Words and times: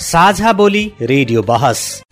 साझा 0.00 0.52
बोली 0.52 0.92
रेडियो 1.02 1.42
बहस। 1.42 2.02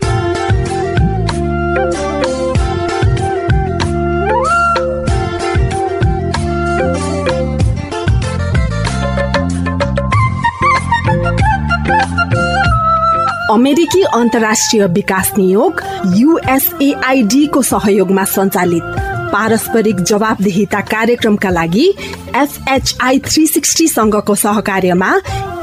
अमेरिकी 13.51 14.03
अन्तर्राष्ट्रिय 14.03 14.87
विकास 14.87 15.33
नियोग 15.39 15.83
युएसएआईडी 16.15 17.47
को 17.47 17.63
सहयोगमा 17.63 18.25
सञ्चालित। 18.25 19.06
पारस्परिक 19.27 20.01
जवाबदेहिता 20.03 20.81
कार्यक्रमका 20.91 21.51
लागि 21.51 21.87
एफएचआई 22.37 23.19
थ्री 23.27 23.47
सिक्सटी 23.47 23.89
सङ्घको 23.89 24.35
सहकार्यमा 24.35 25.11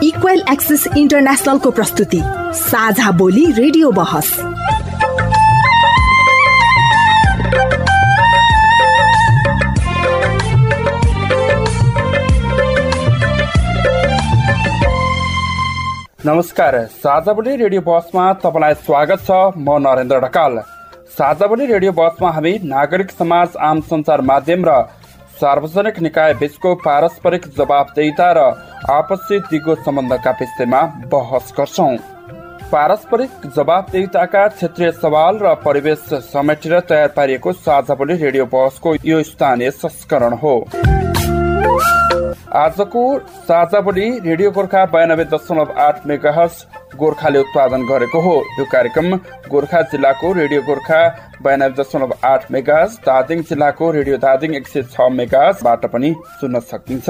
इक्वेल 0.04 0.44
एक्सेस 0.52 0.88
इन्टरनेसनलको 0.98 1.72
प्रस्तुति। 1.72 2.22
साझा 2.62 3.12
बोली 3.12 3.46
रेडियो 3.52 3.92
बहस। 3.92 4.36
नमस्कार। 16.26 16.76
साझाबोली 17.04 17.56
रेडियो 17.56 17.82
बसमा 17.82 18.32
तपाईँलाई 18.34 18.74
स्वागत 18.86 19.26
छ। 19.28 19.32
म 19.58 19.78
नरेन्द्र 19.84 20.20
ढकाल। 20.20 20.54
साझाबोली 21.14 21.66
रेडियो 21.66 21.92
बसमा 21.92 22.30
हामी 22.32 22.52
नागरिक 22.66 23.12
समाज 23.12 23.58
आम 23.62 23.82
सञ्चार 23.90 24.22
माध्यम 24.30 24.64
र 24.68 24.78
सार्वजनिक 25.42 26.00
निकाय 26.02 26.34
बीचको 26.34 26.74
पारस्परिक 26.78 27.46
जवाबदेता 27.58 28.30
र 28.38 28.46
आपसी 28.92 29.40
दिगो 29.52 29.76
सम्बन्धका 29.84 30.32
विषयमा 30.40 30.82
बहस 31.14 31.54
गर्छौ। 31.58 31.88
पारस्परिक 32.72 33.46
जवाबदेताका 33.56 34.48
क्षेत्रीय 34.50 34.92
सवाल 34.98 35.38
र 35.38 35.54
परिवेश 35.62 36.10
समेटेर 36.32 36.80
तयार 36.90 37.14
पारिएको 37.16 37.54
साझाबोली 37.62 38.16
रेडियो 38.18 38.46
बहसको 38.50 38.96
यो 39.06 39.24
स्थानीय 39.24 39.72
संस्करण 39.78 40.34
हो। 40.38 40.56
आजको 42.56 43.04
साझा 43.48 43.80
बोली 43.82 44.08
रेडियो 44.22 44.52
गोर्खा 44.52 44.86
बयानब्बे 44.88 45.26
दशमलव 45.28 45.74
आठ 45.80 46.06
मेगाहस 46.08 46.66
गोर्खाले 46.98 47.40
उत्पादन 47.40 47.86
गरेको 47.88 48.20
हो। 48.22 48.36
यो 48.60 48.66
कार्यक्रम 48.72 49.16
गोर्खा 49.50 49.82
जिल्लाको 49.92 50.34
रेडियो 50.34 50.62
गोर्खा 50.64 51.00
बयानब्बे 51.44 51.82
दशमलव 51.82 52.14
आठ 52.26 52.52
मेगाज 52.52 53.00
दार्जिलिङ 53.06 53.44
जिल्लाको 53.50 53.92
रेडियो 53.92 54.18
दार्जिलिङ 54.26 54.56
एक 54.58 54.68
सय 54.68 54.84
छ 54.92 55.10
मेगाजबाट 55.14 55.86
पनि 55.94 56.14
सुन्न 56.42 56.60
सकिन्छ। 56.72 57.10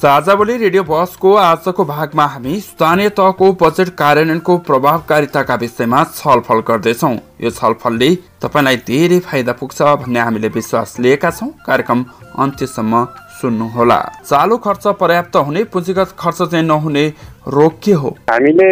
साझावली 0.00 0.56
रेडियो 0.56 0.82
बसको 0.82 1.32
आजको 1.36 1.84
भागमा 1.84 2.24
हामी 2.26 2.54
स्थानीय 2.60 3.08
तहको 3.16 3.50
बजेट 3.62 3.88
कार्यान्वयनको 3.94 4.56
प्रभावकारिताका 4.68 5.54
विषयमा 5.54 6.04
छलफल 6.10 6.60
गर्दैछौ। 6.68 7.10
यो 7.40 7.50
छलफलले 7.50 8.08
तपाईँलाई 8.42 8.76
धेरै 8.86 9.18
फाइदा 9.26 9.52
पुग्छ 9.60 9.82
भन्ने 10.00 10.20
हामीले 10.20 10.48
विश्वास 10.54 10.96
लिएका 11.00 11.30
छौँ। 11.32 11.50
कार्यक्रम 11.66 12.04
अन्त्यसम्म 12.38 13.04
सुन्नुहोला। 13.42 14.00
चालु 14.24 14.56
खर्च 14.64 14.86
पर्याप्त 14.96 15.36
हुने 15.38 15.64
पुँजीगत 15.68 16.16
खर्च 16.18 16.42
चाहिँ 16.44 16.64
नहुने 16.64 17.04
रोग 17.50 17.78
के 17.84 18.00
हो? 18.00 18.16
हामीले 18.32 18.70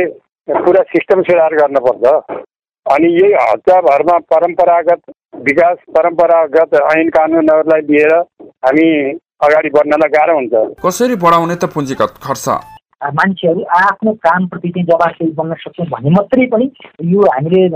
पुरा 0.48 0.82
सिस्टम 0.88 1.22
सुधार 1.28 1.60
गर्नुपर्छ 1.60 2.16
अनि 2.86 3.14
यही 3.14 3.32
हप्ताभरमा 3.44 4.18
परम्परागत 4.32 5.00
विकास 5.44 5.78
परम्परागत 5.92 6.82
ऐन 6.88 7.08
कानुनहरूलाई 7.12 7.88
लिएर 7.88 8.18
हामी 8.64 8.90
अगाडि 9.40 9.68
बढ्नलाई 9.74 10.10
गाह्रो 10.14 10.34
हुन्छ। 10.34 10.54
कसरी 10.84 11.14
बढाउने 11.24 11.54
त 11.54 11.64
पुँजीगत 11.74 12.14
खर्च? 12.22 12.46
मान्छेहरू 13.02 13.62
आफ्नो 13.78 14.12
कामप्रति 14.26 14.68
चाहिँ 14.68 14.86
जवाफदेही 14.86 15.32
बन्न 15.38 15.54
सक्छौँ 15.62 15.86
भने 15.90 16.10
मात्रै 16.10 16.46
पनि 16.52 16.66
यो 17.12 17.20
हामीले 17.32 17.68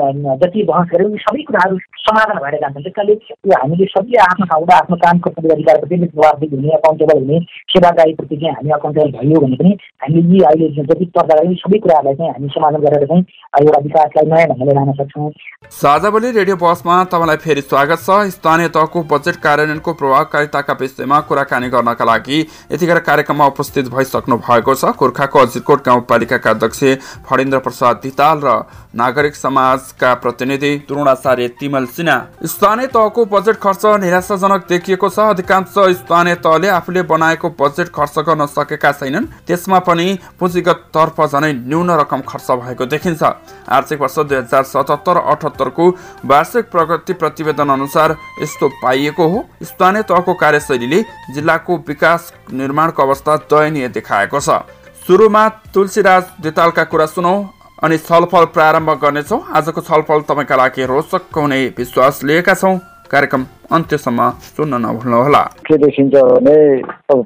जति 0.43 0.62
बहस 0.71 0.88
गऱ्यौँ 0.93 1.10
यो 1.10 1.19
सबै 1.25 1.43
कुराहरू 1.49 1.78
समाधान 2.03 2.38
भएर 2.43 2.59
जान्छन्। 2.62 2.83
त्यस 2.83 2.94
कारणले 2.97 3.15
यो 3.47 3.55
हामीले 3.62 3.87
सबैले 3.93 4.19
आफ्नो 4.22 4.47
ठाउँबाट 4.53 4.77
आफ्नो 4.83 4.97
कामको 5.05 5.31
प्रति 5.31 5.49
अधिकारप्रति 5.55 5.97
जवाफदेही 6.06 6.56
हुने 6.56 6.75
अकाउन्टेबल 6.77 7.21
हुने 7.22 7.38
सेवादायीप्रति 7.75 8.37
चाहिँ 8.37 8.55
हामी 8.55 8.71
अकाउन्टेबल 8.78 9.10
भयो 9.19 9.41
भने 9.44 9.56
पनि 9.62 9.72
हामीले 10.03 10.22
यी 10.34 10.43
अहिले 10.50 10.69
जति 10.83 11.05
चर्चा 11.06 11.34
गऱ्यौँ 11.34 11.54
सबै 11.62 11.78
कुराहरूलाई 11.87 12.15
चाहिँ 12.19 12.33
हामी 12.33 12.49
समाधान 12.56 12.83
गरेर 12.83 13.06
चाहिँ 13.06 13.22
एउटा 13.62 13.81
विकासलाई 13.87 14.27
नयाँ 14.33 14.49
ढङ्गले 14.49 14.75
लान 14.75 14.93
सक्छौँ। 14.99 15.31
साझावली 15.72 16.31
रेडियो 16.33 16.56
बसमा 16.56 16.99
तपाईँलाई 17.15 17.37
फेरि 17.47 17.62
स्वागत 17.62 18.03
छ। 18.03 18.18
स्थानीय 18.34 18.68
तहको 18.75 19.03
बजेट 19.15 19.36
कार्यान्वयनको 19.47 19.92
प्रभावकारिताका 20.03 20.77
विषयमा 20.83 21.21
कुराकानी 21.30 21.68
गर्नका 21.71 22.04
लागि 22.04 22.41
यतिखेर 22.72 22.98
कार्यक्रममा 23.07 23.47
उपस्थित 23.54 23.95
भइसक्नु 23.95 24.36
भएको 24.42 24.75
छ। 24.75 24.95
गोर्खाको 25.12 25.38
अजिरकोट 25.38 25.84
गाउँपालिकाका 25.84 26.50
अध्यक्ष 26.50 26.80
फणेन्द्र 27.28 27.59
प्रसाद 27.60 28.00
धिताल 28.03 28.41
र 28.44 28.48
नागरिक 28.97 29.34
समाजका 29.36 30.12
प्रतिनिधि 30.14 30.72
तुरुणाचार्य 30.88 31.48
तिमल 31.60 31.86
सिन्हा। 31.86 32.16
स्थानीय 32.44 32.86
तहको 32.86 33.24
बजेट 33.26 33.56
खर्च 33.56 33.84
निराशाजनक 34.00 34.66
देखिएको 34.68 35.09
छ। 35.09 35.18
अधिकांश 35.32 35.74
स्थानीय 36.00 36.34
तहले 36.36 36.68
आफूले 36.70 37.03
बनाएको 37.04 37.48
बजेट 37.60 37.88
खर्च 37.88 38.18
गर्न 38.20 38.47
सकेका 38.48 38.92
छैनन्। 38.92 39.26
त्यसमा 39.47 39.78
पनि 39.84 40.18
पुँजीगत 40.41 40.88
तर्फ 40.92 41.20
झनै 41.22 41.53
न्यून 41.53 41.91
रकम 41.92 42.20
खर्च 42.28 42.50
भएको 42.62 42.86
देखिन्छ। 42.86 43.22
आर्थिक 43.68 44.00
वर्ष 44.00 44.18
दुई 44.20 44.36
हजार 44.38 44.62
सतहत्तर 44.65 45.16
अठहत्तरको 45.18 45.88
वार्षिक 46.24 46.70
प्रगति 46.70 47.12
प्रतिवेदन 47.15 47.68
अनुसार 47.70 48.16
यस्तो 48.42 48.68
पाइएको 48.82 49.28
हो। 49.28 49.44
स्थानीय 49.62 50.03
तहको 50.04 50.34
कार्यशैलीले 50.34 51.03
जिल्लाको 51.32 51.76
विकास 51.88 52.32
निर्माणको 52.53 53.03
अवस्था 53.03 53.36
दयनीय 53.48 53.88
देखाएको 53.88 54.41
छ। 54.41 54.60
सुरुमा 55.03 55.49
तुलसीराज 55.75 56.25
देतालका 56.43 56.83
कुरा 56.87 57.07
सुनौ 57.09 57.34
अनि 57.83 57.97
छलफल 58.01 58.45
प्रारम्भ 58.54 58.91
गर्नेछौँ। 59.03 59.39
आजको 59.51 59.81
छलफल 59.83 60.21
तपाईँका 60.28 60.57
लागि 60.57 60.84
रोचक 60.87 61.34
हुने 61.37 61.59
विश्वास 61.78 62.21
लिएका 62.25 62.54
छौँ। 62.54 62.78
कार्यक्रम 63.10 63.47
अन्त्यसम्म 63.72 64.28
सुन्न 64.49 64.75
नभुल्नुहोला। 64.84 65.43
के 65.66 65.77
देखिन्छ 65.77 66.15
भने 66.15 66.57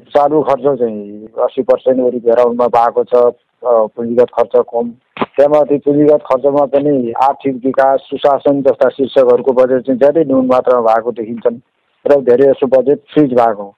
चालु 0.09 0.43
खर्च 0.49 0.65
चाहिँ 0.81 1.29
अस्सी 1.37 1.63
पर्सेन्ट 1.69 2.01
वरि 2.01 2.21
घेराउनमा 2.25 2.67
भएको 2.73 3.05
छ 3.13 3.15
पुँजीगत 3.63 4.31
खर्च 4.37 4.55
कम। 4.73 4.89
त्यहाँमाथि 5.37 5.79
पुँजीगत 5.85 6.23
खर्चमा 6.33 6.65
पनि 6.73 7.13
आर्थिक 7.29 7.55
विकास 7.65 8.09
सुशासन 8.11 8.63
जस्ता 8.65 8.89
शीर्षकहरूको 8.97 9.53
बजेट 9.53 9.87
चाहिँ 9.87 10.01
धेरै 10.01 10.25
न्यून 10.25 10.47
मात्रामा 10.49 10.81
भएको 10.89 11.13
देखिन्छन्। 11.21 11.61
र 12.05 12.21
धेरै 12.25 12.53
जसो 12.53 12.67
बजेट 12.73 13.05
फ्रिज 13.13 13.33
भएको। 13.37 13.69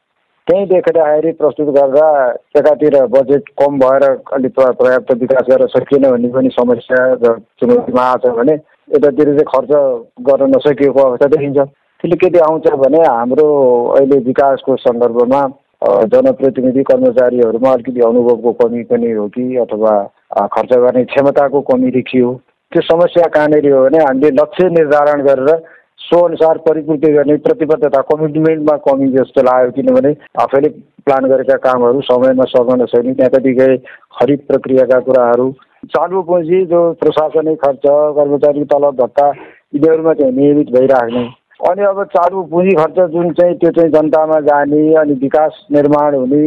त्यहीँ 0.48 0.66
देख्दाखेरि 0.66 1.30
प्रस्तुत 1.38 1.68
गर्दा 1.76 2.04
एकातिर 2.58 2.94
बजेट 3.14 3.48
कम 3.60 3.78
भएर 3.78 4.04
अलिक 4.34 4.54
पर्याप्त 4.58 5.12
विकास 5.20 5.46
गरेर 5.50 5.68
सकिएन 5.68 6.10
भन्ने 6.10 6.28
पनि 6.32 6.48
समस्या 6.52 7.02
र 7.22 7.34
चुनौतीमा 7.60 8.02
आएको 8.02 8.28
छ 8.28 8.36
भने 8.38 8.54
यतातिर 8.96 9.28
चाहिँ 9.28 9.44
खर्च 9.50 9.72
गर्न 10.24 10.48
नसकिएको 10.48 11.00
अवस्था 11.00 11.26
देखिन्छ। 11.28 11.58
त्यसले 11.58 12.16
के 12.16 12.30
देखाउँछ 12.30 12.66
भने 12.80 13.04
हाम्रो 13.04 13.46
अहिले 13.96 14.18
विकासको 14.24 14.76
सन्दर्भमा 14.78 15.42
जनप्रतिनिधि 16.12 16.82
कर्मचारीहरूमा 16.90 17.72
अलिकति 17.72 18.00
अनुभवको 18.08 18.52
कमी 18.64 18.82
पनि 18.88 19.10
हो 19.12 19.28
कि 19.28 19.56
अथवा 19.62 19.94
खर्च 20.54 20.72
गर्ने 20.74 21.04
क्षमताको 21.12 21.60
कमी 21.68 21.90
देखियो। 21.92 22.32
त्यो 22.72 22.82
समस्या 22.88 23.26
कहाँनिर 23.34 23.72
हो 23.72 23.84
भने 23.84 23.98
हामीले 24.04 24.30
लक्ष्य 24.40 24.68
निर्धारण 24.70 25.22
गरेर 25.26 25.56
सो 26.00 26.20
अनुसार 26.26 26.58
परिपूर्ति 26.66 27.12
गर्ने 27.12 27.36
प्रतिबद्धता 27.44 28.00
कमिटमेन्टमा 28.10 28.76
कमी 28.84 29.08
जस्तो 29.12 29.42
लाग्यो 29.42 29.70
किनभने 29.72 30.14
आफैले 30.42 30.68
प्लान 31.06 31.28
गरेका 31.30 31.56
कामहरू 31.64 32.00
समयमा 32.02 32.44
सक्न। 32.48 32.80
नसक्ने 32.82 33.14
त्यहाँ 33.14 33.52
गए 33.54 33.76
खरिद 34.18 34.40
प्रक्रियाका 34.48 35.00
कुराहरू। 35.00 35.50
चालु 35.90 36.22
पुँजी 36.22 36.64
जो 36.66 36.80
प्रशासनिक 37.00 37.58
खर्च 37.64 37.82
कर्मचारी 38.16 38.64
तलब 38.72 38.96
भत्ता 39.02 39.28
यिनीहरूमा 39.28 40.14
चाहिँ 40.14 40.32
नियमित 40.32 40.70
भइराख्ने। 40.72 41.26
अनि 41.68 41.82
अब 41.84 42.02
चालु 42.14 42.42
पुँजी 42.50 42.76
खर्च 42.76 42.98
जुन 43.12 43.32
चाहिँ 43.34 43.58
त्यो 43.58 43.70
चाहिँ 43.70 43.90
जनतामा 43.92 44.40
जाने 44.48 44.82
अनि 44.94 45.14
विकास 45.22 45.62
निर्माण 45.72 46.14
हुने 46.14 46.42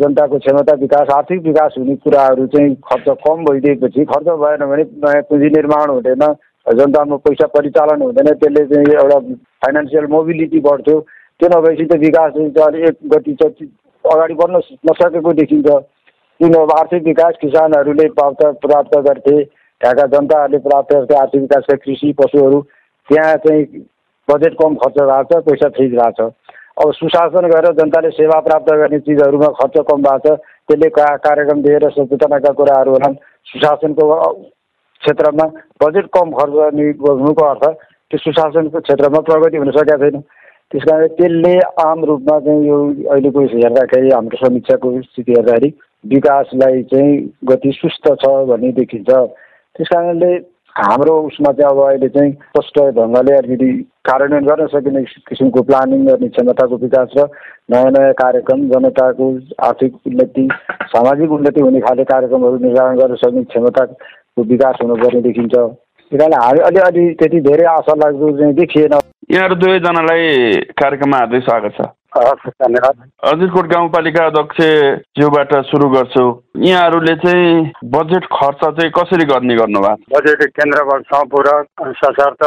जनताको 0.00 0.38
क्षमता 0.38 0.74
विकास 0.80 1.08
आर्थिक 1.14 1.42
विकास 1.42 1.74
हुने 1.78 1.94
कुराहरू 2.04 2.46
चाहिँ 2.48 2.74
खर्च 2.86 3.16
कम 3.26 3.44
भइदिएपछि 3.44 4.04
खर्च 4.12 4.28
भएन 4.42 4.66
भने 4.70 4.84
नयाँ 5.04 5.22
पुँजी 5.30 5.48
निर्माण 5.56 5.90
हुँदैन। 5.90 6.24
जनतामा 6.66 7.16
पैसा 7.24 7.46
परिचालन 7.48 8.02
हुँदैन 8.02 8.32
त्यसले 8.34 8.64
चाहिँ 8.66 8.94
एउटा 8.94 9.18
फाइनेन्सियल 9.64 10.06
मोबिलिटी 10.10 10.60
बढ्थ्यो। 10.60 11.00
त्यो 11.40 11.48
नभएपछि 11.48 11.84
त 11.86 11.98
विकास 12.00 12.32
अलिक 12.66 12.88
एक 12.88 12.96
गति 13.12 13.36
अगाडि 14.04 14.34
बढ्न 14.34 14.60
नसकेको 14.90 15.32
देखिन्छ। 15.34 15.68
किन 16.40 16.54
अब 16.54 16.72
आर्थिक 16.72 17.02
विकास 17.04 17.34
किसानहरूले 17.40 18.08
प्राप्त 18.16 18.42
प्राप्त 18.62 18.96
गर्थे 19.06 19.36
त्यहाँका 19.44 20.06
जनताहरूले 20.08 20.58
प्राप्त 20.66 20.92
गर्थे 20.94 21.14
आर्थिक 21.16 21.40
विकासका 21.40 21.76
कृषि 21.84 22.12
पशुहरू 22.18 22.60
त्यहाँ 23.08 23.36
चाहिँ 23.46 23.64
बजेट 24.28 24.54
कम 24.60 24.74
खर्च 24.82 24.98
भएको 25.00 25.40
छ 25.40 25.44
पैसा 25.46 25.68
फ्रिज 25.76 25.92
भएको 25.92 26.28
छ। 26.28 26.52
अब 26.76 26.92
सुशासन 26.92 27.46
गरेर 27.48 27.72
जनताले 27.74 28.10
सेवा 28.10 28.40
प्राप्त 28.48 28.72
गर्ने 28.72 28.98
चिजहरूमा 29.00 29.48
खर्च 29.60 29.78
कम 29.90 30.02
भएको 30.02 30.34
छ 30.34 30.38
त्यसले 30.68 30.88
कार्यक्रम 30.98 31.62
दिएर 31.62 31.88
सचेतनाका 31.90 32.52
कुराहरू 32.52 32.90
होलान्। 32.92 33.14
सुशासनको 33.46 34.04
क्षेत्रमा 35.02 35.46
बजेट 35.82 36.06
कम 36.16 36.30
खर्च 36.32 36.54
गर्नुको 37.02 37.44
अर्थ 37.44 37.64
त्यो 38.10 38.18
सुशासनको 38.18 38.80
क्षेत्रमा 38.80 39.20
प्रगति 39.28 39.56
हुन 39.56 39.70
सकेका 39.70 39.96
छैन। 39.98 40.20
त्यस 40.72 40.82
कारण 40.88 41.06
त्यसले 41.18 41.54
आम 41.82 42.04
रूपमा 42.04 42.38
चाहिँ 42.40 42.66
यो 42.66 42.78
अहिलेको 43.12 43.40
हेर्दाखेरि 43.54 44.10
हाम्रो 44.10 44.46
समीक्षाको 44.46 44.90
स्थिति 45.02 45.32
हेर्दाखेरि 45.32 45.72
विकासलाई 46.04 46.82
चाहिँ 46.92 47.16
गति 47.50 47.72
सुस्त 47.74 48.08
छ 48.22 48.30
भन्ने 48.50 48.72
देखिन्छ। 48.78 49.10
त्यस 49.10 49.88
कारणले 49.92 50.32
हाम्रो 50.76 51.14
उसमा 51.26 51.52
चाहिँ 51.52 51.70
अब 51.70 51.78
अहिले 51.82 52.08
चाहिँ 52.14 52.32
स्पष्ट 52.32 52.78
ढङ्गले 52.96 53.36
अलिकति 53.36 53.70
कार्यान्वयन 54.04 54.44
गर्न 54.46 54.66
सकिने 54.74 55.02
किसिमको 55.28 55.62
प्लानिङ 55.70 56.04
गर्ने 56.06 56.28
क्षमताको 56.28 56.76
विकास 56.82 57.14
र 57.18 57.28
नयाँ 57.72 57.90
नयाँ 57.90 58.12
कार्यक्रम 58.18 58.68
जनताको 58.70 59.26
आर्थिक 59.68 59.94
उन्नति 60.06 60.48
सामाजिक 60.92 61.32
उन्नति 61.32 61.60
हुने 61.60 61.80
खाले 61.80 62.04
कार्यक्रमहरू 62.12 62.58
निर्धारण 62.58 62.98
गर्न 62.98 63.14
सक्ने 63.22 63.44
क्षमता 63.44 63.84
विकास 64.38 64.78
हुनुपर्ने 64.82 65.20
देखिन्छ। 65.22 65.54
किनभने 66.12 66.36
हामी 66.36 66.60
अलिअलि 66.60 67.04
त्यति 67.20 67.40
धेरै 67.40 67.64
आशा 67.66 67.94
लाग्दो 67.94 68.30
चाहिँ 68.38 68.54
देखिएन। 68.54 68.92
यहाँहरू 69.32 69.54
दुवैजनालाई 69.54 70.24
कार्यक्रममा 70.80 71.18
हार्दिक 71.18 71.42
स्वागत 71.42 71.72
छ। 71.76 71.86
धन्यवाद। 72.62 73.00
अजिरकोट 73.30 73.66
गाउँपालिका 73.72 74.24
अध्यक्ष 74.26 74.60
ज्यूबाट 75.18 75.54
सुरु 75.66 75.88
गर्छु। 75.90 76.24
यहाँहरूले 76.64 77.14
चाहिँ 77.24 77.72
बजेट 77.96 78.24
खर्च 78.32 78.64
चाहिँ 78.64 78.90
कसरी 78.98 79.24
गर्ने 79.32 79.56
गर्नुभएको 79.56 80.16
बजेट 80.16 80.44
केन्द्रबाट 80.56 81.02
सम्पूरक 81.14 81.66
सशर्त 82.04 82.44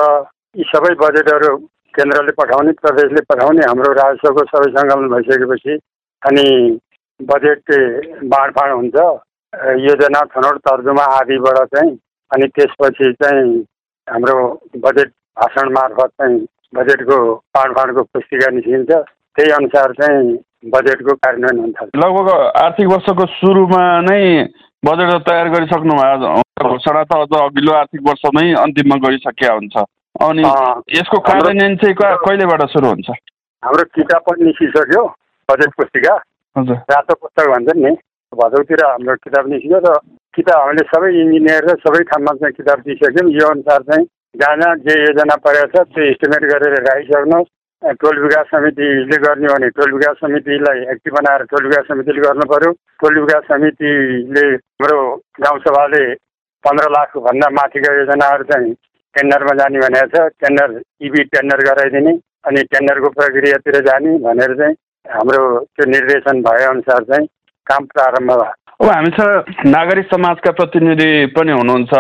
यी 0.56 0.64
सबै 0.72 0.94
बजेटहरू 1.04 1.56
केन्द्रले 1.94 2.32
पठाउने 2.40 2.72
प्रदेशले 2.82 3.22
पठाउने 3.30 3.66
हाम्रो 3.68 3.94
राजस्वको 4.02 4.46
सबै 4.52 4.72
सङ्कलन 4.72 5.10
भइसकेपछि 5.14 5.78
अनि 6.22 6.46
बजेट 7.20 7.64
बाँडफाँड 8.34 8.74
हुन्छ। 8.74 9.08
योजना 9.54 10.20
छनौट 10.34 10.58
तर्जुमा 10.68 11.04
आदिबाट 11.18 11.58
चाहिँ 11.76 11.92
अनि 12.32 12.48
त्यसपछि 12.56 13.12
चाहिँ 13.24 13.54
हाम्रो 14.08 14.38
बजेट 14.86 15.10
भाषण 15.40 15.72
मार्फत 15.74 16.12
चाहिँ 16.22 16.38
बजेटको 16.76 17.18
बाँडफाँडको 17.58 18.04
पुस्तिका 18.14 18.52
निस्किन्छ। 18.56 18.92
त्यही 18.92 19.52
अनुसार 19.52 19.92
चाहिँ 20.02 20.34
बजेटको 20.74 21.14
कार्यान्वयन 21.26 21.60
हुन्छ 21.60 21.90
लगभग 21.96 22.30
आर्थिक 22.64 22.88
वर्षको 22.88 23.26
सुरुमा 23.36 23.84
नै 24.06 24.22
बजेट 24.86 25.12
तयार 25.28 25.50
गरिसक्नु 25.50 25.96
भयो। 25.96 26.34
घोषणा 26.70 27.04
त 27.04 27.16
अझ 27.16 27.34
अघिल्लो 27.42 27.74
आर्थिक 27.74 28.02
वर्षमै 28.08 28.52
अन्तिममा 28.64 28.96
गरिसकेका 29.08 29.54
हुन्छ। 29.54 29.78
अनि 30.28 30.44
यसको 30.98 31.20
कार्यान्वयन 31.30 31.76
चाहिँ 31.82 31.96
कहिलेबाट 31.96 32.62
सुरु 32.70 32.88
हुन्छ? 32.88 33.10
हाम्रो 33.64 33.84
किताब 33.96 34.22
पनि 34.30 34.46
निस्किसक्यो 34.46 35.04
बजेट 35.50 35.74
पुस्तिका। 35.78 36.16
हजुर। 36.56 36.76
रातो 36.92 37.14
पुस्तक 37.16 37.50
भन्छ 37.50 37.76
नि। 37.76 37.96
भदौतिर 38.38 38.82
हाम्रो 38.86 39.16
किताब 39.26 39.48
निस्क्यो 39.52 39.78
र 39.82 39.94
किताब 40.38 40.60
हामीले 40.62 40.84
सबै 40.90 41.10
इन्जिनियर 41.22 41.64
र 41.66 41.74
सबै 41.82 42.02
ठाउँमा 42.10 42.34
चाहिँ 42.40 42.54
किताब 42.58 42.80
दिइसक्यौँ। 42.86 43.32
यो 43.34 43.46
अनुसार 43.50 43.82
चाहिँ 43.90 44.06
जहाँ 44.42 44.76
जे 44.86 44.94
योजना 45.02 45.36
परेको 45.46 45.68
छ 45.74 45.90
त्यो 45.90 46.04
इस्टिमेट 46.14 46.44
गरेर 46.52 46.76
राखिसक्नुहोस्। 46.88 47.50
टोल 48.04 48.18
विकास 48.22 48.46
समितिले 48.54 49.18
गर्ने 49.26 49.48
भने 49.50 49.70
टोल 49.74 49.92
विकास 49.94 50.16
समितिलाई 50.22 50.80
एक्टिभ 50.94 51.14
बनाएर 51.18 51.44
टोल 51.50 51.64
विकास 51.68 51.86
समितिले 51.90 52.22
गर्नु 52.22 52.46
पऱ्यो 52.54 52.72
टोल 53.02 53.20
विकास 53.20 53.44
समितिले 53.50 54.46
हाम्रो 54.46 55.00
गाउँसभाले 55.42 56.04
पन्ध्र 56.64 56.86
लाखभन्दा 56.98 57.50
माथिका 57.58 57.96
योजनाहरू 57.98 58.44
चाहिँ 58.52 58.74
टेन्डरमा 59.16 59.54
जाने 59.60 59.80
भनेको 59.80 60.08
छ। 60.14 60.28
टेन्डर 60.44 60.70
इबी 61.08 61.24
टेन्डर 61.34 61.66
गराइदिने 61.66 62.14
अनि 62.46 62.64
टेन्डरको 62.74 63.10
प्रक्रियातिर 63.18 63.80
जाने 63.90 64.18
भनेर 64.28 64.56
चाहिँ 64.62 64.76
हाम्रो 65.06 65.44
त्यो 65.66 65.86
निर्देशन 65.90 66.42
भएअनुसार 66.46 67.04
चाहिँ 67.10 67.28
काम 67.72 67.86
प्रारम्भ 67.94 68.32
भयो। 68.32 68.54
अब 68.80 68.90
हामीसँग 68.90 69.68
नागरिक 69.68 70.06
समाजका 70.08 70.52
प्रतिनिधि 70.58 71.10
पनि 71.36 71.52
हुनुहुन्छ 71.52 71.92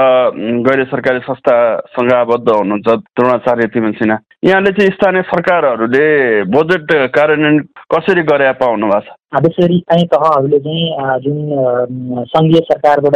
गैर 0.67 0.83
सरकारी 0.91 1.19
संस्थासँग 1.19 2.11
आबद्ध 2.13 2.49
हुनुहुन्छ 2.49 2.87
द्रोणाचार्य 2.87 3.67
तिमन 3.73 3.91
सिन्हा। 3.99 4.17
यहाँले 4.45 4.71
चाहिँ 4.71 4.91
स्थानीय 4.91 5.21
सरकारहरूले 5.27 6.07
बजेट 6.55 6.91
कार्यान्वयन 7.15 7.59
कसरी 7.93 8.21
गरे 8.31 8.51
पाउनु 8.61 8.87
भएको 8.87 9.01
छ? 9.01 9.17
विशेष 9.43 9.65
गरी 9.65 9.77
स्थानीय 9.79 10.05
तहहरूले 10.13 10.59
चाहिँ 10.59 11.19
जुन 11.25 12.23
सङ्घीय 12.31 12.61
सरकारबाट 12.71 13.15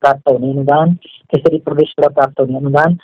प्राप्त 0.00 0.30
हुने 0.30 0.50
अनुदान 0.50 0.88
त्यसरी 1.26 1.58
प्रदेशबाट 1.60 2.14
प्राप्त 2.14 2.40
हुने 2.40 2.56
अनुदान 2.56 2.98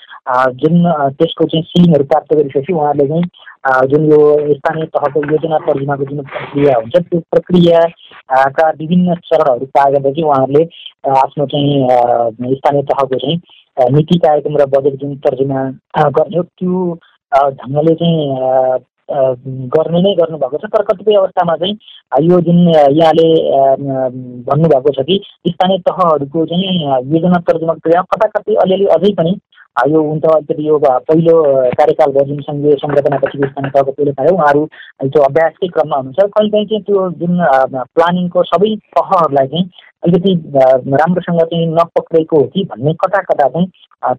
जुन 0.57 0.83
त्यसको 1.15 1.45
चाहिँ 1.47 1.65
सिलिङहरू 1.65 2.05
प्राप्त 2.05 2.35
गरिसकेपछि 2.35 2.73
उहाँहरूले 2.73 3.09
चाहिँ 3.09 3.89
जुन 3.89 4.05
यो 4.05 4.21
स्थानीय 4.53 4.87
तहको 4.89 5.25
योजना 5.25 5.59
तर्जुमाको 5.63 6.05
जुन 6.05 6.23
प्रक्रिया 6.27 6.77
हुन्छ 6.77 6.97
त्यो 6.99 7.21
प्रक्रियाका 7.31 8.69
विभिन्न 8.79 9.15
चरणहरू 9.25 9.67
पार 9.73 9.99
चाहिँ 9.99 10.25
उहाँहरूले 10.25 10.65
आफ्नो 11.17 11.47
चाहिँ 11.47 12.55
स्थानीय 12.55 12.83
तहको 12.91 13.19
चाहिँ 13.19 13.41
नीति 13.93 14.19
कार्यक्रम 14.19 14.57
र 14.57 14.67
बजेट 14.69 15.01
जुन 15.01 15.15
तर्जुमा 15.19 15.65
गर्ने 16.11 16.43
त्यो 16.43 16.87
ढङ्गले 17.33 17.95
चाहिँ 17.95 18.91
गर्ने 19.09 20.01
नै 20.03 20.15
गर्नुभएको 20.15 20.59
छ 20.59 20.71
तर 20.73 20.83
कतिपय 20.83 21.15
अवस्थामा 21.15 21.57
चाहिँ 21.57 22.29
यो 22.29 22.41
जुन 22.41 22.59
यहाँले 22.69 23.29
भन्नुभएको 24.47 24.93
छ 24.93 25.07
कि 25.07 25.21
स्थानीय 25.49 25.79
तहहरूको 25.79 26.45
चाहिँ 26.47 26.77
योजना 27.11 27.39
तर्जुमा 27.43 27.73
प्रक्रिया 27.73 28.03
कता 28.09 28.29
कतै 28.29 28.55
अलिअलि 28.57 28.87
अझै 28.93 29.13
पनि 29.13 29.39
यो 29.77 30.01
अलिकति 30.13 30.69
यो 30.69 30.79
पहिलो 30.79 31.35
कार्यकाल 31.79 32.11
भयो 32.13 32.25
जुन 32.25 32.41
सङ्घीय 32.49 32.75
संरचनापछि 32.81 33.39
स्थानीय 33.39 33.71
तहको 33.71 33.93
पहिलो 33.93 34.13
कार्य 34.13 34.33
उहाँहरू 34.33 34.67
त्यो 35.03 35.23
अभ्यासकै 35.23 35.69
क्रममा 35.69 35.97
हुनुहुन्छ। 35.97 36.29
कहीँ 36.37 36.51
कहीँ 36.51 36.67
चाहिँ 36.67 36.83
त्यो 36.83 37.09
जुन 37.23 37.39
प्लानिङको 37.97 38.43
सबै 38.51 38.75
तहहरूलाई 38.99 39.47
चाहिँ 39.47 39.71
अलिकति 40.05 40.33
राम्रोसँग 41.01 41.41
चाहिँ 41.41 41.67
नपक्रेको 41.73 42.37
हो 42.37 42.47
कि 42.55 42.65
भन्ने 42.71 42.93
कता 43.05 43.21
कता 43.23 43.49
चाहिँ 43.49 43.67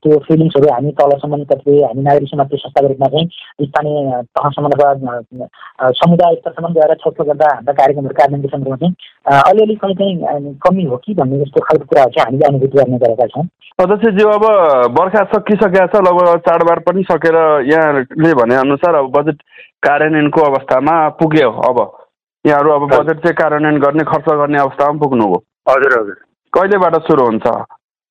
त्यो 0.03 0.17
फिलिङ्सहरू 0.27 0.69
हामी 0.73 0.91
तलसम्म 0.99 1.43
कतिपय 1.43 1.81
हामी 1.83 2.01
नागरिक 2.01 2.29
समाजको 2.29 2.57
संस्थाको 2.57 2.87
रूपमा 2.87 3.07
चाहिँ 3.13 3.67
स्थानीय 3.67 4.21
तहसम्म 4.37 4.69
अथवा 4.69 5.91
समुदाय 6.01 6.35
स्तरसम्म 6.35 6.73
गएर 6.73 6.93
छलफल 7.03 7.25
गर्दा 7.31 7.53
हाम्रा 7.55 7.73
कार्यक्रमहरू 7.81 8.49
सन्दर्भमा 8.49 8.77
चाहिँ 8.83 9.41
अलिअलि 9.49 9.75
कहीँ 9.83 9.95
चाहिँ 10.01 10.55
कमी 10.67 10.83
हो 10.91 10.97
कि 11.05 11.13
भन्ने 11.13 11.43
जस्तो 11.43 11.65
खालको 11.67 11.85
कुराहरू 11.85 12.11
चाहिँ 12.17 12.25
हामीले 12.25 12.47
अनुभूति 12.47 12.77
गर्ने 12.77 12.97
गरेका 13.05 13.27
छौँ। 13.35 13.45
अध्यक्षज्यू 13.79 14.27
अब 14.29 14.43
बर्खा 14.95 15.21
सकिसकेका 15.29 15.85
छ 15.91 15.99
लगभग 16.05 16.39
चाडबाड 16.45 16.79
पनि 16.85 17.03
सकेर 17.03 17.35
यहाँले 17.67 18.33
भने 18.39 18.55
अनुसार 18.55 18.95
अब 18.95 19.09
बजेट 19.11 19.37
कार्यान्वयनको 19.83 20.41
अवस्थामा 20.41 20.97
पुग्यो 21.19 21.49
अब। 21.69 21.79
यहाँहरू 22.45 22.71
अब 22.71 22.83
बजेट 22.91 23.23
चाहिँ 23.23 23.35
कार्यान्वयन 23.39 23.79
गर्ने 23.81 24.03
खर्च 24.11 24.27
गर्ने 24.41 24.59
अवस्थामा 24.59 24.99
पुग्नु 24.99 25.25
हो। 25.27 25.37
हजुर 25.69 25.97
हजुर। 25.99 26.17
कहिलेबाट 26.53 26.95
सुरु 27.07 27.25
हुन्छ? 27.25 27.47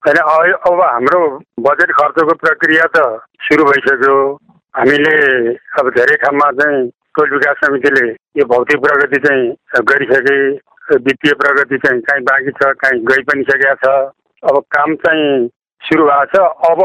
होइन 0.02 0.18
अब 0.70 0.80
हाम्रो 0.82 1.20
बजेट 1.66 1.92
खर्चको 2.00 2.34
प्रक्रिया 2.42 2.88
त 2.96 3.04
सुरु 3.46 3.64
भइसक्यो। 3.70 4.16
हामीले 4.74 5.14
अब 5.78 5.90
धेरै 5.96 6.16
ठाउँमा 6.24 6.50
चाहिँ 6.58 6.88
टोल 7.14 7.30
विकास 7.32 7.62
समितिले 7.64 8.08
यो 8.40 8.44
भौतिक 8.50 8.82
प्रगति 8.82 9.20
चाहिँ 9.28 9.82
गरिसके 9.92 10.36
वित्तीय 11.06 11.32
प्रगति 11.44 11.78
चाहिँ 11.86 12.00
काहीँ 12.10 12.24
बाँकी 12.30 12.56
छ 12.58 12.72
काहीँ 12.82 13.00
गइ 13.12 13.22
पनि 13.30 13.46
सकेका 13.52 13.74
छ। 13.84 13.94
अब 14.42 14.58
काम 14.74 14.94
चाहिँ 15.04 15.46
सुरु 15.82 16.04
भएको 16.04 16.26
छ। 16.32 16.36
अब 16.70 16.80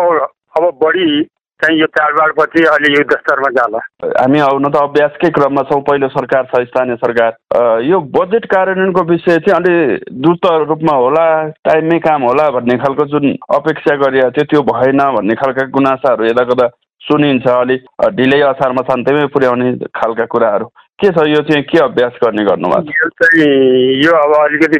अब 0.58 0.64
बढी 0.84 1.24
चाहिँ 1.60 1.80
यो 1.80 1.86
चाडबाडपछि 1.98 2.64
अलि 2.70 2.94
युद्ध 2.94 3.12
स्तरमा 3.12 3.50
जाला। 3.54 3.80
हामी 4.06 4.40
आउन 4.40 4.70
त 4.70 4.76
अभ्यासकै 4.78 5.30
क्रममा 5.34 5.62
छौँ। 5.70 5.82
पहिलो 5.90 6.08
सरकार 6.14 6.44
छ 6.54 6.62
स्थानीय 6.66 6.96
सरकार। 7.02 7.82
यो 7.84 8.00
बजेट 8.14 8.46
कार्यान्वयनको 8.46 9.04
विषय 9.12 9.40
चाहिँ 9.42 9.58
अलि 9.58 9.74
द्रुत 10.22 10.46
रूपमा 10.70 10.96
होला 10.96 11.26
टाइममै 11.66 12.00
काम 12.00 12.24
होला 12.30 12.50
भन्ने 12.58 12.78
खालको 12.78 13.06
जुन 13.10 13.26
अपेक्षा 13.58 13.96
गरिएको 14.06 14.32
थियो 14.38 14.46
त्यो 14.54 14.62
भएन 14.70 15.02
भन्ने 15.18 15.36
खालका 15.42 15.66
गुनासाहरू 15.74 16.26
यता 16.26 16.44
कता 16.54 16.68
सुनिन्छ 17.02 17.48
अलिक 17.48 17.82
ढिलै 18.16 18.42
असारमा 18.54 18.82
शान्तैमै 18.86 19.26
पुर्याउने 19.34 19.72
खालका 19.98 20.26
कुराहरू। 20.26 20.66
के 21.02 21.10
छ? 21.10 21.26
यो 21.30 21.42
चाहिँ 21.42 21.64
के 21.64 21.78
अभ्यास 21.80 22.14
गर्ने 22.24 22.44
गर्नुभएको 22.46 22.94
यो 23.02 23.10
चाहिँ 23.18 23.50
यो 24.06 24.12
अब 24.18 24.34
अलिकति 24.46 24.80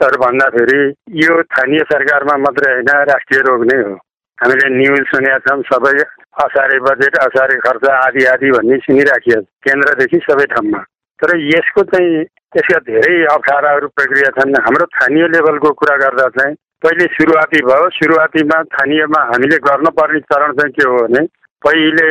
बृहत्तर 0.00 0.16
भन्दाखेरि 0.18 0.80
यो 1.20 1.42
स्थानीय 1.42 1.80
सरकारमा 1.84 2.36
मात्रै 2.40 2.72
होइन 2.72 2.90
राष्ट्रिय 3.08 3.40
रोग 3.48 3.64
नै 3.70 3.78
हो। 3.82 3.94
हामीले 4.38 4.68
न्युज 4.72 5.04
सुनेका 5.08 5.38
छौँ 5.46 5.62
सबै 5.68 5.92
असारे 6.40 6.78
बजेट 6.80 7.16
असारे 7.20 7.56
खर्च 7.60 7.84
आदि 7.90 8.24
आदि 8.32 8.50
भन्ने 8.50 8.76
सुनिराखियो 8.80 9.40
केन्द्रदेखि 9.60 10.18
सबै 10.24 10.46
ठाउँमा। 10.54 10.80
तर 11.20 11.36
यसको 11.36 11.82
चाहिँ 11.92 12.24
यसका 12.56 12.78
धेरै 12.88 13.14
अप्ठ्याराहरू 13.34 13.88
प्रक्रिया 13.92 14.30
छन्। 14.40 14.56
हाम्रो 14.64 14.84
स्थानीय 14.88 15.28
लेभलको 15.36 15.72
कुरा 15.76 15.96
गर्दा 16.04 16.28
चाहिँ 16.38 16.54
पहिले 16.82 17.06
सुरुवाती 17.14 17.60
भयो। 17.68 17.88
सुरुवातीमा 17.92 18.62
स्थानीयमा 18.64 19.20
हामीले 19.30 19.56
गर्नुपर्ने 19.68 20.20
चरण 20.32 20.52
चाहिँ 20.56 20.72
के 20.72 20.88
हो 20.88 20.96
भने 21.04 21.26
पहिले 21.62 22.08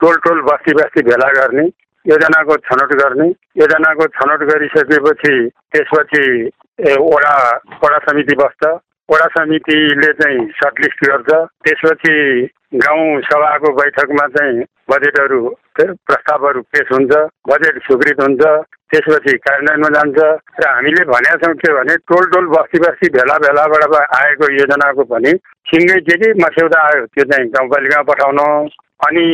टोल 0.00 0.16
टोल 0.26 0.40
बस्ती 0.50 0.72
बस्ती 0.74 1.02
भेला 1.06 1.28
गर्ने 1.38 1.66
योजनाको 2.06 2.56
छनौट 2.66 2.92
गर्ने। 2.98 3.28
योजनाको 3.62 4.06
छनौट 4.18 4.42
गरिसकेपछि 4.50 5.34
त्यसपछि 5.72 6.24
वडा 6.80 7.34
वडा 7.82 7.98
समिति 7.98 8.34
बस्छ। 8.38 8.66
वडा 9.10 9.26
समितिले 9.34 10.12
चाहिँ 10.20 10.46
सर्टलिस्ट 10.62 11.04
गर्छ। 11.10 11.30
त्यसपछि 11.66 12.14
गाउँ 12.84 13.20
सभाको 13.26 13.72
बैठकमा 13.76 14.26
चाहिँ 14.36 14.62
बजेटहरू 14.90 15.40
प्रस्तावहरू 15.80 16.60
पेस 16.72 16.88
हुन्छ। 16.92 17.12
बजेट 17.50 17.82
स्वीकृत 17.86 18.20
हुन्छ। 18.20 18.42
त्यसपछि 18.92 19.36
कार्यान्वयनमा 19.36 19.88
जान्छ। 19.96 20.18
र 20.60 20.68
हामीले 20.68 21.04
भनेका 21.10 21.36
छौँ 21.42 21.54
के 21.58 21.72
भने 21.74 21.96
टोल 22.08 22.24
टोल 22.32 22.46
बस्ती 22.54 22.78
बस्ती 22.86 23.08
भेला 23.16 23.36
भेलाबाट 23.42 23.94
आएको 24.18 24.52
योजनाको 24.52 25.04
पनि 25.10 25.32
सिँगै 25.70 25.98
के 26.06 26.16
के 26.22 26.32
मस्यौदा 26.44 26.80
आयो 26.86 27.06
त्यो 27.06 27.24
चाहिँ 27.30 27.48
गाउँपालिकामा 27.58 28.08
पठाउनु। 28.12 28.46
अनि 29.08 29.26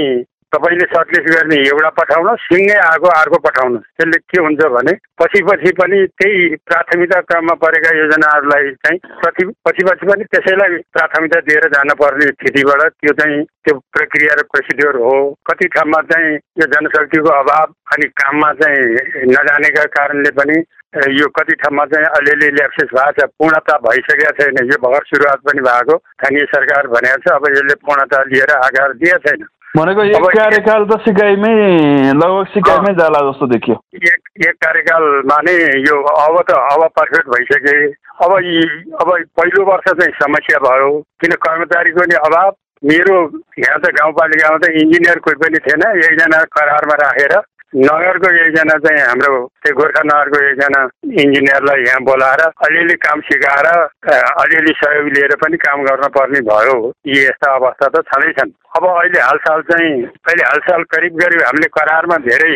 तपाईँले 0.54 0.86
सर्टलिस्ट 0.94 1.28
गर्ने 1.34 1.56
एउटा 1.68 1.90
पठाउनु 2.00 2.34
सिँगै 2.42 2.78
आएको 2.88 3.08
अर्को 3.20 3.38
पठाउनु 3.46 3.78
त्यसले 3.78 4.18
के 4.32 4.42
हुन्छ 4.44 4.68
भने 4.74 4.92
पछि 5.22 5.42
पछि 5.50 5.72
पनि 5.80 6.04
त्यही 6.20 6.42
प्राथमिकता 6.70 7.20
क्रममा 7.30 7.54
परेका 7.64 7.96
योजनाहरूलाई 7.98 8.70
चाहिँ 8.84 8.98
पछि 9.24 9.46
पछि 9.68 9.84
पछि 9.90 10.06
पनि 10.12 10.24
त्यसैलाई 10.34 10.78
प्राथमिकता 10.98 11.40
दिएर 11.48 11.68
जानुपर्ने 11.74 12.30
स्थितिबाट 12.34 12.82
त्यो 13.00 13.12
चाहिँ 13.20 13.42
त्यो 13.64 13.78
प्रक्रिया 13.96 14.34
र 14.38 14.42
प्रोसिड्योर 14.52 14.96
हो। 15.02 15.16
कति 15.50 15.66
ठाउँमा 15.74 16.00
चाहिँ 16.12 16.32
यो 16.60 16.66
जनशक्तिको 16.72 17.30
अभाव 17.34 17.72
अनि 17.94 18.08
काममा 18.20 18.52
चाहिँ 18.60 19.26
नजानेका 19.32 19.84
कारणले 19.96 20.30
पनि 20.38 20.58
यो 21.18 21.28
कति 21.38 21.54
ठाउँमा 21.62 21.84
चाहिँ 21.92 22.06
अलिअलि 22.18 22.50
ल्याप्सेस 22.56 22.92
भएको 22.94 23.12
छ 23.18 23.28
पूर्णता 23.40 23.78
भइसकेका 23.86 24.30
छैन। 24.38 24.62
यो 24.70 24.78
भर्खर 24.84 25.08
सुरुवात 25.10 25.40
पनि 25.48 25.66
भएको 25.68 25.96
स्थानीय 25.98 26.44
सरकार 26.54 26.86
भनेको 26.94 27.22
छ 27.24 27.34
अब 27.34 27.48
यसले 27.56 27.74
पूर्णता 27.88 28.22
लिएर 28.30 28.52
आकार 28.58 28.92
दिएको 29.02 29.18
छैन। 29.26 29.46
भनेको 29.74 30.02
एक 30.06 30.24
कार्यकाल 30.30 30.84
त 30.84 30.96
सिकाइमै 31.04 31.52
लगभग 32.14 32.50
सिकाइमै 32.50 32.90
जाला 32.94 33.20
जस्तो 33.22 33.46
देखियो 33.52 33.76
एक 34.00 34.44
एक 34.46 34.58
कार्यकालमा 34.64 35.38
नै 35.46 35.54
यो 35.82 35.96
अब 36.02 36.36
त 36.42 36.58
अब 36.66 36.84
पर्फेक्ट 36.98 37.30
भइसके 37.30 37.74
अब 38.18 38.34
अब 38.98 39.10
पहिलो 39.34 39.64
वर्ष 39.64 39.88
चाहिँ 39.92 40.14
समस्या 40.18 40.60
भयो 40.66 40.92
किन 41.20 41.34
कर्मचारीको 41.42 42.06
नि 42.06 42.20
अभाव 42.20 42.52
मेरो 42.82 43.16
यहाँ 43.58 43.80
त 43.80 43.92
गाउँपालिकामा 43.98 44.58
त 44.58 44.70
इन्जिनियर 44.76 45.22
कोही 45.26 45.40
पनि 45.42 45.62
थिएन 45.66 45.84
एकजना 45.88 46.42
करारमा 46.54 47.00
राखेर 47.02 47.36
नगरको 47.74 48.28
एकजना 48.40 48.74
चाहिँ 48.82 49.00
हाम्रो 49.02 49.38
त्यो 49.62 49.74
गोर्खा 49.76 50.02
नगरको 50.06 50.40
एकजना 50.48 50.82
इन्जिनियरलाई 51.22 51.82
यहाँ 51.84 52.02
बोलाएर 52.08 52.42
अलिअलि 52.66 52.94
काम 53.04 53.20
सिकाएर 53.28 53.66
अलिअलि 53.66 54.74
सहयोग 54.82 55.08
लिएर 55.14 55.34
पनि 55.42 55.56
काम 55.64 55.82
गर्न 55.84 56.08
पर्ने 56.16 56.40
भयो। 56.50 56.76
यी 57.06 57.18
यस्ता 57.24 57.54
अवस्था 57.54 57.88
त 57.94 58.02
छँदैछन् 58.12 58.52
अब 58.76 58.86
अहिले 58.90 59.20
हालसाल 59.20 59.62
चाहिँ 59.72 59.90
अहिले 60.04 60.44
हालसाल 60.44 60.82
करिब 60.94 61.18
करिब 61.22 61.42
हामीले 61.42 61.68
करारमा 61.78 62.16
धेरै 62.28 62.54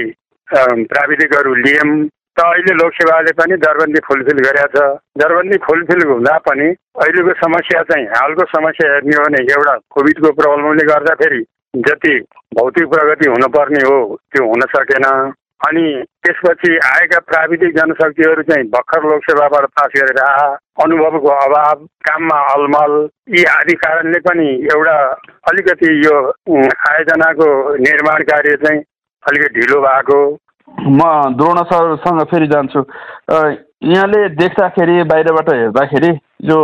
प्राविधिकहरू 0.94 1.54
लियौँ। 1.66 1.98
त 2.38 2.40
अहिले 2.46 2.74
लोकसेवाले 2.78 3.32
पनि 3.34 3.56
दरबन्दी 3.66 4.00
फुलफिल 4.06 4.38
गरेका 4.46 4.66
छ। 4.70 4.86
दरबन्दी 5.18 5.56
फुलफिल 5.66 6.06
हुँदा 6.08 6.38
पनि 6.46 6.66
अहिलेको 7.02 7.32
समस्या 7.42 7.82
चाहिँ 7.90 8.06
हालको 8.16 8.44
समस्या 8.54 8.92
हेर्ने 8.94 9.16
हो 9.16 9.24
भने 9.24 9.42
एउटा 9.52 9.74
कोभिडको 9.94 10.30
प्रब्लमले 10.40 10.84
गर्दाखेरि 10.94 11.42
जति 11.74 12.18
भौतिक 12.54 12.86
प्रगति 12.90 13.30
हुनुपर्ने 13.30 13.80
हो 13.88 13.98
त्यो 14.32 14.46
हुन 14.46 14.60
सकेन। 14.76 15.04
अनि 15.66 15.82
त्यसपछि 16.24 16.76
आएका 16.86 17.18
प्राविधिक 17.28 17.74
जनशक्तिहरू 17.76 18.42
चाहिँ 18.42 18.64
भर्खर 18.70 19.02
लोकसेवाबाट 19.02 19.64
पास 19.78 19.90
गरेर 19.96 20.20
आ 20.22 20.56
अनुभवको 20.84 21.28
अभाव 21.28 21.84
काममा 22.08 22.38
अलमल 22.52 22.94
यी 23.36 23.44
आदि 23.52 23.74
कारणले 23.74 24.18
पनि 24.28 24.48
एउटा 24.74 24.96
अलिकति 25.50 25.94
यो 26.06 26.14
आयोजनाको 26.90 27.48
निर्माण 27.76 28.22
कार्य 28.30 28.56
चाहिँ 28.64 28.80
अलिकति 29.24 29.60
ढिलो 29.60 29.80
भएको। 29.80 30.20
म 30.90 31.00
द्रोण 31.34 31.62
सरसँग 31.64 32.22
फेरि 32.30 32.46
जान्छु। 32.46 32.80
यहाँले 33.82 34.28
देख्दाखेरि 34.28 35.02
बाहिरबाट 35.02 35.48
हेर्दाखेरि 35.50 36.08
जो 36.44 36.56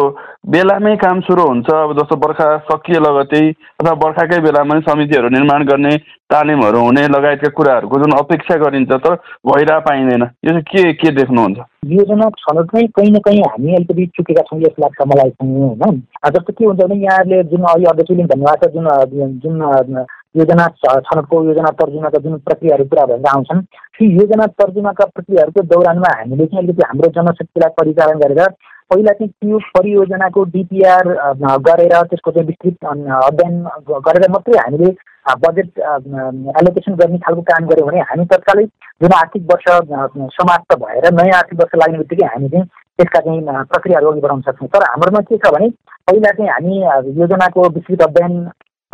बेलामै 0.49 0.94
काम 0.97 1.21
सुरु 1.21 1.42
हुन्छ 1.42 1.71
अब 1.71 1.92
जस्तो 1.99 2.16
बर्खा 2.16 2.47
सकिए 2.71 2.99
लगतै 2.99 3.42
अथवा 3.50 3.94
बर्खाकै 3.94 4.38
बेलामा 4.40 4.78
समितिहरू 4.80 5.28
निर्माण 5.28 5.64
गर्ने 5.64 5.97
तालिमहरू 6.30 6.80
हुने 6.80 7.06
लगायतका 7.09 7.49
कुराहरूको 7.49 7.99
जुन 7.99 8.12
अपेक्षा 8.18 8.56
गरिन्छ 8.56 8.92
तर 8.92 9.14
भइरह 9.47 9.78
पाइँदैन। 9.87 10.23
यो 10.23 10.50
चाहिँ 10.50 10.62
के 10.62 10.92
के 10.92 11.11
देख्नुहुन्छ? 11.11 11.59
योजना 11.87 12.28
छनौटमै 12.38 12.83
कहीँ 12.99 13.11
न 13.11 13.18
कहीँ 13.18 13.42
हामी 13.42 13.75
अलिकति 13.75 14.06
चुकेका 14.16 14.42
छौँ 14.42 14.61
जस्तो 14.61 14.83
लाग्छ 14.83 15.06
मलाई 15.06 15.30
होइन? 15.40 16.02
जस्तो 16.26 16.52
के 16.52 16.64
हुन्छ 16.64 16.80
भने 16.80 17.00
यहाँले 17.04 17.42
जुन 17.44 17.62
अहिले 17.62 17.90
अध्यक्षले 17.90 18.25
भन्नुभएको 18.25 18.66
छ 18.66 19.09
जुन 19.14 19.38
जुन 19.38 20.04
योजना 20.35 20.67
छनौटको 20.76 21.43
योजना 21.45 21.71
तर्जुमाका 21.81 22.19
जुन 22.19 22.38
प्रक्रियाहरू 22.47 22.85
पुरा 22.85 23.05
भएर 23.07 23.26
आउँछन् 23.33 23.62
ती 23.97 24.11
योजना 24.12 24.47
तर्जुमाका 24.61 25.05
प्रक्रियाहरूको 25.14 25.62
दौरानमा 25.73 26.12
हामीले 26.19 26.47
चाहिँ 26.47 26.62
अलिकति 26.62 26.87
हाम्रो 26.87 27.11
जनशक्तिलाई 27.17 27.75
परिचालन 27.79 28.19
गरेर 28.21 28.47
पहिला 28.91 29.12
चाहिँ 29.19 29.31
त्यो 29.31 29.59
परियोजनाको 29.76 30.45
डिपिआर 30.55 31.09
गरेर 31.69 31.95
त्यसको 32.11 32.31
चाहिँ 32.31 32.47
विस्तृत 32.47 32.85
अध्ययन 32.85 33.62
गरेर 34.09 34.31
मात्रै 34.31 34.59
हामीले 34.59 34.91
बजेट 35.45 35.79
एलोकेसन 36.61 36.95
गर्ने 36.97 37.19
खालको 37.19 37.43
काम 37.50 37.69
गऱ्यौँ 37.69 37.88
भने 37.88 38.00
हामी 38.11 38.25
तत्कालै 38.33 38.64
जुन 39.03 39.14
आर्थिक 39.19 39.47
वर्ष 39.53 39.71
समाप्त 40.35 40.76
भएर 40.83 41.12
नयाँ 41.21 41.38
आर्थिक 41.38 41.61
वर्ष 41.61 41.79
लाग्ने 41.83 41.99
बित्तिकै 41.99 42.26
हामी 42.35 42.49
चाहिँ 42.49 42.67
त्यसका 42.99 43.21
चाहिँ 43.21 43.41
प्रक्रियाहरू 43.73 44.11
अघि 44.11 44.21
बढाउन 44.21 44.41
सक्छौँ। 44.49 44.69
तर 44.75 44.85
हाम्रोमा 44.91 45.21
के 45.31 45.37
छ 45.37 45.55
भने 45.55 45.69
पहिला 46.11 46.31
चाहिँ 46.37 46.50
हामी 46.50 46.76
योजनाको 47.23 47.69
विस्तृत 47.79 48.03
अध्ययन 48.03 48.35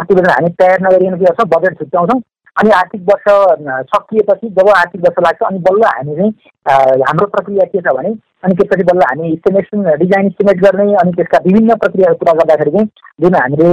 प्रतिवेदन 0.00 0.30
हामी 0.30 0.50
तयार 0.60 0.82
नगरिकन 0.82 1.16
के 1.16 1.24
गर्छौँ 1.24 1.48
बजेट 1.54 1.78
छुट्याउँछौँ। 1.78 2.20
अनि 2.56 2.70
आर्थिक 2.76 3.02
वर्ष 3.08 3.26
सकिएपछि 3.90 4.48
जब 4.56 4.68
आर्थिक 4.70 5.00
वर्ष 5.02 5.22
लाग्छ 5.24 5.42
अनि 5.48 5.58
बल्ल 5.68 5.84
हामी 5.86 6.16
चाहिँ 6.16 7.02
हाम्रो 7.02 7.26
प्रक्रिया 7.36 7.64
के 7.74 7.80
छ 7.80 7.94
भने 7.96 8.10
अनि 8.44 8.54
त्यसपछि 8.56 8.84
बल्ल 8.90 9.06
हामी 9.10 9.32
इस्टिमेसन 9.32 9.84
डिजाइन 10.00 10.26
इस्टिमेट 10.26 10.64
गर्ने 10.64 10.94
अनि 11.02 11.12
त्यसका 11.12 11.38
विभिन्न 11.46 11.76
प्रक्रियाहरू 11.84 12.18
पुरा 12.22 12.32
गर्दाखेरि 12.40 12.70
चाहिँ 12.76 12.88
जुन 13.20 13.34
हामीले 13.34 13.70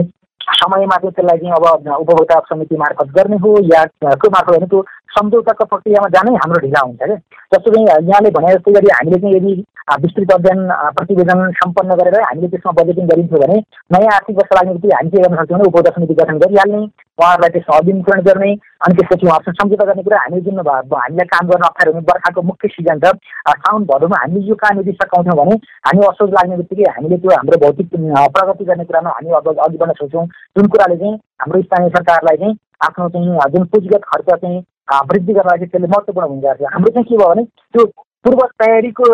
समयमा 0.60 0.98
चाहिँ 0.98 1.12
त्यसलाई 1.12 1.38
चाहिँ 1.38 1.54
अब 1.56 1.90
उपभोक्ता 1.96 2.40
समिति 2.50 2.76
मार्फत 2.84 3.10
गर्ने 3.18 3.38
हो 3.46 3.58
या 3.74 3.84
को 4.24 4.30
मार्फत 4.36 4.50
होइन 4.50 4.68
त्यो 4.68 4.86
सम्झौताको 5.10 5.66
प्रक्रियामा 5.68 6.08
जानै 6.12 6.36
हाम्रो 6.38 6.60
ढिला 6.62 6.82
हुन्छ 6.82 7.00
क्या 7.00 7.18
जस्तो 7.50 7.72
चाहिँ 7.72 7.88
यहाँले 7.88 8.30
भने 8.32 8.54
जस्तै 8.54 8.72
गरी 8.74 8.94
हामीले 8.94 9.20
चाहिँ 9.20 9.36
यदि 9.36 9.54
विस्तृत 9.98 10.32
अध्ययन 10.32 10.68
प्रतिवेदन 10.94 11.52
सम्पन्न 11.58 11.96
गरेर 11.96 12.16
हामीले 12.22 12.48
त्यसमा 12.50 12.72
बजेटिङ 12.78 13.06
गरिन्थ्यो 13.08 13.40
भने 13.40 13.58
नयाँ 13.92 14.14
आर्थिक 14.14 14.38
वर्ष 14.38 14.52
लाग्ने 14.56 14.74
बित्तिकै 14.74 14.96
हामी 14.96 15.10
के 15.12 15.22
गर्न 15.22 15.38
सक्छौँ 15.38 15.58
भने 15.58 15.68
उपभोक्ता 15.68 15.92
समिति 15.92 16.14
गठन 16.16 16.38
गरिहाल्ने 16.40 16.82
उहाँहरूलाई 17.20 17.50
त्यसमा 17.50 17.78
अभिमुखीकरण 17.78 18.22
गर्ने 18.24 18.52
अनि 18.80 18.98
त्यसपछि 18.98 19.28
उहाँहरूसँग 19.28 19.60
सम्झौता 19.62 19.86
गर्ने 19.86 20.04
कुरा 20.04 20.20
हामी 20.20 20.42
जुन 20.42 20.60
हामीलाई 20.60 21.32
काम 21.32 21.48
गर्न 21.48 21.68
अप्ठ्यारो 21.70 21.94
हुने 21.94 22.06
बर्खाको 22.06 22.42
मुख्य 22.44 22.68
सिजन 22.70 23.00
छ 23.00 23.16
साउन 23.58 23.88
भदौमा 23.88 24.22
हामीले 24.22 24.46
यो 24.46 24.56
काम 24.60 24.80
यदि 24.80 24.98
सकाउँछौँ 25.00 25.38
भने 25.38 25.60
हामी 25.88 26.06
असोज 26.06 26.34
लाग्ने 26.34 26.58
बित्तिकै 26.58 26.92
हामीले 26.92 27.18
त्यो 27.18 27.36
हाम्रो 27.38 27.64
भौतिक 27.64 27.90
प्रगति 28.36 28.66
गर्ने 28.66 28.86
कुरामा 28.86 29.16
हामी 29.16 29.38
अब 29.40 29.54
अघि 29.58 29.78
बढ्न 29.78 30.00
सक्छौँ 30.00 30.26
जुन 30.54 30.68
कुराले 30.68 30.98
चाहिँ 30.98 31.20
हाम्रो 31.42 31.62
स्थानीय 31.64 31.90
सरकारलाई 31.92 32.38
चाहिँ 32.38 32.58
आफ्नो 32.84 33.10
चाहिँ 33.10 33.52
जुन 33.52 33.66
पुँजीगत 33.68 34.04
खर्च 34.08 34.36
चाहिँ 34.36 34.62
वृद्धि 34.88 35.34
गर्नलाई 35.34 35.58
चाहिँ 35.58 35.70
त्यसले 35.70 35.88
महत्त्वपूर्ण 35.88 36.28
भूमिका 36.28 36.54
गर्छ 36.54 36.74
हाम्रो 36.74 36.92
चाहिँ 36.92 37.06
के 37.06 37.18
भयो 37.18 37.30
भने 37.30 37.44
त्यो 37.74 37.86
पूर्व 38.28 38.42
तयारीको 38.62 39.06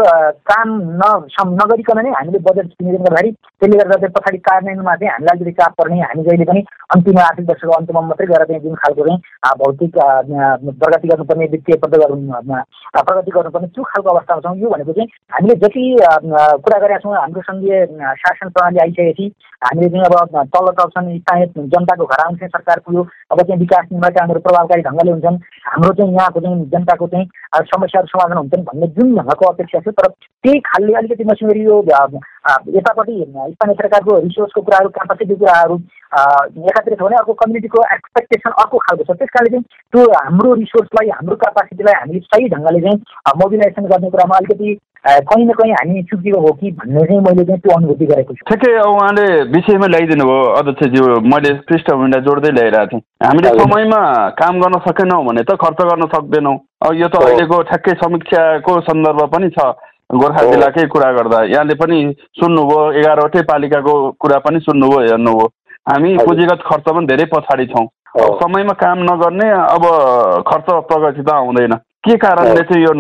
काम 0.50 0.70
न 1.00 1.08
नगरिकन 1.58 2.00
नै 2.05 2.12
हामीले 2.12 2.39
बजेट 2.46 2.70
निर्माण 2.82 3.03
गर्दाखेरि 3.03 3.32
त्यसले 3.62 3.77
गर्दा 3.77 3.98
चाहिँ 4.03 4.13
पछाडि 4.15 4.38
कार्यान्वयनमा 4.48 4.96
चाहिँ 4.96 5.12
हामीलाई 5.13 5.38
अलिकति 5.38 5.51
चाप 5.60 5.74
पर्ने 5.82 6.00
हामी 6.01 6.24
जहिले 6.27 6.46
पनि 6.50 6.62
अन्तिम 6.96 7.20
आर्थिक 7.25 7.46
वर्षको 7.50 7.75
अन्तिममा 7.77 8.01
मात्रै 8.08 8.27
गएर 8.32 8.46
चाहिँ 8.50 8.62
जुन 8.63 8.75
खालको 8.82 9.05
चाहिँ 9.08 9.20
भौतिक 9.62 9.93
प्रगति 10.82 11.08
गर्नुपर्ने 11.12 11.46
वित्तीय 11.53 11.77
प्रगति 11.84 13.32
गर्नुपर्ने 13.38 13.67
त्यो 13.67 13.84
खालको 13.91 14.10
अवस्थामा 14.10 14.41
छौँ। 14.41 14.58
यो 14.63 14.70
भनेको 14.74 14.93
चाहिँ 14.98 15.10
हामीले 15.36 15.55
जति 15.62 15.84
कुरा 16.65 16.79
गरेका 16.86 17.00
छौँ 17.05 17.15
हाम्रो 17.15 17.41
सङ्घीय 17.51 17.86
शासन 18.24 18.50
प्रणाली 18.58 18.84
आइसकेपछि 18.88 19.25
हामीले 19.67 19.89
चाहिँ 19.93 20.05
अब 20.10 20.50
तल्लो 20.55 20.72
तलसम्म 20.82 21.17
स्थानीय 21.20 21.46
जनताको 21.75 22.05
घर 22.10 22.25
आउँछ 22.25 22.43
सरकार 22.58 22.82
पुग्यो 22.86 23.05
अब 23.32 23.41
चाहिँ 23.46 23.60
विकास 23.62 23.86
निर्माण 23.93 24.17
कामहरू 24.17 24.39
प्रभावकारी 24.50 24.82
ढङ्गले 24.89 25.12
हुन्छन्। 25.12 25.39
हाम्रो 25.70 25.93
चाहिँ 26.01 26.13
यहाँको 26.13 26.39
चाहिँ 26.48 26.65
जनताको 26.75 27.08
चाहिँ 27.13 27.27
समस्याहरू 27.72 28.08
समाधान 28.13 28.38
हुन्छन् 28.38 28.67
भन्ने 28.70 28.88
जुन 29.03 29.15
ढङ्गको 29.15 29.45
अपेक्षा 29.45 29.79
छ 29.79 29.93
तर 29.93 30.07
त्यही 30.07 30.60
खालले 30.65 30.93
अलिकति 30.93 31.24
मसिनरी 31.24 31.63
यो 31.63 31.81
यतापट्टि 32.45 33.19
स्थानीय 33.23 33.75
सरकारको 33.75 34.19
रिसोर्सको 34.19 34.62
कुराहरू 34.62 34.89
क्यापासिटी 34.91 35.35
कुराहरू 35.35 35.75
एकातिर 36.63 36.93
छ 36.93 37.01
भने 37.01 37.15
अर्को 37.17 37.33
कम्युनिटीको 37.35 37.83
एक्सपेक्टेसन 37.93 38.57
अर्को 38.57 38.77
खालको 38.79 39.03
छ 39.03 39.17
त्यस 39.17 39.29
कारणले 39.31 39.51
चाहिँ 39.51 39.63
त्यो 39.93 40.07
हाम्रो 40.15 40.53
रिसोर्सलाई 40.55 41.09
हाम्रो 41.12 41.35
क्यापासिटीलाई 41.38 42.00
हामीले 42.00 42.25
सही 42.25 42.50
ढङ्गले 42.50 42.81
चाहिँ 42.81 43.38
मोबिलाइजेसन 43.38 43.88
गर्ने 43.88 44.09
कुरामा 44.09 44.38
अलिकति 44.38 44.75
कहीँ 45.05 45.45
न 45.45 45.53
कहीँ 45.53 45.71
हामी 45.73 46.03
चुकिएको 46.03 46.39
हो 46.39 46.51
कि 46.55 46.71
भन्ने 46.73 47.01
चाहिँ 47.03 47.21
मैले 47.21 47.43
चाहिँ 47.43 47.62
त्यो 47.62 47.75
अनुभूति 47.75 48.05
गरेको 48.07 48.33
छु 48.33 48.45
ठिकै 48.50 48.75
उहाँले 48.81 49.25
विषयमा 49.50 49.88
ल्याइदिनु 49.88 50.25
भयो 50.25 50.43
अध्यक्षज्यू 50.55 51.07
मैले 51.27 51.53
पृष्ठभूमिलाई 51.63 52.21
जोड्दै 52.23 52.51
ल्याइरहेको 52.51 52.91
थिएँ 52.93 53.01
हामीले 53.23 53.50
समयमा 53.57 54.01
काम 54.38 54.62
गर्न 54.62 54.79
सकेनौँ 54.85 55.23
भने 55.25 55.43
त 55.43 55.57
खर्च 55.59 55.81
गर्न 55.83 56.07
सक्दैनौँ 56.09 56.55
यो 56.95 57.07
त 57.07 57.19
अहिलेको 57.21 57.62
ठ्याक्कै 57.65 57.97
समीक्षाको 58.00 58.79
सन्दर्भ 58.83 59.27
पनि 59.29 59.50
छ 59.51 59.67
गोर्खा 60.13 60.43
जिल्लाकै 60.50 60.86
कुरा 60.93 61.12
गर्दा 61.13 61.41
यहाँले 61.51 61.75
पनि 61.82 61.98
सुन्नुभयो 62.39 62.91
एघारवटै 63.00 63.41
पालिकाको 63.50 63.93
कुरा 64.22 64.38
पनि 64.46 64.60
सुन्नुभयो 64.62 65.00
हेर्नुभयो। 65.08 65.48
हामी 65.89 66.17
पुँजीगत 66.20 66.62
खर्च 66.67 66.86
पनि 66.89 67.05
धेरै 67.08 67.25
पछाडि 67.34 67.65
छौँ। 67.74 67.88
समयमा 68.39 68.74
काम 68.79 69.00
नगर्ने 69.03 69.50
अब 69.51 69.86
खर्च 70.48 70.67
प्रगति 70.89 71.24
त 71.24 71.29
आउँदैन 71.34 71.74
के 72.05 72.15
कारणले 72.24 72.63
चाहिँ 72.70 72.84
यो 72.84 72.93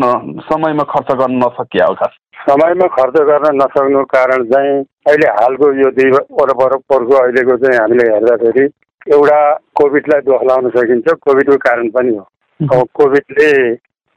समयमा 0.49 0.83
खर्च 0.91 1.11
गर्न 1.19 1.35
नसकिया 1.43 1.85
हो 1.85 1.93
खास 2.01 2.13
समयमा 2.47 2.87
खर्च 2.95 3.19
गर्न 3.29 3.55
नसक्नु 3.61 4.03
कारण 4.13 4.43
चाहिँ 4.51 4.73
अहिले 5.07 5.27
हालको 5.37 5.71
यो 5.81 5.89
दुई 5.97 6.09
वरपरको 6.39 7.15
अहिलेको 7.21 7.57
चाहिँ 7.63 7.79
हामीले 7.79 8.09
हेर्दाखेरि 8.13 8.65
एउटा 9.07 9.39
कोभिडलाई 9.79 10.21
दोष 10.27 10.43
लाउन 10.49 10.69
सकिन्छ 10.75 11.13
कोभिडको 11.27 11.57
कारण 11.63 11.89
पनि 11.95 12.15
हो। 12.17 12.83
कोभिडले 12.99 13.49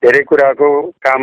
धेरै 0.03 0.23
कुराको 0.29 0.69
काम 1.07 1.23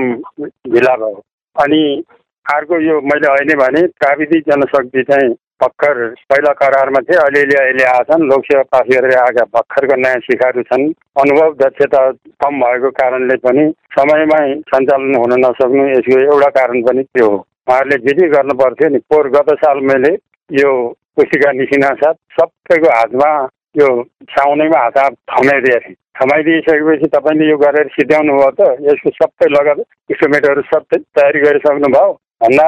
ढिला 0.74 0.96
भयो। 1.04 1.22
अनि 1.56 2.04
अर्को 2.46 2.80
यो 2.82 3.00
मैले 3.02 3.28
अहिले 3.28 3.56
भने 3.56 3.82
प्राविधिक 4.00 4.44
जनशक्ति 4.50 5.04
चाहिँ 5.04 5.30
भर्खर 5.64 5.98
पहिला 6.30 6.52
करारमा 6.54 7.00
थिए 7.00 7.18
अलिअलि 7.18 7.56
अहिले 7.56 7.84
आएछन् 7.86 8.28
लोकसेवा 8.30 8.64
पास 8.72 8.88
गरेर 8.90 9.18
आएका 9.18 9.44
भर्खरको 9.56 9.96
नयाँ 9.96 10.20
सिकाहरू 10.20 10.64
छन्। 10.64 10.84
अनुभव 11.22 11.54
दक्षता 11.62 12.02
कम 12.44 12.60
भएको 12.60 12.90
कारणले 13.00 13.36
पनि 13.46 13.64
समयमै 13.96 14.44
सञ्चालन 14.74 15.16
हुन 15.16 15.34
नसक्नु 15.46 15.88
यसको 15.90 16.20
एउटा 16.20 16.50
कारण 16.58 16.82
पनि 16.84 17.04
त्यो 17.04 17.30
हो। 17.30 17.38
उहाँहरूले 17.38 17.98
जे 17.98 18.16
जे 18.20 18.28
गर्नु 18.28 18.54
पर्थ्यो 18.64 18.90
नि। 18.90 19.00
पोहोर 19.10 19.30
गत 19.38 19.54
साल 19.64 19.80
मैले 19.92 20.14
यो 20.50 20.72
पुस्तिका 21.16 21.52
निस्किन 21.52 21.86
साथ 21.96 22.14
सबैको 22.40 22.90
हातमा 22.98 23.32
यो 23.76 23.88
साउनेमा 24.32 24.80
हात 24.80 24.98
थमाइदिएको 25.34 25.80
थिएँ। 25.86 25.96
थमाइदिइसकेपछि 26.18 27.08
तपाईँले 27.16 27.46
यो 27.50 27.58
गरेर 27.58 27.88
सिध्याउनु 27.98 28.34
भयो 28.38 28.52
त 28.58 28.62
यसको 28.88 29.10
सबै 29.20 29.48
लगत 29.50 29.80
इस्टिमेटहरू 30.14 30.62
सबै 30.70 30.98
तयारी 31.18 31.40
गरिसक्नुभयो। 31.46 32.12
भन्दा 32.44 32.68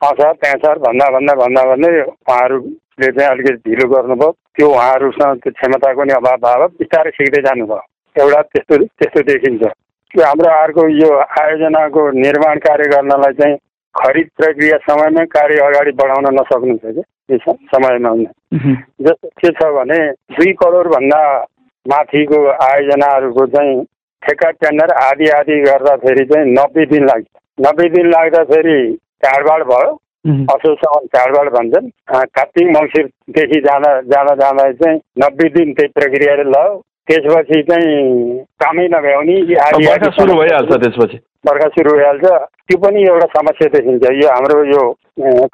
त्यहाँ 0.00 0.58
सर 0.64 0.78
भन्दा 0.86 1.06
भन्दा 1.14 1.34
भन्दा 1.42 1.62
भन्दै 1.70 1.90
उहाँहरूले 2.02 3.10
चाहिँ 3.16 3.30
अलिकति 3.30 3.70
ढिलो 3.70 3.86
गर्नुभयो। 3.94 4.30
त्यो 4.56 4.66
उहाँहरूसँग 4.74 5.38
त्यो 5.44 5.52
क्षमताको 5.60 6.04
नि 6.04 6.12
अभाव 6.18 6.36
भयो 6.44 6.66
बिस्तारै 6.80 7.10
सिक्दै 7.14 7.42
जानुभयो। 7.46 7.82
एउटा 8.16 8.40
त्यस्तो 8.42 8.76
त्यस्तो 8.98 9.20
देखिन्छ। 9.30 9.62
त्यो 10.10 10.22
हाम्रो 10.26 10.50
अर्को 10.50 10.82
यो 10.98 11.10
आयोजनाको 11.40 12.00
निर्माण 12.26 12.58
कार्य 12.66 12.86
गर्नलाई 12.94 13.32
चाहिँ 13.40 13.56
खरिद 13.94 14.28
प्रक्रिया 14.38 14.76
समयमै 14.86 15.24
कार्य 15.36 15.58
अगाडि 15.68 15.92
बढाउन 16.00 16.26
नसक्नु 16.34 16.76
छ 16.82 16.94
कि? 16.96 17.02
समयमा 17.38 18.14
जस्तो 19.06 19.28
के 19.28 19.50
छ 19.50 19.70
भने 19.74 19.98
दुई 20.38 20.52
करोडभन्दा 20.52 21.22
माथिको 21.86 22.46
आयोजनाहरूको 22.64 23.46
चाहिँ 23.46 23.82
ठेक्का 24.22 24.50
टेन्डर 24.50 24.90
आदि 24.92 25.28
आदि 25.38 25.60
गर्दाखेरि 25.60 26.24
चाहिँ 26.24 26.52
नब्बे 26.52 26.86
दिन 26.86 27.04
लाग्छ। 27.06 27.26
नब्बे 27.58 27.88
दिन 27.88 28.10
लाग्दाखेरि 28.10 28.78
चाडबाड 29.24 29.62
भयो। 29.62 29.98
असोजसम्म 30.54 31.06
चाडबाड 31.16 31.48
भन्छन्। 31.52 31.88
कार्तिक 32.10 32.68
मङ्सिरदेखि 32.76 33.60
जाँदा 33.60 34.00
जाँदा 34.12 34.34
जाँदा 34.34 34.70
चाहिँ 34.72 35.00
नब्बे 35.24 35.48
दिन 35.48 35.72
त्यही 35.72 35.88
प्रक्रियाले 35.88 36.42
ल 36.42 36.80
त्यसपछि 37.08 37.62
चाहिँ 37.62 38.44
कामै 38.60 38.86
नभ्याउने 38.88 39.36
आदि 39.66 40.10
सुरु 40.20 40.34
भइहाल्छ 40.34 40.72
त्यसपछि। 40.72 41.18
बर्खा 41.46 41.68
सुरु 41.68 41.96
भइहाल्छ। 41.96 42.24
त्यो 42.68 42.78
पनि 42.78 43.02
एउटा 43.02 43.26
समस्या 43.40 43.68
देखिन्छ। 43.68 44.04
यो 44.22 44.28
हाम्रो 44.28 44.64
यो 44.64 44.82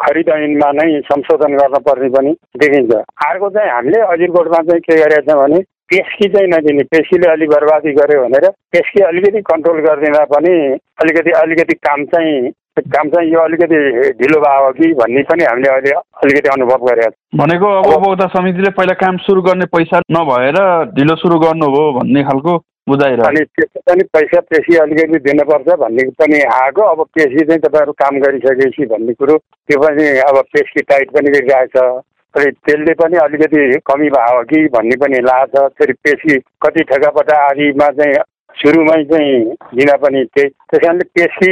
खरिद 0.02 0.28
ऐनमा 0.34 0.70
नै 0.72 1.00
संशोधन 1.06 1.56
गर्न 1.56 1.78
पर्ने 1.86 2.08
पनि 2.16 2.32
देखिन्छ। 2.56 2.92
अर्को 3.28 3.48
चाहिँ 3.50 3.70
हामीले 3.70 4.00
अजिरकोटमा 4.12 4.60
चाहिँ 4.68 4.80
के 4.80 4.96
गरेका 4.96 5.32
छौँ 5.32 5.40
भने 5.42 5.60
पेस्की 5.90 6.28
चाहिँ 6.28 6.48
नदिने 6.50 6.82
पेस्कीले 6.92 7.30
अलिक 7.30 7.50
बर्बादी 7.50 7.92
गर्यो 7.94 8.22
भनेर 8.22 8.48
पेस्की 8.74 9.02
अलिकति 9.06 9.40
कन्ट्रोल 9.48 9.80
गरिदिँदा 9.86 10.24
पनि 10.30 10.54
अलिकति 11.02 11.30
अलिकति 11.40 11.74
काम 11.88 12.04
चाहिँ 12.14 12.50
काम 12.94 13.08
चाहिँ 13.08 13.30
यो 13.32 13.40
अलिकति 13.40 13.76
ढिलो 14.18 14.40
भयो 14.40 14.70
कि 14.78 14.92
भन्ने 14.94 15.22
पनि 15.28 15.44
हामीले 15.44 15.68
अहिले 15.70 15.92
अलिकति 16.22 16.48
अनुभव 16.54 16.86
गरेका 16.86 17.10
छौँ। 17.10 17.38
भनेको 17.40 17.66
अब 17.72 17.86
उपभोक्ता 17.92 18.26
समितिले 18.34 18.70
पहिला 18.76 18.94
काम 19.00 19.16
सुरु 19.26 19.42
गर्ने 19.42 19.66
पैसा 19.72 20.00
नभएर 20.12 20.58
ढिलो 20.96 21.16
सुरु 21.16 21.38
गर्नुभयो 21.40 21.92
भन्ने 21.98 22.24
खालको 22.24 22.56
अनि 22.86 23.40
त्यसको 23.44 23.80
पनि 23.86 24.02
पैसा 24.14 24.40
पेसी 24.40 24.76
अलिकति 24.78 25.18
दिनुपर्छ 25.18 25.74
भन्ने 25.78 26.02
पनि 26.20 26.40
आएको। 26.56 26.82
अब 26.82 27.02
पेसी 27.14 27.44
चाहिँ 27.44 27.60
तपाईँहरू 27.60 27.92
काम 28.02 28.18
गरिसकेपछि 28.20 28.86
भन्ने 28.86 29.12
कुरो 29.12 29.36
त्यो 29.38 29.78
पनि 29.82 30.06
अब 30.22 30.38
पेसी 30.54 30.82
टाइट 30.82 31.10
पनि 31.10 31.30
गरिरहेको 31.30 31.66
छ 31.74 32.04
अनि 32.34 32.50
त्यसले 32.62 32.94
पनि 32.94 33.16
अलिकति 33.18 33.64
कमी 33.90 34.08
भयो 34.14 34.42
कि 34.44 34.64
भन्ने 34.76 34.96
पनि 35.02 35.18
लाग्छ। 35.26 35.66
फेरि 35.78 35.92
पेसी 36.06 36.38
कति 36.62 36.82
ठेकापटा 36.92 37.36
आदिमा 37.50 37.88
चाहिँ 37.98 38.14
सुरुमै 38.56 39.02
चाहिँ 39.04 39.40
दिन 39.76 39.90
पनि 40.02 40.22
त्यही 40.34 40.48
त्यस 40.48 40.80
कारणले 40.82 41.04
पेसी 41.14 41.50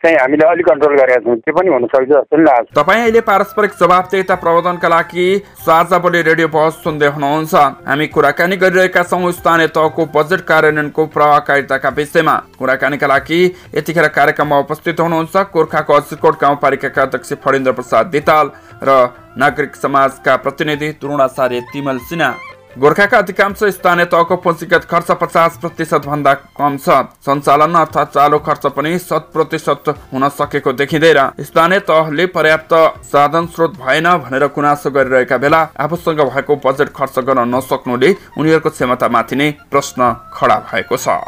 चाहिँ 0.00 0.16
हामीले 0.16 0.46
अलिक 0.48 0.66
कन्ट्रोल 0.68 0.94
गरेका 0.96 1.20
छौँ। 1.24 1.36
त्यो 1.44 1.52
पनि 1.54 1.68
हुनसक्छ 1.70 2.08
जस्तो 2.08 2.36
पनि 2.36 2.44
लाग्छ। 2.44 2.72
तपाईँ 2.72 3.02
अहिले 3.02 3.20
पारस्परिक 3.28 3.72
जवाबदेता 3.80 4.34
प्रबन्धनका 4.34 4.88
लागि 4.88 5.26
साझा 5.66 5.98
बोली 5.98 6.22
रेडियो 6.24 6.48
बहस 6.48 6.80
सुन्दै 6.84 7.08
हुनुहुन्छ। 7.12 7.54
हामी 7.84 8.06
कुराकानी 8.08 8.56
गरिरहेका 8.56 9.02
छौँ 9.04 9.32
स्थानीय 9.38 9.68
तहको 9.76 10.02
बजेट 10.16 10.40
कार्यान्वयनको 10.48 11.06
प्रभावकारिताका 11.14 11.88
विषयमा। 11.98 12.36
कुराकानीका 12.58 13.06
लागि 13.06 13.40
यतिखेर 13.76 14.08
कार्यक्रममा 14.08 14.58
उपस्थित 14.64 15.00
हुनुहुन्छ 15.00 15.36
गोर्खाको 15.52 15.92
अजिरकोट 15.94 16.34
गाउँपालिकाका 16.40 17.02
अध्यक्ष 17.02 17.32
फणेन्द्र 17.44 17.72
प्रसाद 17.76 18.06
दिताल 18.08 18.46
र 18.82 19.00
नागरिक 19.36 19.76
समाजका 19.76 20.36
प्रतिनिधि 20.42 20.92
तुरुणाचार्य 21.00 21.60
तिमल 21.72 21.98
सिन्हा। 22.08 22.32
गोर्खाका 22.78 23.18
अधिकांश 23.18 23.62
स्थानीय 23.74 24.04
तहको 24.06 24.36
पुँजीगत 24.36 24.84
खर्च 24.90 25.10
पचास 25.20 25.56
प्रतिशत 25.58 26.06
भन्दा 26.06 26.34
कम 26.54 26.76
छ। 26.78 26.88
सञ्चालन 27.26 27.74
अर्थात् 27.74 28.12
चालु 28.14 28.38
खर्च 28.38 28.66
पनि 28.76 28.98
शत 29.00 29.30
प्रतिशत 29.32 29.88
हुन 30.12 30.28
सकेको 30.30 30.72
देखिँदैन। 30.72 31.42
स्थानीय 31.42 31.80
तहले 31.80 32.26
पर्याप्त 32.28 32.74
साधन 33.04 33.46
स्रोत 33.48 33.74
भएन 33.80 34.06
भनेर 34.22 34.46
गुनासो 34.54 34.90
गरिरहेका 34.90 35.36
बेला 35.36 35.60
आफूसँग 35.76 36.20
भएको 36.22 36.56
बजेट 36.62 36.94
खर्च 36.94 37.18
गर्न 37.26 37.48
नसक्नुले 37.50 38.14
उनीहरूको 38.38 38.70
क्षमतामाथि 38.70 39.36
नै 39.36 39.50
प्रश्न 39.70 40.14
खडा 40.32 40.62
भएको 40.70 40.96
छ। 40.96 41.18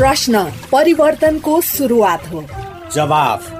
प्रश्न 0.00 0.44
परिवर्तनको 0.72 1.60
सुरुवात 1.68 2.32
हो। 2.32 2.44
जवाफ। 2.94 3.59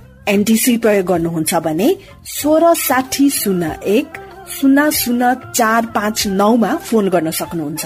एनटिसी 0.31 0.77
प्रयोग 0.77 1.05
गर्नुहुन्छ 1.05 1.55
भने 1.55 1.87
सोह्र 2.25 2.73
साठी 2.77 3.29
शून्य 3.29 3.71
एक 3.85 4.07
शून्य 4.59 4.81
शून्य 4.93 5.33
चार 5.55 5.85
पाँच 5.85 6.27
नौमा 6.27 6.75
फोन 6.75 7.09
गर्न 7.09 7.29
सक्नुहुन्छ। 7.31 7.85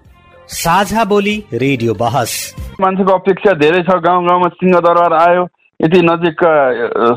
साझा 0.51 1.03
बोली 1.05 1.33
रेडियो 1.55 1.93
बहस। 1.95 2.31
मान्छेको 2.81 3.13
अपेक्षा 3.13 3.51
धेरै 3.59 3.81
छ 3.83 3.95
गाउँ 4.03 4.23
गाउँमा 4.25 4.47
सिंहदरबार 4.53 5.13
आयो। 5.15 5.43
यति 5.79 5.99
नजिक 6.03 6.43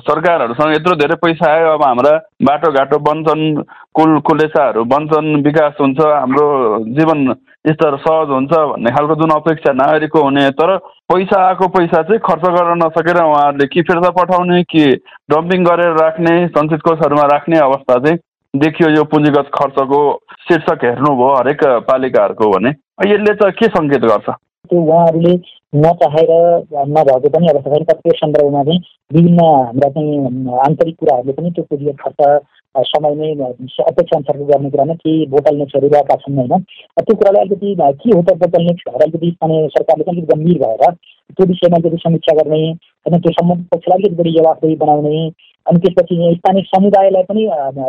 सरकारहरूसँग 0.07 0.75
यत्रो 0.75 0.95
धेरै 0.97 1.17
पैसा 1.19 1.51
आयो। 1.53 1.73
अब 1.75 1.83
हाम्रा 1.83 2.13
बाटोघाटो 2.49 2.99
बन्छन् 3.09 3.43
कुल 3.91 4.19
कुलेसाहरू 4.29 4.85
बन्छन् 4.93 5.43
विकास 5.45 5.75
हुन्छ 5.81 6.01
हाम्रो 6.01 6.47
जीवन 6.95 7.35
स्तर 7.67 7.97
सहज 8.07 8.31
हुन्छ 8.31 8.53
भन्ने 8.71 8.91
खालको 8.95 9.15
जुन 9.23 9.31
अपेक्षा 9.37 9.73
नागरिकको 9.83 10.23
हुने। 10.23 10.49
तर 10.55 10.77
पैसा 11.11 11.43
आएको 11.49 11.69
पैसा 11.75 12.03
चाहिँ 12.03 12.21
खर्च 12.29 12.47
गर्न 12.55 12.79
नसकेर 12.85 13.21
उहाँहरूले 13.25 13.67
कि 13.67 13.83
फिर्ता 13.91 14.11
पठाउने 14.21 14.63
कि 14.71 14.85
डम्पिङ 15.35 15.65
गरेर 15.65 15.93
राख्ने 15.99 16.37
सञ्चित 16.55 16.87
कोषहरूमा 16.87 17.27
राख्ने 17.35 17.59
अवस्था 17.67 17.99
चाहिँ 17.99 18.19
देखियो 18.55 18.89
यो 18.97 19.05
पुँजीगत 19.11 19.51
खर्चको 19.55 20.01
शीर्षक 20.47 20.85
हेर्नुभयो 20.85 21.35
हरेक 21.35 21.65
पालिकाहरूको 21.91 22.51
भने। 22.51 22.73
यसले 22.99 23.35
चाहिँ 23.35 23.53
के 23.53 23.67
सङ्केत 23.67 24.01
गर्छ? 24.01 24.31
त्यो 24.71 24.81
उहाँहरूले 24.81 25.33
नचाहेर 25.77 26.31
नभएको 26.89 27.29
पनि 27.29 27.49
अवस्था 27.49 27.71
छैन 27.71 27.85
कतिपय 27.85 28.17
सन्दर्भमा 28.17 28.63
चाहिँ 28.65 28.81
विभिन्न 29.13 29.45
हाम्रा 29.45 29.89
चाहिँ 29.89 30.59
आन्तरिक 30.67 30.97
कुराहरूले 31.01 31.33
पनि 31.33 31.51
त्यो 31.51 31.65
पुँजीगत 31.65 31.97
खर्च 32.01 32.87
समयमै 32.89 33.33
अपेक्षा 33.35 34.17
अनुसारको 34.17 34.45
गर्ने 34.45 34.71
कुरामा 34.71 34.95
केही 34.95 35.27
बोटलनेक्सहरू 35.27 35.89
रहेका 35.89 36.17
छन् 36.17 36.39
होइन? 36.39 36.63
त्यो 37.01 37.15
कुरालाई 37.15 37.45
अलिकति 37.45 37.75
के 37.81 38.17
हो 38.17 38.23
त 38.23 38.39
बोटलनेक्स 38.45 38.89
भएर 38.89 39.03
अलिकति 39.03 39.31
स्थानीय 39.31 39.69
सरकारले 39.75 40.11
अलिकति 40.11 40.35
गम्भीर 40.35 40.59
भएर 40.65 40.91
त्यो 41.31 41.47
विषयमा 41.47 41.77
अलिकति 41.77 41.97
समीक्षा 41.99 42.35
गर्ने 42.35 42.63
होइन 43.07 43.19
त्यो 43.19 43.33
सम्बन्धित 43.33 43.67
पक्षलाई 43.69 43.99
अलिकति 43.99 44.17
बढी 44.17 44.33
जवाफदेही 44.33 44.77
बनाउने 44.77 45.19
अनि 45.67 45.79
त्यसपछि 45.79 46.17
स्थानीय 46.35 46.63
समुदायलाई 46.65 47.23
पनि 47.23 47.43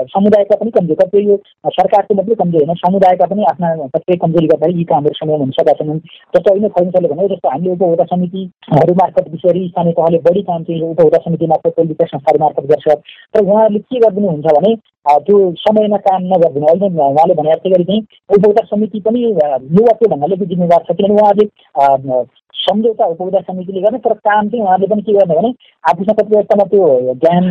समुदायका 0.10 0.56
पनि 0.56 0.72
कमजोर 0.72 0.96
कतिपय 0.96 1.24
यो 1.24 1.36
सरकारको 1.70 2.16
मात्रै 2.16 2.36
कमजोर 2.36 2.64
होइन 2.64 2.78
समुदायका 2.78 3.26
पनि 3.26 3.44
आफ्ना 3.44 3.74
कतिपय 3.76 4.18
कमजोरी 4.18 4.48
गर्दाखेरि 4.48 4.80
यी 4.80 4.84
कामहरू 4.84 5.14
समय 5.16 5.38
हुन 5.38 5.52
सकेका 5.52 5.74
छन् 5.82 6.00
जस्तो 6.34 6.52
अहिले 6.52 6.70
खैनसरले 6.70 7.10
भने 7.10 7.28
जस्तो 7.28 7.50
हामीले 7.50 7.72
उपभोक्ता 7.72 8.06
समितिहरू 8.06 8.94
मार्फत 8.94 9.28
विषय 9.30 9.68
स्थानीय 9.68 9.94
तहले 9.94 10.20
बढी 10.24 10.42
काम 10.44 10.64
चाहिँ 10.64 10.82
उपभोक्ता 10.84 11.20
समिति 11.20 11.48
मार्फत 11.48 11.80
विकास 11.84 12.10
संस्थाहरू 12.10 12.44
मार्फत 12.44 12.72
गर्छ 12.72 12.88
तर 12.88 13.44
उहाँहरूले 13.44 13.80
के 13.82 14.00
गरिदिनुहुन्छ 14.00 14.56
भने 14.56 14.76
त्यो 15.20 15.44
समयमा 15.60 15.98
काम 16.04 16.24
नगरिदिनु 16.28 16.68
अहिले 16.68 16.94
उहाँले 17.02 17.34
भने 17.34 17.52
जस्तै 17.52 17.70
गरी 17.70 17.84
चाहिँ 17.86 18.08
उपभोक्ता 18.30 18.66
समिति 18.68 19.00
पनि 19.02 19.26
युवा 19.26 19.94
त्यो 19.94 20.10
भन्नाले 20.10 20.42
जिम्मेवार 20.46 20.88
छ 20.88 20.96
किनभने 20.96 21.22
उहाँले 21.22 22.24
सम्झौता 22.66 23.06
उपभोक्ता 23.06 23.42
समितिले 23.48 23.82
गर्ने 23.82 24.00
तर 24.06 24.14
काम 24.28 24.50
चाहिँ 24.50 24.64
उहाँले 24.66 24.88
पनि 24.88 25.02
के 25.02 25.14
गर्ने 25.14 25.36
भने 25.36 25.52
आफूसँग 25.84 26.16
कति 26.20 26.36
अवस्थामा 26.36 26.66
त्यो 26.72 27.14
ज्ञान 27.24 27.44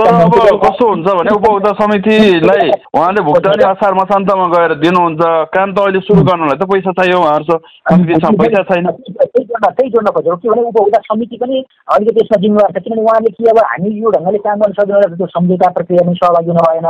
तर 0.00 0.14
अब 0.14 0.34
कस्तो 0.64 0.88
हुन्छ 0.88 1.06
भने 1.20 1.34
उपभोक्ता 1.36 1.72
समितिलाई 1.80 2.70
उहाँले 2.94 3.20
भुक्तानी 3.28 3.64
असार 3.70 3.94
मसान्तमा 3.94 4.46
गएर 4.56 4.74
दिनुहुन्छ 4.80 5.22
काम 5.54 5.74
त 5.74 5.78
अहिले 5.80 6.00
सुरु 6.08 6.22
गर्नलाई 6.30 6.58
त 6.58 6.70
पैसा 6.72 6.92
चाहियो 7.00 7.18
उहाँहरूसँग 7.20 8.40
पैसा 8.40 8.62
छैन। 8.70 8.90
त्यही 8.90 9.44
जोड्न 9.44 9.70
त्यही 9.70 9.90
जोड्न 9.90 10.10
खोजेको 10.10 10.36
के 10.36 10.48
भने 10.48 10.62
उपभोक्ता 10.62 11.00
समिति 11.06 11.36
पनि 11.44 11.64
अलिकति 11.94 12.20
यसमा 12.20 12.40
जिम्मेवार 12.42 12.72
छ। 12.72 12.82
किनभने 12.84 13.02
उहाँले 13.02 13.30
कि 13.30 13.50
अब 13.50 13.58
हामी 13.70 13.90
यो 14.00 14.10
ढङ्गले 14.16 14.38
काम 14.46 14.60
गर्न 14.60 14.72
सक्दैन 14.80 15.16
त्यो 15.16 15.26
सम्झौता 15.38 15.70
प्रक्रियामा 15.78 16.12
सहभागी 16.20 16.50
हुनु 16.50 16.62
भएन। 16.68 16.86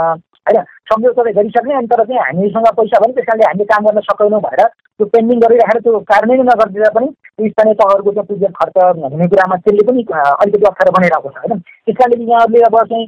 होइन 0.46 0.58
सम्झौता 0.90 1.22
त 1.22 1.34
गरिसक्ने 1.38 1.74
अनि 1.80 1.86
तर 1.90 2.04
चाहिँ 2.04 2.20
हामीसँग 2.20 2.68
पैसा 2.78 3.00
पनि 3.04 3.12
त्यस 3.16 3.26
कारणले 3.30 3.46
हामीले 3.48 3.64
काम 3.72 3.86
गर्न 3.86 4.00
सक्दैनौँ 4.10 4.40
भएर 4.46 4.62
त्यो 4.66 5.06
पेन्डिङ 5.16 5.38
गरिराखेर 5.42 5.80
त्यो 5.82 5.98
कार्यान्वयन 6.10 6.48
नगरिदिँदा 6.50 6.90
पनि 6.96 7.08
स्थानीय 7.50 7.74
तहहरूको 7.80 8.10
त्यो 8.16 8.22
पुँजी 8.30 8.46
खर्च 8.58 8.76
हुने 9.02 9.26
कुरामा 9.32 9.56
त्यसले 9.64 9.84
पनि 9.90 10.02
अलिकति 10.12 10.66
अप्ठ्यारो 10.70 10.92
बनाइरहेको 10.96 11.30
छ 11.30 11.36
होइन? 11.40 11.58
त्यस 11.86 11.96
कारणले 12.00 12.24
यहाँहरूले 12.32 12.64
अब 12.68 12.76
चाहिँ 12.90 13.06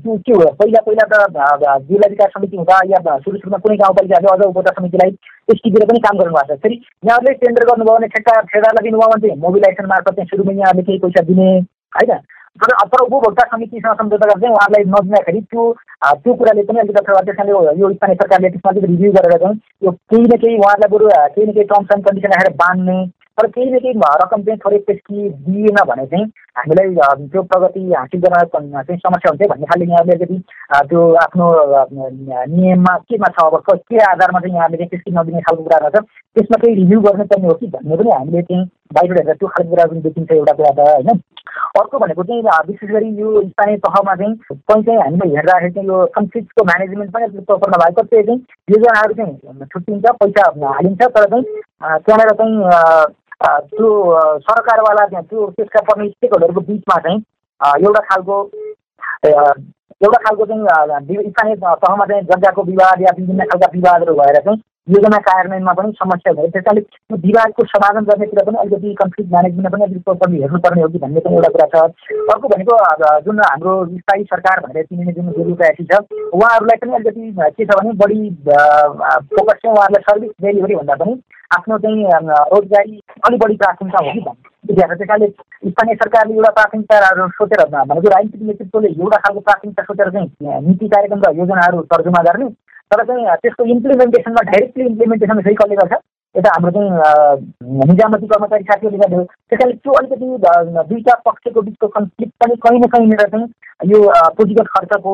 त्यो 0.00 0.16
के 0.26 0.32
हो 0.32 0.46
पहिला 0.60 0.80
पहिला 0.86 1.04
त 1.10 1.78
जिल्ला 1.88 2.08
विकास 2.14 2.30
समिति 2.36 2.56
हुँदा 2.56 2.78
या 2.92 3.16
सुरु 3.24 3.36
सुरुमा 3.38 3.58
कुनै 3.66 3.76
गाउँपालिकाहरूले 3.82 4.34
अझ 4.34 4.48
उपभोक्ता 4.48 4.76
समितिलाई 4.78 5.10
स्थितिले 5.54 5.86
पनि 5.90 6.00
काम 6.06 6.18
गर्नुभएको 6.22 6.54
छ। 6.54 6.60
फेरि 6.64 6.76
यहाँहरूले 7.08 7.34
टेन्डर 7.42 7.68
गर्नुभयो 7.70 7.96
भने 7.98 8.08
ठेक्का 8.14 8.40
ठेदारलाई 8.54 8.88
दिनुभयो 8.88 9.10
भने 9.12 9.28
चाहिँ 9.28 9.40
मोबिलाइजेसन 9.44 9.90
मार्फत 9.92 10.16
चाहिँ 10.16 10.30
सुरुमा 10.32 10.56
यहाँहरूले 10.60 10.86
केही 10.88 11.02
पैसा 11.04 11.26
दिने 11.28 11.50
होइन? 11.98 12.16
तर 12.56 12.72
तर 12.86 13.02
उपभोक्ता 13.02 13.44
समितिसँग 13.46 13.94
सम्झौता 13.94 14.26
चाहिँ 14.30 14.54
उहाँहरूलाई 14.54 14.84
नदिँदाखेरि 14.86 15.40
त्यो 15.42 15.62
त्यो 16.16 16.34
कुराले 16.34 16.62
पनि 16.62 16.78
अलिकति 16.78 17.00
अथवा 17.02 17.20
त्यसले 17.24 17.80
यो 17.80 17.90
स्थानीय 17.92 18.14
सरकारले 18.14 18.50
त्यसमा 18.50 18.70
अलिकति 18.70 18.92
रिभ्यू 18.92 19.12
गरेर 19.12 19.36
चाहिँ 19.38 19.60
यो 19.82 19.90
केही 19.90 20.22
न 20.24 20.38
केही 20.38 20.56
उहाँहरूलाई 20.56 20.92
बरु 20.92 21.08
केही 21.34 21.46
न 21.46 21.52
केही 21.52 21.66
टर्म्स 21.66 21.94
एन्ड 21.94 22.06
कन्डिसन 22.06 22.34
राखेर 22.34 22.54
बाँध्ने 22.56 22.98
तर 23.38 23.46
केही 23.48 23.70
न 23.70 23.78
केही 23.78 23.98
रकम 24.22 24.42
चाहिँ 24.42 24.58
थोरै 24.58 24.78
त्यसकी 24.80 25.28
दिएन 25.42 25.82
भने 25.84 26.06
चाहिँ 26.06 26.26
हामीलाई 26.56 26.94
त्यो 27.26 27.42
प्रगति 27.44 27.80
हासिल 27.92 28.20
गर्न 28.20 28.70
चाहिँ 28.72 28.98
समस्या 28.98 29.30
हुन्छ 29.30 29.50
भन्ने 29.50 29.66
खालले 29.66 29.90
यहाँले 29.90 30.12
अलिकति 30.12 30.38
त्यो 30.86 31.02
आफ्नो 31.18 31.50
नियममा 32.54 32.96
केमा 33.04 33.32
छ 33.34 33.44
अब 33.44 33.58
के 33.66 33.98
आधारमा 34.04 34.40
चाहिँ 34.40 34.54
यहाँले 34.54 34.84
त्यसकी 34.86 35.18
नदिने 35.18 35.40
खालको 35.40 35.62
कुरा 35.64 35.90
छ 35.90 36.04
त्यसमा 36.36 36.62
केही 36.62 36.74
रिभ्यू 36.74 37.00
गर्नुपर्ने 37.00 37.46
हो 37.46 37.54
कि 37.54 37.66
भन्ने 37.66 37.96
पनि 37.96 38.10
हामीले 38.10 38.42
चाहिँ 38.44 38.64
बाहिर 38.96 39.12
हेरेर 39.12 39.34
त्यो 39.34 39.48
खालको 39.48 39.70
कुरा 39.70 39.86
पनि 39.86 40.00
देखिन्छ 40.06 40.32
एउटा 40.32 40.52
कुरा 40.60 40.70
त 40.70 40.88
होइन। 40.88 41.20
अर्को 41.80 41.98
भनेको 41.98 42.22
चाहिँ 42.24 42.42
विशेष 42.68 42.90
गरी 42.90 43.08
यो 43.20 43.42
स्थानीय 43.42 43.76
तहमा 43.84 44.14
चाहिँ 44.14 44.34
कहीँ 44.50 44.82
चाहिँ 44.84 45.00
हामीले 45.00 45.36
हेर्दाखेरि 45.36 45.72
चाहिँ 45.74 45.88
यो 45.88 46.04
कन्फ्लिक्टको 46.16 46.64
म्यानेजमेन्ट 46.64 47.12
पनि 47.14 47.24
अलिकति 47.24 47.44
प्रपरमा 47.44 47.84
भएको 47.84 48.02
त्यही 48.02 48.24
चाहिँ 48.24 48.40
योजनाहरू 48.70 49.14
चाहिँ 49.14 49.66
छुट्टिन्छ 49.74 50.16
पैसा 50.22 50.48
हालिन्छ 50.72 51.02
तर 51.02 51.28
चाहिँ 51.30 51.44
त्यहाँनिर 52.00 52.32
चाहिँ 52.40 52.54
त्यो 53.70 53.88
सरकारवाला 54.40 55.06
त्यहाँ 55.06 55.24
त्यो 55.24 55.46
त्यसका 55.56 55.80
पर्ने 55.88 56.08
स्टेक 56.08 56.34
होल्डरको 56.34 56.60
बिचमा 56.68 57.00
चाहिँ 57.06 57.18
एउटा 57.84 58.00
खालको 58.10 58.36
एउटा 59.26 60.18
खालको 60.18 60.46
चाहिँ 60.46 61.30
स्थानीय 61.30 61.56
तहमा 61.56 62.04
चाहिँ 62.04 62.22
जग्गाको 62.22 62.62
विवाद 62.70 63.02
या 63.02 63.12
विभिन्न 63.18 63.44
खालका 63.44 63.70
विवादहरू 63.74 64.14
भएर 64.14 64.40
चाहिँ 64.40 64.62
योजना 64.88 65.18
कार्यान्वयनमा 65.26 65.72
पनि 65.72 65.92
समस्या 65.98 66.32
भयो। 66.32 66.48
त्यस 66.54 66.62
कारणले 66.64 66.80
त्यो 66.80 67.16
विवादको 67.24 67.64
समाधान 67.66 68.04
गर्ने 68.04 68.26
कुरा 68.26 68.42
पनि 68.44 68.58
अलिकति 68.62 68.94
कन्फ्लिक्ट 68.94 69.30
म्यानेजमेन्ट 69.32 69.72
पनि 69.72 69.84
अलिकति 69.84 70.02
प्रोपरली 70.04 70.40
हेर्नुपर्ने 70.40 70.82
हो 70.82 70.88
कि 70.88 70.98
भन्ने 71.04 71.20
पनि 71.24 71.34
एउटा 71.34 71.48
कुरा 71.54 71.66
छ। 71.72 71.76
अर्को 72.32 72.48
भनेको 72.48 72.74
जुन 73.24 73.40
हाम्रो 73.44 73.72
स्थायी 73.96 74.24
सरकार 74.32 74.60
भनेर 74.66 74.84
चिनिने 74.84 75.12
जुन 75.12 75.30
डेमोक्रेसी 75.36 75.84
छ 75.84 76.00
उहाँहरूलाई 76.32 76.76
पनि 76.82 76.94
अलिकति 76.94 77.32
के 77.56 77.64
छ 77.64 77.78
भने 77.78 77.92
बढी 78.02 78.20
फोकस 78.40 79.56
चाहिँ 79.56 79.74
उहाँहरूलाई 79.74 80.02
सर्भिस 80.10 80.32
डेलिभरी 80.44 80.74
भन्दा 80.74 80.94
पनि 81.04 81.20
आफ्नो 81.54 81.78
चाहिँ 81.78 82.04
रोजगारी 82.52 83.00
अलिक 83.26 83.40
बढी 83.40 83.56
प्राथमिकता 83.56 84.04
हो 84.04 84.12
कि 84.12 84.20
भन्ने। 84.20 84.52
त्यस 84.74 85.08
कारणले 85.08 85.28
स्थानीय 85.70 85.94
सरकारले 85.94 86.34
एउटा 86.34 86.50
प्राथमिकता 86.58 87.26
सोचेर 87.38 87.64
भनेको 87.70 88.08
राजनीतिक 88.08 88.42
नेतृत्वले 88.42 88.88
एउटा 88.88 89.16
खालको 89.24 89.40
प्राथमिकता 89.48 89.82
सोचेर 89.88 90.10
चाहिँ 90.10 90.60
नीति 90.68 90.88
कार्यक्रम 90.94 91.20
र 91.26 91.34
योजनाहरू 91.40 91.82
तर्जुमा 91.94 92.22
गर्ने 92.28 92.48
तर 92.94 93.04
चाहिँ 93.04 93.36
त्यसको 93.42 93.64
इम्प्लिमेन्टेसनमा 93.76 94.42
डाइरेक्टली 94.50 94.86
इम्प्लिमेन्टेसन 94.86 95.40
फेरि 95.42 95.54
कसले 95.62 95.76
गर्छ? 95.76 96.02
यता 96.34 96.50
हाम्रो 96.50 96.70
चाहिँ 96.74 96.90
निजामती 97.90 98.26
कर्मचारी 98.26 98.64
साथीहरूले 98.64 98.98
गर्दै 98.98 99.16
हो। 99.16 99.24
त्यस 99.24 99.58
कारणले 99.58 99.76
त्यो 99.76 99.92
अलिकति 99.98 100.26
दुईवटा 100.88 101.14
पक्षको 101.26 101.60
बिचको 101.62 101.88
कन्फ्लिक्ट 101.96 102.32
पनि 102.44 102.56
कहीँ 102.64 102.80
न 102.80 102.86
कहीँनिर 102.94 103.22
चाहिँ 103.34 103.92
यो 103.92 103.98
पुँजीगत 104.38 104.66
खर्चको 104.76 105.12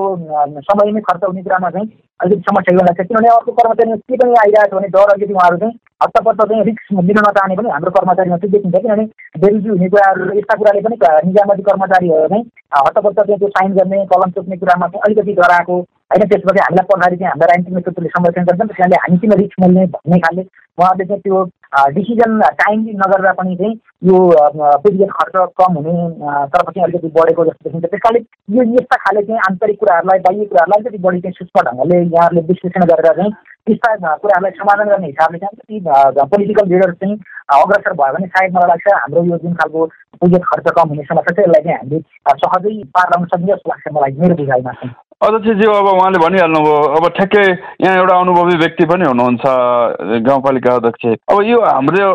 समयमै 0.69 1.01
खर्च 1.11 1.25
हुने 1.25 1.43
कुरामा 1.43 1.71
चाहिँ 1.71 1.89
अलिकति 2.21 2.43
समस्या 2.49 2.75
यो 2.77 2.83
लाग्छ। 2.87 3.01
किनभने 3.01 3.29
अर्को 3.35 3.53
कर्मचारीमा 3.59 3.97
के 3.97 4.17
पनि 4.17 4.35
आइरहेको 4.41 4.71
छ 4.71 4.81
भने 4.81 4.89
डर 4.97 5.13
अलिकति 5.13 5.35
उहाँहरू 5.35 5.59
चाहिँ 5.61 5.75
हत्तपत्त 6.03 6.43
चाहिँ 6.43 6.65
रिक्स 6.65 6.85
लिन 6.93 7.19
नचाहने 7.27 7.57
पनि 7.57 7.71
हाम्रो 7.71 7.91
कर्मचारीमा 7.97 8.37
चाहिँ 8.41 8.53
देखिन्छ। 8.53 8.77
किनभने 8.77 9.05
बेरुजी 9.45 9.69
हुने 9.69 9.89
कुराहरू 9.95 10.33
यस्ता 10.39 10.57
कुराले 10.61 10.81
पनि 10.89 10.97
निजामती 11.29 11.63
कर्मचारीहरू 11.71 12.29
चाहिँ 12.29 12.45
हत्तपत्त 12.77 13.21
चाहिँ 13.21 13.39
त्यो 13.39 13.49
साइन 13.57 13.73
गर्ने 13.79 14.05
कलम 14.13 14.31
चोक्ने 14.37 14.57
कुरामा 14.65 14.87
चाहिँ 14.89 15.03
अलिकति 15.09 15.33
डराएको 15.41 15.79
होइन 16.11 16.29
त्यसपछि 16.29 16.61
हामीलाई 16.67 16.87
पछाडि 16.93 17.17
चाहिँ 17.17 17.31
हामीलाई 17.31 17.51
राजनीतिक 17.53 17.75
नेतृत्वले 17.79 18.13
संरक्षण 18.15 18.45
गर्छन् 18.51 18.69
त्यस 18.69 18.79
कारणले 18.79 19.01
हामी 19.05 19.19
किन 19.25 19.33
रिक्स 19.41 19.57
मिल्ने 19.65 19.87
भन्ने 19.97 20.19
खालले 20.27 20.43
उहाँहरूले 20.43 21.09
चाहिँ 21.11 21.23
त्यो 21.27 21.45
डिसिजन 21.73 22.41
टाइमली 22.61 22.93
नगर्दा 23.01 23.33
पनि 23.33 23.57
चाहिँ 23.57 23.75
यो 24.03 24.19
पुँजीगत 24.83 25.11
खर्च 25.11 25.53
कम 25.61 25.75
हुने 25.75 25.93
तर्फ 26.55 26.71
चाहिँ 26.71 26.85
अलिकति 26.85 27.09
बढेको 27.17 27.45
जस्तो 27.45 27.69
देखिन्छ। 27.69 27.85
त्यस 27.85 28.01
कारणले 28.01 28.21
यो 28.57 28.63
यस्ता 28.75 28.97
खाले 29.05 29.23
चाहिँ 29.23 29.41
आन्तरिक 29.49 29.79
कुराहरूलाई 29.81 30.19
बाह्य 30.27 30.45
कुराहरूलाई 30.45 30.81
अलिकति 30.81 31.03
बढी 31.07 31.21
चाहिँ 31.21 31.35
सूक्ष्म 31.39 31.67
ढङ्गले 31.69 31.99
यहाँहरूले 32.03 32.43
विश्लेषण 32.51 32.87
गरेर 32.93 33.13
चाहिँ 33.13 33.33
त्यस्ता 33.67 34.17
कुराहरूलाई 34.17 34.59
समाधान 34.59 34.89
गर्ने 34.89 35.07
हिसाबले 35.07 35.39
चाहिँ 35.39 35.81
अलिकति 35.81 36.27
पोलिटिकल 36.35 36.69
लिडर 36.69 36.93
चाहिँ 36.93 37.17
अग्रसर 37.59 37.93
भयो 38.01 38.13
भने 38.15 38.27
सायद 38.33 38.51
मलाई 38.57 38.69
लाग्छ 38.69 38.87
हाम्रो 38.95 39.25
यो 39.31 39.37
जुन 39.45 39.55
खालको 39.61 39.85
पुँजीगत 40.21 40.45
खर्च 40.51 40.73
कम 40.79 40.89
हुने 40.89 41.05
समस्या 41.11 41.35
छ 41.35 41.47
यसलाई 41.47 41.63
चाहिँ 41.63 41.79
हामीले 41.79 42.01
सहजै 42.41 42.73
पार 42.97 43.07
लगाउन 43.13 43.27
सकिन्छ 43.31 43.53
जस्तो 43.53 43.71
लाग्छ 43.71 43.95
मलाई 43.97 44.13
मेरो 44.21 44.35
बुझाइमा 44.41 44.73
चाहिँ। 44.81 44.93
अध्यक्षज्यू 45.21 45.71
अब 45.77 45.87
उहाँले 45.93 46.19
भनिहाल्नुभयो 46.19 46.77
अब 46.97 47.07
ठ्याक्कै 47.17 47.45
यहाँ 47.85 47.97
एउटा 47.97 48.19
अनुभवी 48.19 48.57
व्यक्ति 48.59 48.85
पनि 48.91 49.05
हुनुहुन्छ 49.05 49.45
गाउँपालिका 50.29 50.75
अध्यक्ष। 50.81 51.07
अब 51.29 51.43
यो 51.45 51.59
हाम्रो 51.61 52.07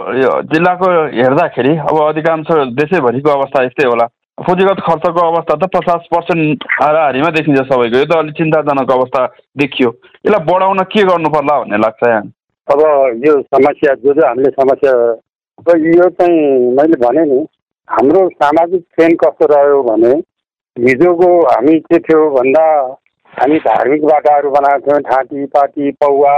जिल्लाको 0.53 0.87
हेर्दाखेरि 1.17 1.73
अब 1.77 1.97
अधिकांश 2.05 2.47
देशैभरिको 2.79 3.29
अवस्था 3.29 3.63
यस्तै 3.65 3.87
होला। 3.87 4.05
पुँजीगत 4.37 4.79
खर्चको 4.87 5.21
अवस्था 5.25 5.55
त 5.55 5.69
पचास 5.75 6.07
पर्सेन्ट 6.13 6.63
हाराहारीमा 6.71 7.29
देखिन्छ 7.35 7.61
सबैको। 7.67 7.97
यो 7.97 8.05
त 8.05 8.17
अलिक 8.17 8.35
चिन्ताजनक 8.37 8.91
अवस्था 8.91 9.21
देखियो। 9.61 9.89
यसलाई 10.25 10.45
बढाउन 10.49 10.83
के 10.91 11.03
गर्नु 11.11 11.29
पर्ला 11.35 11.59
भन्ने 11.61 11.77
लाग्छ 11.85 12.01
यहाँ? 12.07 12.25
अब 12.67 12.79
यो 13.25 13.33
समस्या 13.53 13.93
जो 14.01 14.13
जो 14.13 14.27
हामीले 14.27 14.49
समस्या 14.57 14.91
अब 15.59 15.69
यो 15.77 16.07
चाहिँ 16.09 16.39
मैले 16.75 16.97
भने 16.99 17.23
नि 17.25 17.45
हाम्रो 17.87 18.27
सामाजिक 18.29 18.81
ट्रेन 18.95 19.15
कस्तो 19.15 19.45
रह्यो 19.45 19.81
भने 19.83 20.09
हिजोको 20.77 21.29
हामी 21.47 21.79
के 21.79 21.99
थियो 21.99 22.29
भन्दा 22.29 22.63
हामी 23.33 23.57
धार्मिक 23.59 24.03
बाटाहरू 24.05 24.49
बनाएको 24.51 24.85
थियौँ 24.87 25.01
ठाँटी 25.01 25.45
पाटी 25.53 25.91
पौवा 26.01 26.33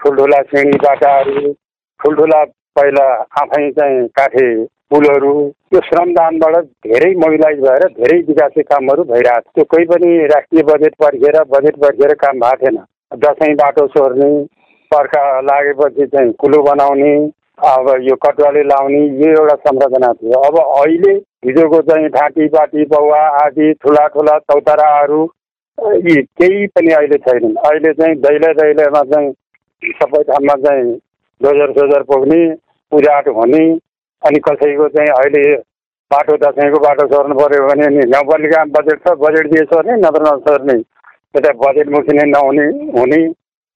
ठुल्ठुला 0.00 0.40
श्रेणी 0.42 0.78
बाटाहरू 0.84 1.52
ठुल्ठुला 2.00 2.42
पहिला 2.76 3.06
आफै 3.40 3.70
चाहिँ 3.70 4.06
काठे 4.18 4.46
पुलहरू 4.90 5.32
त्यो 5.70 5.80
श्रमदानबाट 5.80 6.70
धेरै 6.86 7.10
मोबिलाइज 7.16 7.60
भएर 7.60 7.86
धेरै 7.98 8.18
विकासे 8.28 8.62
कामहरू 8.70 9.04
भइरहेको 9.10 9.50
त्यो 9.54 9.64
कोही 9.64 9.84
पनि 9.86 10.14
राष्ट्रिय 10.26 10.62
बजेट 10.70 10.94
पर्खेर 11.02 11.42
बजेट 11.50 11.76
पर्खेर 11.76 12.14
काम 12.22 12.40
भएको 12.40 12.66
थिएन। 12.66 12.78
दसैँ 13.18 13.54
बाटो 13.56 13.86
सोर्ने 13.88 14.30
पर्खा 14.90 15.24
लागेपछि 15.40 16.06
चाहिँ 16.06 16.32
कुलो 16.38 16.62
बनाउने 16.62 17.12
अब 17.60 17.88
यो 18.02 18.14
कटुवाले 18.16 18.62
लाउने 18.64 19.00
यो 19.20 19.30
एउटा 19.30 19.54
संरचना 19.62 20.12
थियो। 20.12 20.38
अब 20.40 20.56
अहिले 20.58 21.12
हिजोको 21.46 21.80
चाहिँ 21.88 22.08
ठाँटी 22.10 22.46
पाटी 22.48 22.84
पौवा 22.92 23.20
आदि 23.40 23.72
ठुला 23.82 24.06
ठुला 24.14 24.38
चौताराहरू 24.50 25.22
यी 26.06 26.22
केही 26.40 26.66
पनि 26.68 26.92
अहिले 26.92 27.18
छैनन्। 27.18 27.56
अहिले 27.66 27.92
चाहिँ 27.92 28.14
दैलो 28.24 28.52
दैलोमा 28.60 29.02
चाहिँ 29.10 29.32
सबै 30.00 30.22
ठाउँमा 30.30 30.54
चाहिँ 30.64 30.94
डोजर 31.40 31.72
सोजर 31.72 32.02
पुग्ने 32.08 32.40
पूजाट 32.92 33.28
हुने 33.36 33.64
अनि 34.22 34.38
कसैको 34.46 34.88
चाहिँ 34.96 35.10
अहिले 35.18 35.42
बाटो 36.10 36.36
दसैँको 36.36 36.78
बाटो 36.86 37.06
सोर्नु 37.08 37.34
पऱ्यो 37.34 37.66
भने 37.66 37.88
नि 37.96 38.06
गाउँपालिकामा 38.12 38.72
बजेट 38.78 38.98
छ 39.04 39.12
बजेट 39.20 39.50
दिए 39.52 39.64
सोर्ने 39.72 39.96
नत्र 40.00 40.22
नसोर्ने 40.24 40.78
यता 41.34 41.52
बजेट 41.60 41.88
नै 41.88 42.24
नहुने 42.30 42.66
हुने। 42.96 43.20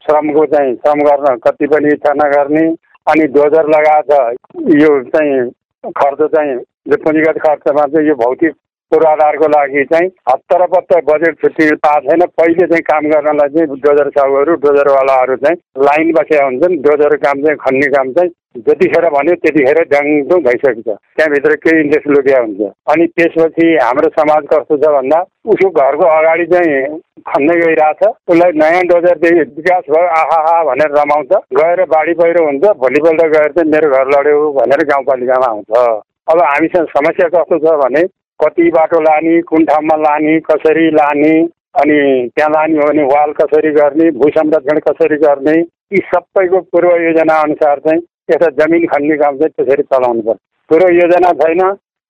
श्रमको 0.04 0.44
चाहिँ 0.46 0.74
श्रम 0.76 1.00
गर्न 1.04 1.36
कति 1.44 1.66
पनि 1.66 1.92
इच्छा 1.94 2.12
नगर्ने 2.14 2.64
अनि 3.06 3.26
डोजर 3.32 3.68
लगाएर 3.68 4.36
यो 4.82 4.90
चाहिँ 5.14 5.50
खर्च 5.96 6.20
चाहिँ 6.34 6.56
जो 6.88 6.96
पुँजीगत 6.96 7.38
खर्चमा 7.38 7.86
चाहिँ 7.86 8.08
यो 8.08 8.14
भौतिक 8.14 8.52
पूर्वाधारको 8.92 9.46
लागि 9.48 9.84
चाहिँ 9.84 10.08
हत्तर 10.28 10.66
पत्तर 10.66 11.00
बजेट 11.04 11.40
छुट्टी 11.40 11.66
पाएको 11.84 12.10
छैन। 12.10 12.26
पहिले 12.38 12.66
चाहिँ 12.66 12.82
काम 12.88 13.08
गर्नलाई 13.10 13.48
चाहिँ 13.48 13.80
डोजर 13.80 14.08
साहुहरू 14.16 14.54
डोजरवालाहरू 14.64 15.36
चाहिँ 15.44 15.84
लाइन 15.84 16.12
बसेका 16.12 16.44
हुन्छन्। 16.44 16.76
डोजर 16.82 17.16
काम 17.24 17.42
चाहिँ 17.42 17.56
खन्ने 17.64 17.88
काम 17.96 18.12
चाहिँ 18.12 18.30
जतिखेर 18.56 19.08
भन्यो 19.10 19.34
त्यतिखेर 19.42 19.78
ड्याङडुङ 19.92 20.42
भइसकेको 20.42 20.82
छ 20.82 20.96
त्यहाँभित्र 21.16 21.54
केही 21.62 21.80
इन्ट्रेस्ट 21.84 22.08
लुकिया 22.08 22.40
हुन्छ। 22.40 22.70
अनि 22.92 23.06
त्यसपछि 23.18 23.66
हाम्रो 23.76 24.08
समाज 24.18 24.46
कस्तो 24.52 24.76
छ 24.76 24.92
भन्दा 24.96 25.18
उसको 25.54 25.70
घरको 25.82 26.06
अगाडि 26.18 26.46
चाहिँ 26.52 26.98
खन्दै 27.30 27.56
गइरहेछ। 27.60 28.02
उसलाई 28.30 28.52
नयाँ 28.62 28.82
डोजरदेखि 28.92 29.42
विकास 29.58 29.90
भयो 29.90 30.06
आहा 30.20 30.62
भनेर 30.70 30.94
रमाउँछ। 30.98 31.32
गएर 31.60 31.84
बाढी 31.94 32.14
पहिरो 32.20 32.44
हुन्छ 32.46 32.64
भोलिपल्ट 32.84 33.24
गएर 33.34 33.50
चाहिँ 33.58 33.70
मेरो 33.72 33.90
घर 33.90 34.06
लड्यो 34.14 34.52
भनेर 34.60 34.84
गाउँपालिकामा 34.92 35.46
आउँछ। 35.46 35.68
अब 36.30 36.42
हामीसँग 36.44 36.86
समस्या 36.96 37.28
कस्तो 37.34 37.58
छ 37.58 37.76
भने 37.82 38.06
कति 38.40 38.70
बाटो 38.70 39.00
लाने 39.00 39.40
कुन 39.50 39.64
ठाउँमा 39.66 39.96
लाने 39.98 40.38
कसरी 40.46 40.88
लाने 40.92 41.34
अनि 41.80 42.00
त्यहाँ 42.36 42.50
लाने 42.50 42.78
हो 42.78 42.88
भने 42.88 43.02
वाल 43.10 43.32
कसरी 43.40 43.70
गर्ने 43.74 44.10
भू 44.18 44.28
संरक्षण 44.32 44.78
कसरी 44.88 45.16
गर्ने 45.22 45.60
यी 45.92 46.00
सबैको 46.06 46.60
पूर्व 46.72 46.90
योजना 47.02 47.34
अनुसार 47.42 47.78
चाहिँ 47.86 48.02
यता 48.28 48.48
जमिन 48.58 48.86
खन्ने 48.86 49.16
काम 49.16 49.36
चाहिँ 49.38 49.50
त्यसरी 49.50 49.82
चलाउनु 49.84 50.22
पर्छ। 50.22 50.38
पूर्व 50.70 50.88
योजना 50.94 51.32
छैन 51.40 51.62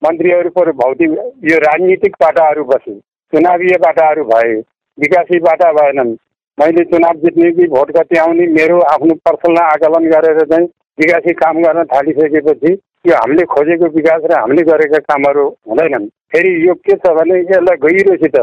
मन्त्रीहरू 0.02 0.50
पर 0.50 0.70
भौतिक 0.78 1.10
यो 1.44 1.58
राजनीतिक 1.60 2.16
बाटाहरू 2.20 2.64
बसे 2.64 2.94
चुनावीय 3.32 3.76
बाटाहरू 3.82 4.24
भए 4.24 4.54
विकासी 4.98 5.38
बाटा 5.40 5.72
भएनन्। 5.72 6.16
मैले 6.58 6.84
चुनाव 6.86 7.14
जित्ने 7.20 7.50
कि 7.52 7.66
भोट 7.68 7.90
कति 7.96 8.18
आउने 8.18 8.46
मेरो 8.52 8.78
आफ्नो 8.94 9.14
पर्सनल 9.26 9.58
आकलन 9.60 10.10
गरेर 10.10 10.40
चाहिँ 10.44 10.66
विकासी 10.98 11.32
काम 11.34 11.62
गर्न 11.62 11.84
थालिसकेपछि 11.92 12.72
यो 13.06 13.14
हामीले 13.14 13.44
खोजेको 13.52 13.86
विकास 13.94 14.22
र 14.30 14.38
हामीले 14.38 14.62
गरेका 14.62 14.98
कामहरू 15.08 15.46
हुँदैनन्। 15.68 16.06
फेरि 16.32 16.52
यो 16.68 16.74
के 16.86 16.96
छ 16.96 17.14
भने 17.16 17.40
यसलाई 17.40 17.76
गहिरोसित 17.82 18.36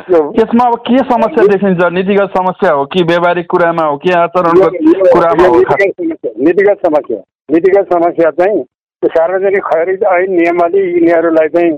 यसमा 0.00 0.64
अब 0.66 0.74
के 0.86 0.98
समस्या 1.04 1.44
देखिन्छ? 1.46 1.84
नीतिगत 1.92 2.30
समस्या 2.36 2.72
हो 2.72 2.84
कि 2.92 3.02
व्यावहारिक 3.04 3.46
कुरामा 3.50 3.84
हो 3.86 3.96
कि 3.98 4.10
आचरणगत 4.18 4.72
कुरामा 5.12 5.46
हो? 5.46 5.58
नीतिगत 5.58 6.86
समस्या 6.86 7.18
नीतिगत 7.52 7.92
समस्या। 7.92 8.30
चाहिँ 8.30 8.62
त्यो 8.62 9.08
सार्वजनिक 9.08 9.64
खरिद 9.64 10.04
ऐन 10.12 10.30
नियमले 10.32 10.80
यिनीहरूलाई 10.84 11.48
चाहिँ 11.48 11.72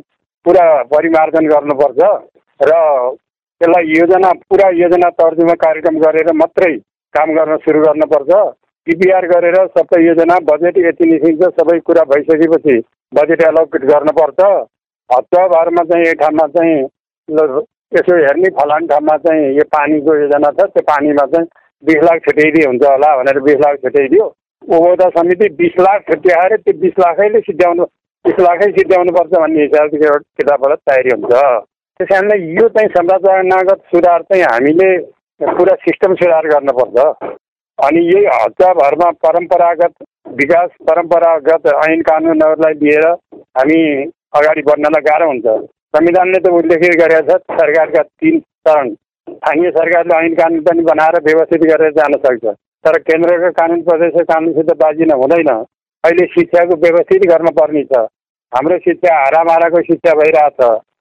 पुरा 0.46 0.66
परिमार्जन 0.92 1.48
गर्नुपर्छ 1.48 2.00
र 2.60 2.76
यसलाई 3.60 3.84
योजना 3.96 4.30
पुरा 4.50 4.68
योजना 4.76 5.08
तर्जुमा 5.20 5.54
कार्यक्रम 5.64 5.98
गरेर 6.00 6.32
मात्रै 6.34 6.72
काम 7.14 7.32
गर्न 7.34 7.56
सुरु 7.64 7.80
गर्नुपर्छ। 7.80 8.30
पिपिआर 8.86 9.26
गरेर 9.32 9.56
सबै 9.76 10.04
योजना 10.06 10.38
बजेट 10.44 10.78
यति 10.78 11.10
निस्किन्छ 11.10 11.50
सबै 11.60 11.78
कुरा 11.88 12.02
भइसकेपछि 12.12 12.78
बजेट 13.12 13.42
एलोकेट 13.48 13.84
गर्नुपर्छ। 13.90 14.40
हप्ताभरमा 15.10 15.82
चाहिँ 15.90 16.06
एक 16.06 16.20
ठाउँमा 16.20 16.46
चाहिँ 16.56 16.78
यसो 17.92 18.16
हेर्ने 18.16 18.50
फलान 18.56 18.86
ठाउँमा 18.86 19.16
चाहिँ 19.22 19.54
यो 19.56 19.64
पानीको 19.76 20.14
योजना 20.16 20.50
छ 20.58 20.66
त्यो 20.74 20.82
पानीमा 20.90 21.24
चाहिँ 21.32 21.46
बिस 21.82 22.02
लाख 22.04 22.18
छुट्याइदिए 22.26 22.66
हुन्छ 22.66 22.84
होला 22.84 23.16
भनेर 23.18 23.40
बिस 23.48 23.58
लाख 23.64 23.76
छुट्याइदियो। 23.84 24.26
उपभोक्ता 24.62 25.08
समिति 25.16 25.48
बिस 25.58 25.80
लाख 25.80 26.02
छुट्याएर 26.10 26.56
त्यो 26.56 26.78
बिस 26.80 26.98
लाखैले 27.00 27.40
सिद्ध्याउनु 27.40 27.84
बिस 28.24 28.40
लाखै 28.40 28.70
सिद्ध्याउनुपर्छ 28.78 29.32
भन्ने 29.42 29.62
हिसाबले 29.62 30.10
किताबबाट 30.38 30.78
तयारी 30.90 31.10
हुन्छ। 31.14 31.32
त्यस 31.32 32.08
कारणले 32.08 32.36
यो 32.58 32.68
चाहिँ 32.76 32.88
संरचनागत 32.96 33.80
सुधार 33.92 34.22
चाहिँ 34.22 34.44
हामीले 34.44 34.90
पुरा 35.40 35.74
सिस्टम 35.86 36.14
सुधार 36.22 36.46
गर्नुपर्छ। 36.48 37.06
अनि 37.78 38.00
यही 38.06 38.24
हप्ताभरमा 38.26 39.10
परम्परागत 39.24 39.92
विकास 40.38 40.70
परम्परागत 40.88 41.66
ऐन 41.74 42.02
कानुनहरूलाई 42.08 42.74
लिएर 42.82 43.06
हामी 43.58 43.80
अगाडि 44.38 44.62
बढ्नलाई 44.68 45.02
गाह्रो 45.08 45.28
हुन्छ। 45.30 45.46
संविधानले 45.94 46.38
त 46.38 46.48
उल्लेखित 46.54 46.92
गरेका 46.98 47.20
छ 47.28 47.58
सरकारका 47.58 48.02
तिन 48.02 48.38
चरण। 48.66 48.90
स्थानीय 49.28 49.70
सरकारले 49.70 50.14
ऐन 50.16 50.34
कानुन 50.34 50.60
पनि 50.62 50.82
बनाएर 50.84 51.16
व्यवस्थित 51.24 51.62
गरेर 51.70 51.92
जान 51.92 52.14
सक्छ। 52.24 52.44
तर 52.84 52.98
केन्द्रको 53.08 53.50
कानुन 53.56 53.80
प्रदेशको 53.88 54.24
कानुनसित 54.24 54.70
बाजिन 54.82 55.12
हुँदैन। 55.12 55.50
अहिले 56.04 56.26
शिक्षाको 56.34 56.76
व्यवस्थित 56.84 57.26
गर्नुपर्ने 57.30 57.82
छ। 57.84 58.06
हाम्रो 58.52 58.78
शिक्षा 58.86 59.14
हारामाराको 59.14 59.82
शिक्षा 59.88 60.14
भइरहेछ। 60.20 60.60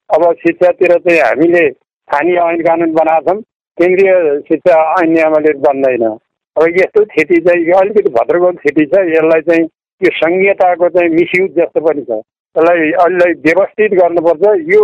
अब 0.10 0.24
शिक्षातिर 0.42 0.94
चाहिँ 0.98 1.20
हामीले 1.20 1.70
स्थानीय 1.70 2.40
ऐन 2.40 2.62
कानुन 2.64 2.92
बनाएको 2.94 3.34
छौँ 3.34 3.42
केन्द्रीय 3.78 4.14
शिक्षा 4.50 4.82
ऐन 5.02 5.14
नियमले 5.14 5.54
बन्दैन। 5.68 6.06
अब 6.06 6.68
यस्तो 6.78 7.04
स्थिति 7.04 7.42
चाहिँ 7.46 7.72
अलिकति 7.82 8.10
भद्रको 8.18 8.52
स्थिति 8.58 8.86
छ। 8.86 9.06
यसलाई 9.14 9.42
चाहिँ 9.50 9.64
यो 10.02 10.12
सङ्घीयताको 10.18 10.90
चाहिँ 10.90 11.10
मिसयुज 11.16 11.52
जस्तो 11.58 11.82
पनि 11.88 12.02
छ। 12.10 12.22
यसलाई 12.56 12.92
अहिले 12.92 13.32
व्यवस्थित 13.46 13.92
गर्नुपर्छ। 14.00 14.44
यो 14.74 14.84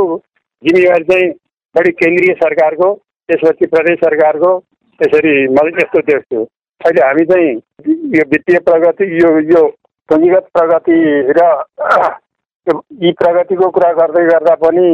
जिम्मेवारी 0.64 1.04
चाहिँ 1.04 1.30
बढी 1.76 1.92
केन्द्रीय 2.02 2.34
सरकारको 2.44 2.94
त्यसपछि 3.30 3.66
प्रदेश 3.66 3.98
सरकारको 4.00 4.52
त्यसरी 5.00 5.34
मैले 5.56 5.78
यस्तो 5.78 6.00
देख्छु। 6.10 6.44
अहिले 6.82 7.02
हामी 7.06 7.26
चाहिँ 7.26 7.52
यो 8.16 8.24
वित्तीय 8.32 8.60
प्रगति 8.68 9.06
यो 9.22 9.30
यो 9.52 9.64
पुँजीगत 10.10 10.48
प्रगति 10.54 10.98
र 11.38 11.42
यी 13.04 13.12
प्रगतिको 13.20 13.70
कुरा 13.70 13.92
गर्दै 13.94 14.24
गर्दा 14.26 14.56
पनि 14.62 14.88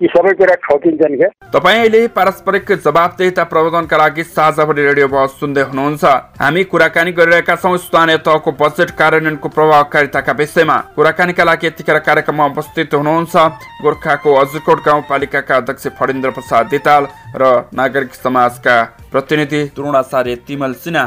यी 0.00 0.08
सबै 0.08 0.32
कुरा 0.38 0.54
ठोकिन्छन् 0.62 1.16
क्या। 1.18 1.28
तपाईँ 1.50 1.78
अहिले 1.78 2.00
पारस्परिक 2.14 2.68
जवाबदेता 2.84 3.44
प्रबन्धनका 3.50 3.96
लागि 3.98 4.22
साझाभरि 4.26 4.82
रेडियो 4.86 5.26
सुन्दै 5.34 5.62
हुनुहुन्छ। 5.70 6.04
हामी 6.38 6.62
कुराकानी 6.70 7.12
गरिरहेका 7.18 7.56
छौँ 7.58 7.76
स्थानीय 7.78 8.18
तहको 8.22 8.50
बजेट 8.62 8.90
कार्यान्वयनको 8.94 9.48
प्रभावकारिताका 9.50 10.32
विषयमा। 10.38 10.76
कुराकानीका 10.94 11.44
लागि 11.44 11.66
यतिखेर 11.66 11.98
कार्यक्रममा 12.06 12.46
उपस्थित 12.46 12.94
हुनुहुन्छ 12.94 13.34
गोर्खाको 13.82 14.34
अजरकोट 14.38 14.78
गाउँपालिकाका 14.86 15.56
अध्यक्ष 15.56 15.86
फणेन्द्र 15.98 16.30
प्रसाद 16.30 16.66
देताल 16.70 17.02
र 17.34 17.52
नागरिक 17.74 18.14
समाजका 18.14 18.76
प्रतिनिधि 19.10 19.64
द्रोणाचार्य 19.74 20.34
तिमल 20.46 20.72
सिन्हा। 20.78 21.06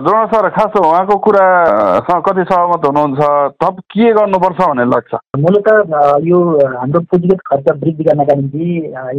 द्रोण 0.00 0.26
सर 0.26 0.48
खास 0.48 0.76
उहाँको 0.80 1.16
कुरासँग 1.24 2.22
कति 2.26 2.42
सहमत 2.50 2.84
हुनुहुन्छ 2.86 3.24
थप 3.62 3.80
के 3.92 4.12
गर्नुपर्छ 4.16 4.60
भन्ने 4.60 4.84
लाग्छ? 4.90 5.14
मूलत 5.38 5.68
यो 6.24 6.38
हाम्रो 6.76 7.00
पुँजीगत 7.10 7.40
खर्च 7.46 7.68
वृद्धि 7.82 8.04
गर्नका 8.04 8.34
निम्ति 8.34 8.68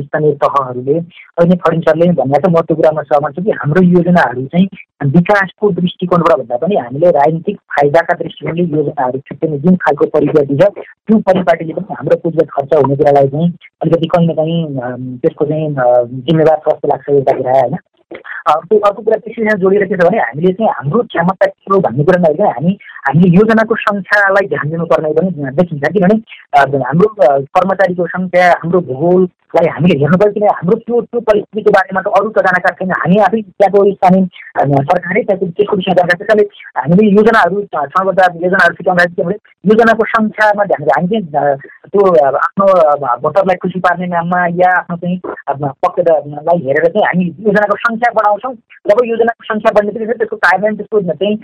स्थानीय 0.06 0.34
तहहरूले 0.44 0.98
अहिले 0.98 1.56
फर्निचरले 1.66 2.08
भन्दा 2.22 2.38
चाहिँ 2.38 2.54
महत्त्व 2.54 2.76
कुरामा 2.76 3.02
सहमत 3.12 3.36
छु 3.36 3.44
कि 3.44 3.52
हाम्रो 3.62 3.84
योजनाहरू 3.90 4.46
चाहिँ 4.56 4.68
विकासको 5.12 5.70
दृष्टिकोणबाट 5.82 6.38
भन्दा 6.40 6.58
पनि 6.66 6.76
हामीले 6.78 7.12
राजनीतिक 7.20 7.60
फाइदाका 7.78 8.18
दृष्टिकोणले 8.24 8.68
योजनाहरू 8.78 9.20
छुट्याउने 9.30 9.60
जुन 9.68 9.76
खालको 9.86 10.10
परिपाटी 10.18 10.58
छ 10.64 10.72
त्यो 10.82 11.20
परिपाटीले 11.30 11.74
पनि 11.78 11.96
हाम्रो 12.00 12.20
पुँजीगत 12.26 12.52
खर्च 12.58 12.76
हुने 12.82 12.96
कुरालाई 12.96 13.28
चाहिँ 13.38 13.54
अलिकति 13.86 14.12
कहीँ 14.18 14.28
न 14.28 14.36
कहीँ 14.42 14.60
त्यसको 15.22 15.46
चाहिँ 15.46 15.70
जिम्मेवार 16.26 16.62
जस्तो 16.68 16.94
लाग्छ 16.96 17.10
एउटा 17.10 17.38
कुरा 17.38 17.60
होइन? 17.60 17.78
त्यो 18.12 18.80
अर्को 18.80 19.02
कुरा 19.02 19.18
कृषिसँग 19.18 19.60
जोडिएर 19.60 19.86
के 19.86 19.96
छ 19.96 20.08
भने 20.08 20.20
हामीले 20.20 20.54
चाहिँ 20.54 20.72
हाम्रो 20.78 21.04
क्षमता 21.04 21.46
के 21.46 21.74
हो 21.74 21.80
भन्ने 21.80 22.04
कुरा 22.04 22.22
नहेर्दा 22.22 22.50
हामी 22.52 22.78
हामीले 23.08 23.36
योजनाको 23.38 23.76
सङ्ख्यालाई 23.84 24.48
ध्यान 24.48 24.70
दिनुपर्ने 24.70 25.14
पनि 25.20 25.52
देखिन्छ। 25.60 25.92
किनभने 25.94 26.84
हाम्रो 26.84 27.08
कर्मचारीको 27.58 28.08
सङ्ख्या 28.08 28.48
हाम्रो 28.64 28.80
भूगोललाई 29.52 29.72
हामीले 29.76 29.96
हेर्नु 30.00 30.18
पर्यो 30.18 30.34
किन 30.34 30.48
हाम्रो 30.48 30.76
त्यो 30.88 31.02
त्यो 31.12 31.20
परिस्थितिको 31.28 31.72
बारेमा 31.76 32.02
त 32.02 32.08
अरू 32.18 32.30
त 32.32 32.40
जानकार 32.48 32.74
छैन। 32.80 32.92
हामी 33.04 33.18
आफै 33.28 33.42
त्यहाँको 33.42 33.80
स्थानीय 33.92 34.24
सरकारै 34.88 35.22
त्यहाँको 35.28 35.46
त्यसको 35.52 35.76
विषयमा 35.76 35.96
जानकार 36.00 36.18
त्यसकाले 36.22 36.44
हामीले 36.80 37.04
योजनाहरू 37.20 37.58
छनबद्ध 37.76 38.20
योजनाहरू 38.46 38.74
सिकाउँदाखेरि 38.80 39.16
के 39.16 39.24
भने 39.28 39.38
योजनाको 39.72 40.04
सङ्ख्यामा 40.16 40.64
ध्यान 40.72 40.82
हामी 40.96 41.08
चाहिँ 41.12 41.56
त्यो 41.92 42.02
आफ्नो 42.48 42.68
भोटरलाई 43.24 43.58
खुसी 43.64 43.80
पार्ने 43.86 44.08
नाममा 44.16 44.40
या 44.64 44.72
आफ्नो 44.80 44.96
चाहिँ 45.04 45.18
पक्षलाई 45.84 46.58
हेरेर 46.68 46.88
चाहिँ 46.88 47.06
हामी 47.12 47.26
योजनाको 47.48 47.76
सङ्ख्या 47.86 48.12
बढाउँछौँ। 48.20 48.56
जब 48.90 48.98
योजनाको 49.06 49.44
सङ्ख्या 49.52 49.72
बढ्ने 49.76 49.92
बित्तिकै 49.92 50.18
त्यसको 50.22 50.38
कार्यान्वयन 50.48 50.76
त्यसको 50.80 50.98
चाहिँ 51.12 51.36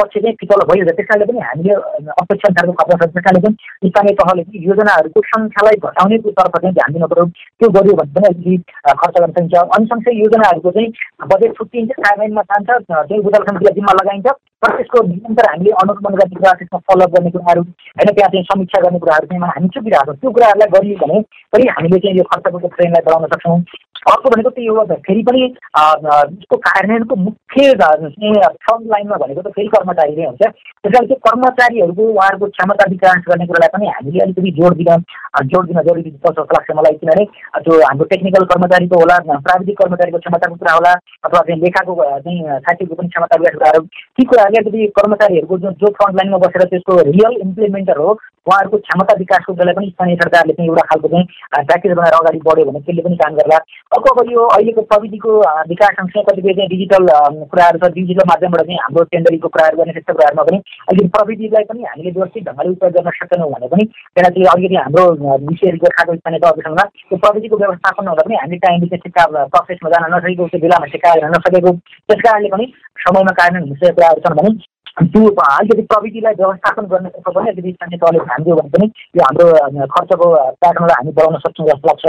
पक्ष 0.00 0.14
चाहिँ 0.18 0.34
फितल 0.42 0.60
भइहाल्छ 0.70 0.92
त्यस 0.98 1.08
कारणले 1.08 1.26
पनि 1.30 1.40
हामीले 1.46 1.74
अपेक्षा 2.20 2.48
खर्च 2.56 2.90
छ 2.90 3.06
त्यस 3.06 3.24
कारणले 3.26 3.40
पनि 3.46 3.88
स्थानीय 3.90 4.14
तहले 4.20 4.42
चाहिँ 4.44 4.64
योजनाहरूको 4.68 5.20
सङ्ख्यालाई 5.32 5.76
घटाउने 5.86 6.18
तर्फ 6.26 6.54
चाहिँ 6.60 6.74
ध्यान 6.80 6.92
दिनु 6.96 7.08
पऱ्यो। 7.14 7.26
त्यो 7.60 7.68
गऱ्यो 7.76 7.94
भने 7.96 8.12
पनि 8.14 8.26
अलिकति 8.26 8.56
खर्च 9.00 9.14
गर्न 9.18 9.32
सकिन्छ। 9.32 9.54
अनि 9.54 9.86
सँगसँगै 9.86 10.16
योजनाहरूको 10.18 10.70
चाहिँ 10.70 10.88
बजेट 11.26 11.56
छुट्टिन्छ 11.58 11.90
कार्यान्वयनमा 11.98 12.42
जान्छ 12.52 12.68
चाहिँ 12.90 13.22
बुझाल 13.22 13.72
जिम्मा 13.72 13.92
लगाइन्छ। 14.00 14.26
तर 14.62 14.76
त्यसको 14.76 15.02
निरन्तर 15.06 15.48
हामीले 15.50 15.70
अनुगमन 15.82 16.14
गर्ने 16.20 16.36
कुरा 16.36 16.52
त्यसमा 16.60 16.78
फलोअप 16.90 17.10
गर्ने 17.16 17.30
कुराहरू 17.30 17.62
होइन 17.62 18.14
त्यहाँ 18.14 18.30
चाहिँ 18.34 18.44
समीक्षा 18.52 18.80
गर्ने 18.84 18.98
कुराहरू 18.98 19.26
चाहिँ 19.26 19.50
हामी 19.56 19.68
चुकिरहेको 19.74 20.12
छौँ 20.12 20.20
त्यो 20.20 20.30
कुराहरूलाई 20.38 20.72
गरियो 20.76 20.96
भने 21.02 21.20
पनि 21.52 21.66
हामीले 21.76 21.98
चाहिँ 21.98 22.16
यो 22.18 22.24
खर्चको 22.30 22.68
ट्रेनलाई 22.68 23.04
बढाउन 23.08 23.26
सक्छौँ। 23.34 23.60
अर्को 24.06 24.30
भनेको 24.30 24.50
त्यही 24.56 24.66
हो 24.66 24.84
फेरि 25.06 25.22
पनि 25.28 25.42
यसको 25.42 26.56
कार्यान्वयनको 26.64 27.16
मुख्य 27.16 27.72
फ्रन्ट 27.76 28.86
लाइनमा 28.92 29.16
भनेको 29.22 29.42
त 29.42 29.52
फेरि 29.56 29.68
कर्मचारी 29.68 30.16
नै 30.16 30.26
हुन्छ। 30.26 30.42
त्यस 30.42 30.92
कारण 30.92 31.06
त्यो 31.06 31.16
कर्मचारीहरूको 31.26 32.02
उहाँहरूको 32.12 32.46
क्षमता 32.56 32.84
विकास 32.90 33.22
गर्ने 33.28 33.46
कुरालाई 33.46 33.70
पनि 33.76 33.86
हामीले 33.92 34.22
अलिकति 34.24 34.50
जोड 34.58 34.76
दिन 34.80 35.04
जोड 35.52 35.66
दिन 35.66 35.80
जरुरी 35.88 36.10
पर्छ 36.24 36.36
जस्तो 36.38 36.56
लाग्छ 36.56 36.70
मलाई 36.78 36.94
किनभने 37.00 37.24
त्यो 37.60 37.80
हाम्रो 37.84 38.04
टेक्निकल 38.12 38.44
कर्मचारीको 38.52 38.96
होला 39.02 39.16
प्राविधिक 39.48 39.76
कर्मचारीको 39.82 40.18
क्षमताको 40.18 40.54
कुरा 40.62 40.74
होला 40.78 40.92
अथवा 41.26 41.40
चाहिँ 41.40 41.60
लेखाको 41.62 41.92
चाहिँ 42.06 42.38
साहित्यको 42.46 42.94
पनि 42.94 43.08
क्षमता 43.08 43.40
विकास 43.40 43.58
कुराहरू 43.58 43.82
ती 43.82 44.22
कुराहरूले 44.24 44.45
अलिकति 44.46 44.86
कर्मचारीहरूको 44.96 45.58
जो 45.58 45.90
फ्रन्ट 45.98 46.16
लाइनमा 46.16 46.38
बसेर 46.46 46.64
त्यसको 46.72 47.00
रियल 47.10 47.36
इम्प्लिमेन्टर 47.42 47.98
हो 47.98 48.10
उहाँहरूको 48.46 48.78
क्षमता 48.78 49.14
विकासको 49.18 49.52
कुरालाई 49.52 49.74
पनि 49.74 49.86
स्थानीय 49.90 50.16
सरकारले 50.16 50.52
चाहिँ 50.56 50.68
एउटा 50.70 50.82
खालको 50.90 51.08
चाहिँ 51.12 51.64
प्याकेज 51.66 51.92
बनाएर 51.98 52.14
अगाडि 52.18 52.40
बढ्यो 52.46 52.64
भने 52.66 52.80
त्यसले 52.80 53.02
पनि 53.02 53.16
काम 53.22 53.34
गर्ला। 53.36 53.56
अर्को 53.96 54.12
अब 54.14 54.30
यो 54.32 54.42
अहिलेको 54.56 54.82
प्रविधिको 54.92 55.30
विकास 55.70 55.96
सँगसँगै 55.98 56.22
कतिपय 56.28 56.54
चाहिँ 56.58 56.68
डिजिटल 56.74 57.06
कुराहरू 57.50 57.78
छ 57.82 57.90
डिजिटल 57.96 58.28
माध्यमबाट 58.30 58.62
चाहिँ 58.66 58.78
हाम्रो 58.82 59.04
टेन्डरिङको 59.14 59.48
कुराहरू 59.56 59.76
गर्ने 59.80 59.92
त्यस्तो 59.96 60.14
कुराहरूमा 60.14 60.44
पनि 60.50 60.58
अलिकति 60.88 61.08
प्रविधिलाई 61.16 61.64
पनि 61.70 61.82
हामीले 61.90 62.10
व्यवस्थित 62.16 62.48
ढङ्गले 62.48 62.70
उपयोग 62.76 62.92
गर्न 62.98 63.10
सकेनौँ 63.18 63.50
भने 63.56 63.68
पनि 63.74 63.84
त्यसलाई 63.84 64.30
चाहिँ 64.36 64.48
अलिकति 64.54 64.78
हाम्रो 64.82 65.04
विषय 65.50 65.76
गोर्खाको 65.84 66.16
स्थानीय 66.20 66.40
तहहरूसँग 66.46 66.80
त्यो 66.86 67.18
प्रविधिको 67.26 67.56
व्यवस्थापन 67.64 68.08
हुँदा 68.08 68.26
पनि 68.28 68.40
हामीले 68.42 68.62
टाइमले 68.66 68.90
चाहिँ 68.94 69.02
ठिक्का 69.06 69.26
प्रोसेसमा 69.56 69.94
जान 69.96 70.08
नसकेको 70.14 70.48
त्यो 70.54 70.62
बेलामा 70.66 70.92
ठिक्का 70.94 71.16
हेर्न 71.16 71.34
नसकेको 71.36 71.70
त्यस 72.06 72.20
कारणले 72.26 72.54
पनि 72.56 72.72
समयमा 73.06 73.32
कार्यान्वयन 73.38 73.74
हुने 73.74 73.92
कुराहरू 73.96 74.20
छन्। 74.22 74.35
भने 74.36 74.75
त्यो 74.96 75.28
अलिकति 75.44 75.82
प्रविधिलाई 75.92 76.34
व्यवस्थापन 76.34 76.86
गर्ने 76.90 77.08
पनि 77.26 77.48
अलिकति 77.48 77.72
स्थानीय 77.72 77.98
तहले 78.02 78.18
ध्यान 78.18 78.42
दियो 78.44 78.54
भने 78.56 78.70
पनि 78.76 78.86
यो 79.16 79.24
हाम्रो 79.24 79.86
खर्चको 79.92 80.28
प्याटर्नलाई 80.64 80.96
हामी 80.98 81.12
बढाउन 81.18 81.36
सक्छौँ 81.44 81.66
जस्तो 81.68 81.88
लाग्छ। 81.88 82.04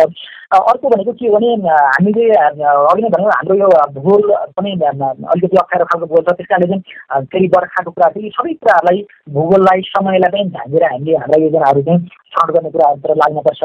अर्को 0.58 0.89
भनेको 0.89 1.12
के 1.12 1.28
हो 1.28 1.34
भने 1.36 1.50
हामीले 1.67 2.26
अघि 2.32 3.02
नै 3.04 3.10
भन्यौँ 3.15 3.32
हाम्रो 3.32 3.56
यो 3.60 3.67
भूगोल 3.97 4.32
पनि 4.56 4.71
अलिकति 4.88 5.58
अप्ठ्यारो 5.63 5.86
खालको 5.91 6.08
भूगोल 6.08 6.23
छ। 6.23 6.36
त्यस 6.38 6.47
कारणले 6.47 6.67
चाहिँ 6.67 7.26
फेरि 7.28 7.47
बर्खाको 7.56 7.91
कुरा 7.91 8.10
चाहिँ 8.15 8.30
सबै 8.38 8.54
कुराहरूलाई 8.56 9.04
भूगोललाई 9.36 9.82
समयलाई 9.91 10.32
पनि 10.38 10.50
ध्यान 10.56 10.71
दिएर 10.71 10.88
हामीले 10.91 11.17
हाम्रा 11.17 11.43
योजनाहरू 11.43 11.82
चाहिँ 11.89 12.00
छनौट 12.28 12.56
गर्ने 12.56 12.69
कुराहरूतिर 12.71 13.15
लाग्नुपर्छ। 13.19 13.62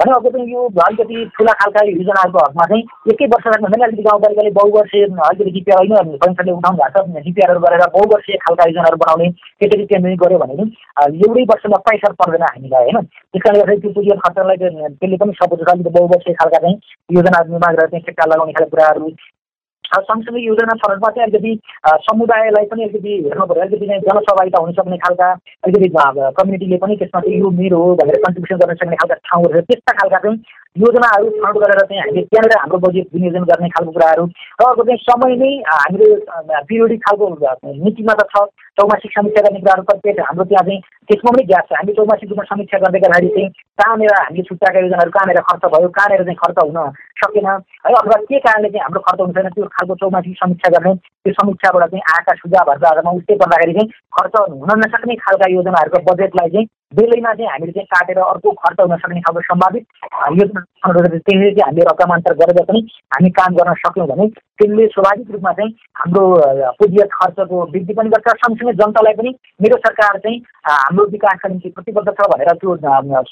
भने 0.00 0.12
अर्को 0.14 0.30
पनि 0.34 0.52
यो 0.52 0.66
अलिकति 0.82 1.24
ठुला 1.38 1.52
खालका 1.62 1.86
योजनाहरूको 1.86 2.44
हकमा 2.46 2.66
चाहिँ 2.66 2.82
एकै 3.14 3.26
वर्ष 3.34 3.46
राख्नु 3.46 3.66
हुँदैन 3.70 3.86
अलिकति 3.86 4.08
गाउँपालिकाले 4.10 4.50
बहुवर्षीय 4.58 5.04
अलिकति 5.30 5.50
डिपिआर 5.58 5.78
होइन 5.78 6.16
संस्थाले 6.26 6.52
उठाउनु 6.58 6.82
भएको 6.82 7.06
छ। 7.06 7.24
डिपिआरहरू 7.30 7.60
गरेर 7.66 7.86
बहुवर्षीय 7.94 8.42
खालका 8.44 8.63
योजनाहरू 8.68 8.96
बनाउने 9.04 9.28
त्यसरी 9.60 9.84
केन्द्रित 9.92 10.18
गऱ्यो 10.24 10.38
भने 10.38 10.54
पनि 10.54 10.72
एउटै 11.26 11.44
वर्षमा 11.52 11.78
पैसा 11.90 12.12
पर्दैन 12.22 12.48
हामीलाई 12.48 12.90
होइन? 12.90 13.04
त्यस 13.04 13.42
कारणले 13.44 13.60
गर्दाखेरि 13.60 13.80
त्यो 13.82 13.94
पुँजीगत 13.94 14.24
खर्चलाई 14.24 14.56
त्यसले 14.56 15.16
पनि 15.22 15.38
सपोर्ट 15.42 15.70
अलिकति 15.70 15.94
बहुवर्षीय 15.98 16.34
खालका 16.40 16.58
चाहिँ 16.58 16.76
योजनाहरू 17.10 17.50
निर्माण 17.50 17.74
गरेर 17.74 17.88
चाहिँ 17.88 18.04
टेक्का 18.06 18.30
लगाउने 18.34 18.52
खालको 18.52 18.76
कुराहरू। 18.76 19.08
सँगसँगै 19.84 20.40
योजना 20.40 20.74
छनौटमा 20.76 21.08
चाहिँ 21.08 21.26
अलिकति 21.26 21.50
समुदायलाई 22.06 22.64
पनि 22.66 22.82
अलिकति 22.84 23.12
हेर्नु 23.24 23.46
पऱ्यो 23.46 23.62
अलिकति 23.62 23.86
चाहिँ 23.86 24.00
जनसहभागिता 24.00 24.62
हुन 24.62 24.72
सक्ने 24.72 24.96
खालका 25.04 25.28
अलिकति 25.64 25.88
कम्युनिटीले 26.38 26.76
पनि 26.84 26.96
त्यसमा 26.96 27.20
चाहिँ 27.20 27.40
यो 27.40 27.50
मेरो 27.60 27.78
हो 27.82 27.94
भनेर 27.94 28.16
कन्ट्रिब्युसन 28.24 28.64
गर्न 28.64 28.74
सक्ने 28.74 28.96
खालका 28.96 29.20
ठाउँहरू 29.28 29.60
त्यस्ता 29.70 29.92
खालका 29.92 30.18
चाहिँ 30.18 30.38
योजनाहरू 30.76 31.28
छनौट 31.30 31.56
गरेर 31.56 31.80
चाहिँ 31.80 32.00
हामीले 32.00 32.22
त्यहाँनिर 32.24 32.58
हाम्रो 32.58 32.78
बजेट 32.84 33.06
विनियोजन 33.14 33.44
गर्ने 33.46 33.68
खालको 33.68 33.92
कुराहरू 33.92 34.24
र 34.26 34.64
अर्को 34.66 34.82
चाहिँ 34.84 34.98
समय 35.00 35.36
नै 35.38 35.50
हामीले 35.66 36.08
पिरियोडिक 36.66 37.00
खालको 37.00 37.28
नीतिमा 37.84 38.14
त 38.14 38.26
छ 38.26 38.42
चौमासिक 38.74 39.10
समीक्षा 39.14 39.42
गर्ने 39.46 39.60
कुराहरू 39.60 39.82
कतिपय 39.90 40.22
हाम्रो 40.28 40.44
त्यहाँ 40.44 40.66
चाहिँ 40.66 40.80
त्यसमा 41.06 41.30
पनि 41.30 41.44
ग्यास 41.46 41.64
छ। 41.70 41.78
हामी 41.78 41.92
चौमासिक 41.94 42.28
रूपमा 42.30 42.44
समीक्षा 42.50 42.78
गर्दै 42.84 43.00
गर्दाखेरि 43.00 43.30
चाहिँ 43.30 43.50
कहाँनिर 43.78 44.14
हामीले 44.16 44.42
छुट्याएका 44.50 44.80
योजनाहरू 44.80 45.10
कहाँनिर 45.14 45.40
खर्च 45.46 45.64
भयो 45.74 45.88
कहाँनिर 45.94 46.22
चाहिँ 46.24 46.38
खर्च 46.42 46.58
हुन 46.58 46.78
सकेन 47.22 47.46
है 47.46 47.54
अथवा 47.94 48.18
के 48.26 48.38
कारणले 48.42 48.68
चाहिँ 48.68 48.84
हाम्रो 48.84 49.06
खर्च 49.06 49.20
हुन्छ 49.20 49.54
त्यो 49.54 49.70
खालको 49.78 49.94
चौमासिक 50.02 50.34
समीक्षा 50.42 50.74
गर्ने 50.74 50.94
त्यो 51.22 51.38
समीक्षाबाट 51.38 51.90
चाहिँ 51.90 52.06
आएका 52.14 52.34
सुझावहरूको 52.42 52.90
आधारमा 52.90 53.18
उस्तै 53.20 53.36
पर्दाखेरि 53.44 53.74
चाहिँ 53.78 53.90
खर्च 54.18 54.34
हुन 54.42 54.70
नसक्ने 54.82 55.14
खालका 55.22 55.46
योजनाहरूको 55.54 56.02
बजेटलाई 56.10 56.50
चाहिँ 56.50 56.66
बेलैमा 56.94 57.32
चाहिँ 57.34 57.50
हामीले 57.50 57.72
चाहिँ 57.72 57.86
काटेर 57.94 58.18
अर्को 58.20 58.50
खर्च 58.62 58.80
हुन 58.80 58.96
सक्ने 58.96 59.20
खालको 59.20 59.40
सम्भावित 59.44 59.86
योजना 60.40 60.60
त्यसले 60.84 61.50
चाहिँ 61.50 61.62
हामीले 61.64 61.84
रकमान्तर 61.90 62.34
गरेर 62.40 62.64
पनि 62.64 62.80
हामी 63.14 63.30
काम 63.38 63.54
गर्न 63.56 63.74
सक्यौँ 63.82 64.06
भने 64.08 64.26
त्यसले 64.60 64.86
स्वाभाविक 64.86 65.30
रूपमा 65.32 65.52
चाहिँ 65.52 65.72
हाम्रो 66.00 66.24
पुँजीगत 66.78 67.08
खर्चको 67.14 67.60
वृद्धि 67.72 67.94
पनि 67.94 68.08
गर्छ। 68.10 68.28
सँगसँगै 68.34 68.72
जनतालाई 68.80 69.14
पनि 69.20 69.30
मेरो 69.62 69.76
सरकार 69.86 70.18
चाहिँ 70.18 70.38
हाम्रो 70.66 71.06
विकासका 71.14 71.48
निम्ति 71.48 71.68
प्रतिबद्ध 71.78 72.08
छ 72.10 72.28
भनेर 72.32 72.52
त्यो 72.60 72.76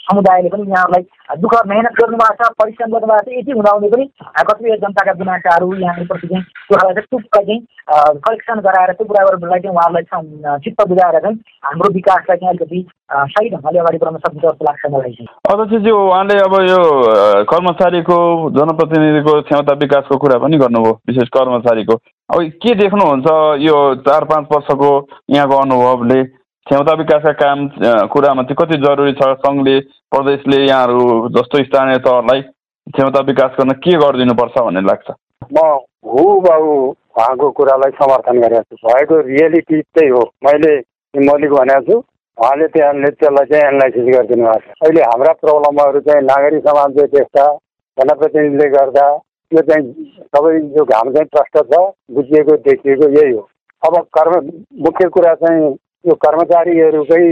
समुदायले 0.01 0.49
पनि 0.49 0.71
यहाँहरूलाई 0.71 1.39
दुःख 1.45 1.55
मेहनत 1.67 2.01
गर्नुभएको 2.01 2.35
छ 2.41 2.51
परिश्रम 2.63 2.97
गर्नुभएको 2.97 3.31
छ 3.31 3.39
यति 3.39 3.53
हुँदाहुँदै 3.53 3.91
पनि 3.95 4.07
कतिपय 4.43 4.77
जनताका 4.87 5.13
गुनासाहरू 5.21 5.75
यहाँहरूप्रति 5.77 6.29
चाहिँ 6.29 6.45
कुरालाई 6.69 6.95
चाहिँ 6.95 7.09
टुक्का 7.13 7.43
चाहिँ 7.43 7.61
कलेक्सन 8.27 8.65
गराएर 8.67 8.93
त्यो 8.93 9.07
कुराहरूलाई 9.13 9.61
चाहिँ 9.61 9.77
उहाँहरूलाई 9.77 10.59
चित्त 10.65 10.87
बुझाएर 10.89 11.21
चाहिँ 11.21 11.39
हाम्रो 11.69 11.93
विकासलाई 11.95 12.37
चाहिँ 12.37 12.55
अलिकति 12.55 12.85
सही 13.37 13.52
ढङ्गले 13.53 13.79
अगाडि 13.79 13.99
बढाउन 14.03 14.19
सकिन्छ 14.25 14.45
जस्तो 14.45 14.65
लाग्छ 14.67 14.93
मलाई 14.93 15.13
चाहिँ। 15.13 15.29
अध्यक्षज्यू 15.53 15.97
उहाँले 15.97 16.37
अब 16.47 16.55
यो 16.69 16.83
कर्मचारीको 17.53 18.19
जनप्रतिनिधिको 18.59 19.41
क्षमता 19.49 19.75
विकासको 19.83 20.17
कुरा 20.25 20.39
पनि 20.45 20.57
गर्नुभयो 20.59 20.93
विशेष 21.09 21.29
कर्मचारीको। 21.37 21.95
अब 22.31 22.39
के 22.63 22.75
देख्नुहुन्छ 22.83 23.27
यो 23.63 23.77
चार 24.07 24.25
पाँच 24.31 24.47
वर्षको 24.53 24.91
यहाँको 25.31 25.57
अनुभवले? 25.65 26.23
क्षमता 26.67 26.93
विकासका 26.95 27.33
काम 27.43 27.59
कुरामा 28.09 28.43
चाहिँ 28.43 28.57
कति 28.59 28.77
जरुरी 28.83 29.13
छ? 29.19 29.29
सङ्घले 29.43 29.79
प्रदेशले 30.15 30.59
यहाँहरू 30.63 31.29
जस्तो 31.37 31.65
स्थानीय 31.65 31.99
तहलाई 32.07 32.41
क्षमता 32.95 33.21
विकास 33.27 33.51
गर्न 33.59 33.73
के 33.83 33.97
गरिदिनुपर्छ 33.99 34.59
भन्ने 34.59 34.81
लाग्छ? 34.87 35.11
म 35.53 35.59
हु 36.13 36.25
बाबु 36.47 36.73
उहाँको 37.19 37.51
कुरालाई 37.59 37.91
समर्थन 37.99 38.41
गरेको 38.41 38.77
छु। 38.77 38.87
भएको 38.87 39.21
रियालिटी 39.27 39.81
त्यही 39.83 40.11
हो। 40.11 40.23
मैले 40.47 40.73
मौलिक 41.15 41.51
भनेको 41.53 41.93
छु। 41.93 41.97
उहाँले 42.43 42.67
त्यहाँ 42.75 43.11
त्यसलाई 43.21 43.47
चाहिँ 43.51 43.65
एनालाइसिस 43.65 44.07
गरिदिनु 44.15 44.45
भएको 44.45 44.59
छ। 44.59 44.75
अहिले 44.83 45.03
हाम्रा 45.03 45.33
प्रब्लमहरू 45.43 46.01
चाहिँ 46.07 46.23
नागरिक 46.25 46.63
समाजले 46.69 47.07
देख्दा 47.15 47.45
जनप्रतिनिधिले 47.99 48.69
गर्दा 48.71 49.07
यो 49.53 49.63
चाहिँ 49.69 49.85
सबै 50.35 50.53
यो 50.79 50.85
घाम 50.85 51.13
चाहिँ 51.15 51.29
प्रष्ट 51.35 51.59
छ 51.73 51.81
बुझिएको 52.17 52.57
देखिएको 52.67 53.09
यही 53.17 53.33
हो। 53.33 53.49
अब 53.83 53.95
कर्म 54.19 54.35
मुख्य 54.87 55.09
कुरा 55.15 55.35
चाहिँ 55.43 55.71
यो 56.05 56.15
कर्मचारीहरूकै 56.25 57.23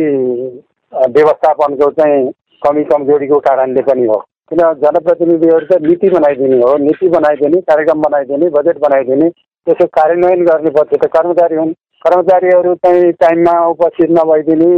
व्यवस्थापनको 1.16 1.90
चाहिँ 1.98 2.22
कमी 2.62 2.84
कमजोरीको 2.84 3.38
कारणले 3.40 3.82
पनि 3.82 4.06
हो। 4.06 4.18
किन 4.50 4.62
जनप्रतिनिधिहरू 4.82 5.66
त 5.66 5.82
नीति 5.82 6.08
बनाइदिने 6.10 6.62
हो 6.62 6.76
नीति 6.86 7.08
बनाइदिने 7.08 7.60
कार्यक्रम 7.70 8.00
बनाइदिने 8.02 8.48
बजेट 8.56 8.78
बनाइदिने 8.86 9.28
त्यसो 9.30 9.86
कार्यान्वयन 9.98 10.44
गर्नुपर्छ। 10.46 10.92
त 10.94 11.06
कर्मचारी 11.16 11.56
हुन्। 11.56 11.72
कर्मचारीहरू 12.04 12.74
चाहिँ 12.84 13.12
टाइममा 13.22 13.54
उपस्थित 13.68 14.10
नभइदिने 14.10 14.70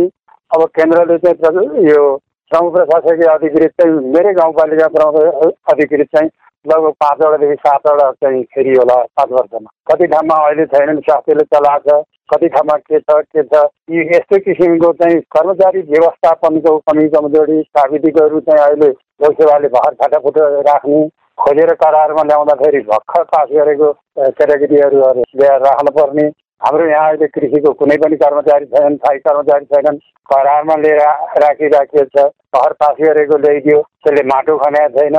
अब 0.53 0.65
केन्द्रले 0.71 1.17
चाहिँ 1.19 1.85
यो 1.89 2.05
प्रमुख 2.51 2.73
प्रशासकीय 2.75 3.29
अधिकृत 3.31 3.71
चाहिँ 3.81 4.01
मेरै 4.13 4.33
गाउँपालिका 4.35 4.89
प्रमुख 4.95 5.53
अधिकृत 5.73 6.09
चाहिँ 6.17 6.31
लगभग 6.65 6.93
पाँचवटादेखि 7.01 7.55
सातवटा 7.61 8.11
चाहिँ 8.13 8.43
फेरि 8.45 8.75
होला 8.75 8.97
पाँच 9.17 9.31
वर्षमा। 9.31 9.71
कति 9.87 10.07
ठाउँमा 10.07 10.35
अहिले 10.47 10.67
छैनन् 10.67 11.01
स्वास्थ्यले 11.01 11.45
चलाएको 11.55 12.01
छ 12.01 12.05
कति 12.29 12.49
ठाउँमा 12.49 12.77
के 12.83 13.01
छ 13.01 13.17
के 13.29 13.43
छ 13.45 13.63
यी 13.91 14.05
यस्तै 14.09 14.39
किसिमको 14.41 14.93
चाहिँ 15.01 15.21
कर्मचारी 15.33 15.83
व्यवस्थापनको 15.89 16.77
कमी 16.87 17.09
कमजोरी 17.09 17.61
प्राविधिकहरू 17.73 18.41
चाहिँ 18.41 18.63
अहिले 18.63 18.91
लोकसेवाले 19.21 19.69
भर 19.69 19.95
फाटाफुटो 19.95 20.47
राख्ने 20.61 21.01
खोजेर 21.39 21.75
करारमा 21.81 22.23
ल्याउँदाखेरि 22.25 22.81
भर्खर 22.87 23.25
पास 23.33 23.49
गरेको 23.53 23.93
क्याटेगोरीहरू 24.21 25.27
ल्याएर 25.35 25.61
राख्नुपर्ने 25.63 26.29
हाम्रो 26.63 26.87
यहाँ 26.89 27.09
अहिले 27.09 27.27
कृषिको 27.35 27.73
कुनै 27.79 27.97
पनि 28.03 28.17
कर्मचारी 28.17 28.67
छैनन् 28.73 28.97
स्थायी 28.97 29.19
कर्मचारी 29.27 29.65
छैनन्। 29.75 29.97
करारमा 30.33 30.75
लिएर 30.83 31.01
राखिराखिएको 31.43 32.05
छ। 32.15 32.31
घर 32.57 32.73
पास 32.81 32.97
गरेको 33.01 33.37
ल्याइदियो। 33.39 33.79
त्यसले 34.05 34.23
माटो 34.33 34.57
खनेको 34.59 34.89
छैन 34.99 35.17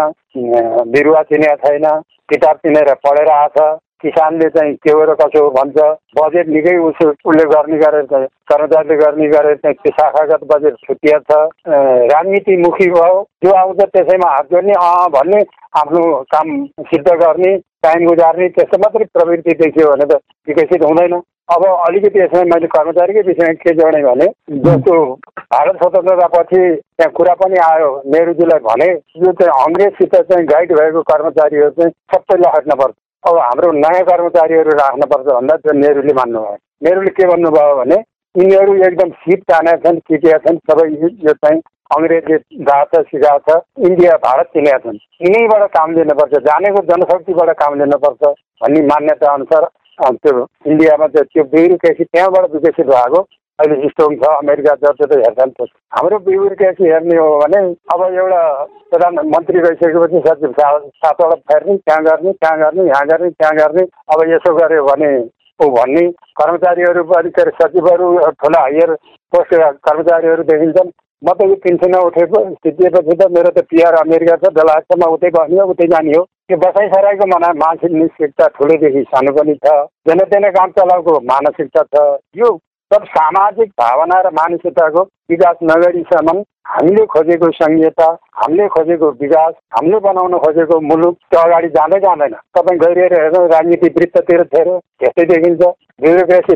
बिरुवा 0.91 1.21
चिनेको 1.31 1.55
छैन 1.63 1.87
किताब 2.31 2.55
चिनेर 2.63 2.93
पढेर 3.05 3.29
आएको 3.31 3.65
किसानले 4.03 4.47
चाहिँ 4.55 4.73
के 4.83 4.91
हो 4.91 5.03
र 5.03 5.13
कसो 5.19 5.41
भन्छ। 5.57 5.77
बजेट 6.19 6.47
निकै 6.53 6.75
उसो 6.87 7.09
उसले 7.09 7.43
गर्ने 7.51 7.77
गरेर 7.83 8.05
चाहिँ 8.11 8.27
कर्मचारीले 8.51 8.95
गर्ने 9.03 9.27
गरेर 9.35 9.55
चाहिँ 9.63 9.75
त्यो 9.83 9.91
शाखागत 9.99 10.43
बजेट 10.51 10.75
छुट्टिया 10.87 11.19
छ। 11.19 11.37
राजनीतिमुखी 12.13 12.89
भयो। 12.95 13.21
जो 13.43 13.51
आउँछ 13.59 13.81
त्यसैमा 13.93 14.31
हात 14.31 14.47
जोड्ने 14.51 14.73
अँ 14.79 15.09
भन्ने 15.15 15.43
आफ्नो 15.81 16.01
काम 16.35 16.49
सिद्ध 16.91 17.07
गर्ने 17.07 17.55
टाइम 17.83 18.07
गुजार्ने 18.07 18.47
त्यस्तो 18.55 18.77
मात्रै 18.79 19.05
प्रवृत्ति 19.13 19.53
देखियो 19.61 19.91
भने 19.91 20.05
त 20.05 20.19
विकसित 20.47 20.83
हुँदैन। 20.83 21.21
अब 21.49 21.63
अलिकति 21.65 22.19
यसमा 22.19 22.41
मैले 22.45 22.67
कर्मचारीकै 22.69 23.21
विषयमा 23.23 23.53
के 23.61 23.71
जोडेँ 23.75 24.03
भने 24.03 24.27
जस्तो 24.59 24.93
भारत 25.53 25.75
स्वतन्त्रतापछि 25.77 26.61
त्यहाँ 26.93 27.11
कुरा 27.13 27.33
पनि 27.35 27.57
आयो 27.63 27.89
नेहरूजीलाई 28.07 28.59
भने 28.61 28.87
यो 29.19 29.31
चाहिँ 29.33 29.51
अङ्ग्रेजसित 29.57 30.15
चाहिँ 30.23 30.45
गाइड 30.47 30.71
भएको 30.73 31.01
कर्मचारीहरू 31.09 31.69
चाहिँ 31.71 31.91
सबै 32.13 32.37
लहट्नुपर्छ 32.39 32.95
अब 33.23 33.37
हाम्रो 33.39 33.71
नयाँ 33.77 34.05
कर्मचारीहरू 34.05 34.77
राख्नुपर्छ 34.79 35.27
भन्दा 35.29 35.55
त्यो 35.57 35.77
नेहरूले 35.79 36.13
मान्नुभयो 36.13 36.57
नेहरूले 36.81 37.13
के 37.19 37.27
भन्नुभयो 37.27 37.75
भने 37.75 37.99
यिनीहरू 38.35 38.79
एकदम 38.85 39.13
सिप 39.21 39.45
तानेका 39.51 39.83
छन् 39.83 39.99
सिकेका 40.07 40.41
छन् 40.47 40.63
सबै 40.65 40.89
यो 40.95 41.33
चाहिँ 41.35 41.61
अङ्ग्रेजी 41.91 42.35
गएको 42.63 42.83
छ 42.95 43.05
सिकाएको 43.05 43.59
छ 43.59 43.87
इन्डिया 43.87 44.17
भारत 44.23 44.47
चिनेका 44.53 44.77
छन्। 44.79 44.99
यिनैबाट 45.21 45.69
काम 45.73 45.91
लिनुपर्छ 45.93 46.43
जानेको 46.45 46.87
जनशक्तिबाट 46.87 47.55
काम 47.59 47.79
लिनुपर्छ 47.79 48.35
भन्ने 48.61 48.81
मान्यता 48.87 49.33
अनुसार 49.33 49.71
त्यो 49.99 50.45
इन्डियामा 50.65 51.07
त्यो 51.07 51.23
त्यो 51.25 51.43
ब्युरोक्रेसी 51.45 52.03
त्यहाँबाट 52.05 52.51
विकसित 52.53 52.85
भएको 52.87 53.21
अहिले 53.59 53.89
स्ट्रङ 53.89 54.15
छ 54.15 54.29
अमेरिका 54.35 54.73
जति 54.81 55.05
त 55.05 55.17
हेर्दा 55.17 55.45
पनि 55.51 55.67
हाम्रो 55.93 56.19
ब्युरोक्रेसी 56.21 56.87
हेर्ने 56.87 57.17
हो 57.17 57.27
भने 57.37 57.61
अब 57.93 58.01
एउटा 58.05 58.41
प्रधानमन्त्री 58.91 59.59
गइसकेपछि 59.59 60.21
सचिव 60.25 60.55
सातवटा 60.57 61.35
फेर्ने 61.45 61.77
त्यहाँ 61.77 62.03
गर्ने 62.03 62.33
त्यहाँ 62.33 62.57
गर्ने 62.59 62.87
यहाँ 62.87 63.05
गर्ने 63.07 63.29
त्यहाँ 63.31 63.55
गर्ने 63.55 63.85
अब 64.09 64.25
यसो 64.29 64.55
गऱ्यो 64.55 64.83
भने 64.85 65.13
ऊ 65.59 65.69
भन्ने 65.69 66.09
कर्मचारीहरू 66.33 67.03
पनि 67.05 67.29
के 67.29 67.41
अरे 67.41 67.51
सचिवहरू 67.55 68.09
ठुला 68.35 68.61
हाइयर 68.61 68.93
पोस्ट 69.33 69.55
कर्मचारीहरू 69.85 70.43
देखिन्छन् 70.45 70.91
म 71.21 71.33
त 71.33 71.45
यो 71.45 71.55
पेन्सनमा 71.63 71.99
उठेको 72.05 72.39
सिद्धिएपछि 72.57 73.15
त 73.15 73.31
मेरो 73.31 73.51
त 73.51 73.69
पिआर 73.69 73.95
अमेरिका 73.97 74.35
छ 74.37 74.49
बेलायत 74.53 74.97
म 74.97 75.13
उतै 75.13 75.29
बस्ने 75.31 75.61
हो 75.61 75.67
उतै 75.69 75.87
जाने 75.87 76.17
हो 76.17 76.23
त्यो 76.49 76.57
बसाइ 76.59 76.87
सराईको 76.89 77.25
मना 77.25 77.49
मानसिकता 77.55 78.47
ठुलोदेखि 78.55 79.01
सानो 79.11 79.31
पनि 79.35 79.53
छ। 79.55 79.75
जेने 80.07 80.23
तेने 80.31 80.49
काम 80.51 80.71
चलाएको 80.77 81.13
मानसिकता 81.29 81.83
छ। 81.93 82.01
यो 82.35 82.49
सब 82.93 83.05
सामाजिक 83.11 83.69
भावना 83.81 84.17
र 84.21 84.29
मानसिकताको 84.33 85.01
विकास 85.31 85.55
नगरीसम्म 85.69 86.41
हामीले 86.71 87.05
खोजेको 87.13 87.47
सङ्घीयता 87.59 88.09
हामीले 88.41 88.67
खोजेको 88.75 89.09
विकास 89.21 89.53
हामीले 89.75 89.99
बनाउन 90.03 90.37
खोजेको 90.43 90.79
मुलुक 90.89 91.15
त्यो 91.31 91.39
अगाडि 91.41 91.69
जाँदै 91.77 91.99
जाँदैन। 92.05 92.35
तपाईँ 92.57 92.79
गइरहेर 92.83 93.15
हेर्नु 93.21 93.41
राजनीति 93.53 93.89
वृत्ततिर 93.97 94.43
थियो 94.53 94.77
त्यस्तै 94.99 95.25
देखिन्छ 95.33 95.71
ब्युरोक्रेसी 96.05 96.55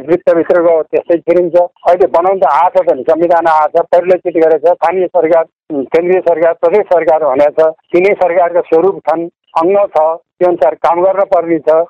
गयो 0.52 0.78
त्यस्तै 0.84 1.18
फिरिन्छ। 1.26 1.58
अहिले 1.58 2.08
बनाउनु 2.16 2.40
त 2.40 2.54
आएको 2.54 2.86
छ 2.86 2.98
नि 2.98 3.04
संविधान 3.10 3.52
आएको 3.56 3.82
छ 3.82 3.86
परिलक्षित 3.98 4.42
गरेको 4.46 4.70
छ 4.70 4.78
स्थानीय 4.78 5.12
सरकार 5.18 5.46
केन्द्रीय 5.98 6.22
सरकार 6.32 6.58
प्रदेश 6.64 6.90
सरकार 6.94 7.30
भनेको 7.30 7.62
छ 7.62 7.94
तिनै 7.94 8.16
सरकारका 8.24 8.68
स्वरूप 8.72 9.06
छन् 9.10 9.30
अङ्ग 9.62 9.86
छ 9.98 10.08
त्यो 10.38 10.50
अनुसार 10.54 10.82
काम 10.88 11.06
गर्न 11.06 11.30
पर्ने 11.36 11.62
छ 11.70 11.84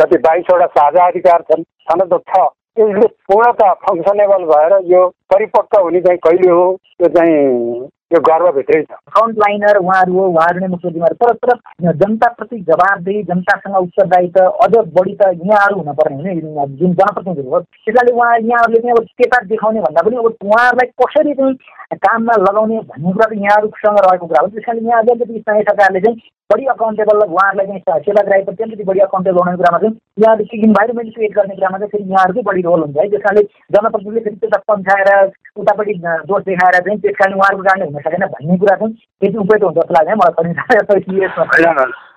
कति 0.00 0.26
बाइसवटा 0.28 0.74
साझा 0.76 1.08
अधिकार 1.14 1.50
छन् 1.50 1.68
छन 1.88 2.08
त 2.12 2.24
छ। 2.30 2.46
यसले 2.76 3.06
पूर्णत 3.28 3.62
फङ्सनेबल 3.84 4.44
भएर 4.44 4.72
यो 4.84 5.06
परिपक्व 5.32 5.80
हुने 5.82 6.00
चाहिँ 6.00 6.18
कहिले 6.18 6.50
हो? 6.50 6.64
त्यो 6.98 7.08
चाहिँ 7.08 7.88
यो 8.12 8.18
गर्वभित्रै 8.26 8.82
छ। 8.82 8.96
फ्रन्ट 9.10 9.38
लाइनर 9.38 9.76
उहाँहरू 9.76 10.12
हो 10.14 10.26
उहाँहरू 10.26 10.60
नै 10.60 10.66
मुख्य 10.74 10.90
जिम्मेवार 10.90 11.14
तर 11.22 11.32
तर 11.42 11.92
जनताप्रति 12.02 12.58
जवाबदेही 12.68 13.22
जनतासँग 13.30 13.76
उत्तरदायित्व 13.76 14.44
अझ 14.66 14.74
बढी 14.98 15.14
त 15.14 15.30
यहाँहरू 15.42 15.78
हुनुपर्ने 15.78 16.22
होइन 16.22 16.76
जुन 16.76 16.92
जनप्रतिनिधिहरू 17.00 17.50
हो। 17.50 17.60
त्यसैले 17.60 18.12
उहाँ 18.12 18.38
यहाँहरूले 18.38 18.80
चाहिँ 18.80 18.94
अब 18.94 19.10
केता 19.18 19.42
देखाउने 19.50 19.80
भन्दा 19.88 20.06
पनि 20.06 20.16
अब 20.16 20.30
उहाँहरूलाई 20.46 20.90
कसरी 21.02 21.34
चाहिँ 21.34 21.98
काममा 22.06 22.34
लगाउने 22.46 22.78
भन्ने 22.94 23.12
कुरा 23.12 23.26
त 23.26 23.42
यहाँहरूसँग 23.42 23.98
रहेको 24.06 24.26
कुरा 24.26 24.40
हो। 24.40 24.48
त्यस 24.54 24.64
कारण 24.66 24.86
यहाँ 24.86 25.02
अलिकति 25.02 25.40
स्थानीय 25.40 25.62
सरकारले 25.70 26.00
चाहिँ 26.06 26.18
बढी 26.50 26.64
अकाउन्टेबल 26.70 27.18
उहाँहरूलाई 27.26 27.66
चाहिँ 27.66 28.02
सेवाग्राहीप्रति 28.06 28.62
अलिकति 28.62 28.84
बढी 28.86 29.00
अकाउन्टेबल 29.00 29.38
बनाउने 29.38 29.58
कुरामा 29.58 29.78
चाहिँ 29.82 29.94
यहाँहरू 30.22 30.62
इन्भाइरोमेन्ट 30.68 31.14
क्रिएट 31.14 31.34
गर्ने 31.38 31.54
कुरामा 31.56 31.78
चाहिँ 31.78 31.90
फेरि 31.90 32.10
यहाँहरूकै 32.10 32.42
बढी 32.50 32.62
रोल 32.68 32.80
हुन्छ 32.86 32.96
है। 32.96 33.08
त्यस 33.10 33.22
कारणले 33.26 33.42
जनप्रतिनिधिले 33.74 34.24
फेरि 34.26 34.36
त्यता 34.46 34.62
पन्छाएर 34.70 35.10
उतापट्टि 35.58 35.94
दोष 36.30 36.42
देखाएर 36.46 36.78
चाहिँ 36.86 36.98
त्यस 37.00 37.16
कारण 37.18 37.34
उहाँहरूको 37.34 37.68
कारणले 37.68 37.95
हुन 37.96 38.02
सकेन 38.06 38.24
भन्ने 38.36 38.56
कुरा 38.62 38.74
चाहिँ 38.76 38.94
त्यति 38.94 39.38
उपयुक्त 39.44 39.64
हुन्छ 39.64 39.76
जस्तो 39.76 39.92
लाग्छ 39.96 40.10
मलाई 40.20 40.32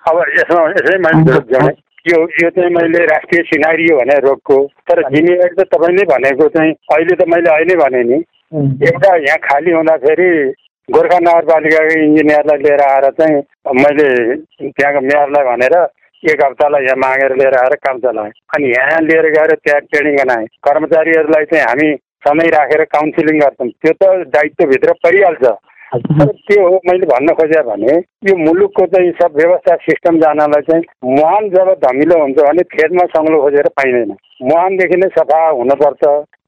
अब 0.08 0.16
यसमा 0.38 0.62
यसै 0.72 0.96
मैले 1.04 1.72
यो 2.08 2.18
यो 2.42 2.48
चाहिँ 2.56 2.70
मैले 2.74 3.00
राष्ट्रिय 3.06 3.42
सिनारियो 3.48 3.96
भने 3.96 4.14
रोगको। 4.24 4.56
तर 4.88 5.00
जिम्मेवारी 5.14 5.54
त 5.56 5.66
तपाईँले 5.72 6.04
भनेको 6.10 6.48
चाहिँ 6.56 6.72
अहिले 6.94 7.14
त 7.16 7.26
मैले 7.28 7.50
अहिले 7.54 7.74
भने 7.80 8.02
नि 8.10 8.18
एउटा 8.88 9.10
यहाँ 9.16 9.38
खाली 9.44 9.70
हुँदाखेरि 9.72 10.28
गोर्खा 10.88 11.18
नगरपालिकाको 11.26 11.98
इन्जिनियरलाई 12.04 12.58
लिएर 12.64 12.82
आएर 12.88 13.06
चाहिँ 13.20 13.36
मैले 13.82 14.08
त्यहाँको 14.64 15.00
मेयरलाई 15.08 15.44
भनेर 15.50 15.76
एक 16.22 16.40
हप्तालाई 16.44 16.84
यहाँ 16.84 16.96
मागेर 17.04 17.32
लिएर 17.40 17.54
आएर 17.58 17.74
काम 17.84 17.98
चलाएँ। 18.00 18.32
अनि 18.56 18.66
यहाँ 18.70 19.00
लिएर 19.08 19.28
गएर 19.36 19.54
त्यहाँ 19.60 19.80
ट्रेनिङ 19.92 20.16
गराएँ 20.16 20.46
कर्मचारीहरूलाई 20.68 21.44
चाहिँ 21.52 21.64
हामी 21.68 21.90
समय 22.22 22.48
राखेर 22.54 22.84
काउन्सिलिङ 22.94 23.40
गर्छौँ 23.40 23.68
त्यो 23.70 23.92
त 23.92 24.30
दायित्वभित्र 24.36 24.92
परिहाल्छ। 25.04 25.44
तर 25.90 26.28
त्यो 26.46 26.62
हो 26.62 26.76
मैले 26.86 27.06
भन्न 27.06 27.32
खोजेँ 27.34 27.62
भने 27.66 27.94
यो 28.26 28.34
मुलुकको 28.38 28.84
चाहिँ 28.86 29.10
सब 29.20 29.36
व्यवस्था 29.36 29.74
सिस्टम 29.86 30.18
जानलाई 30.20 30.62
चाहिँ 30.68 30.84
मुहान 31.10 31.48
जब 31.50 31.70
धमिलो 31.84 32.18
हुन्छ 32.20 32.38
भने 32.38 32.62
खेतमा 32.74 33.06
सङ्लो 33.14 33.40
खोजेर 33.42 33.68
पाइँदैन। 33.78 34.12
मुहानदेखि 34.42 34.96
नै 34.96 35.08
सफा 35.16 35.40
हुनुपर्छ। 35.48 36.02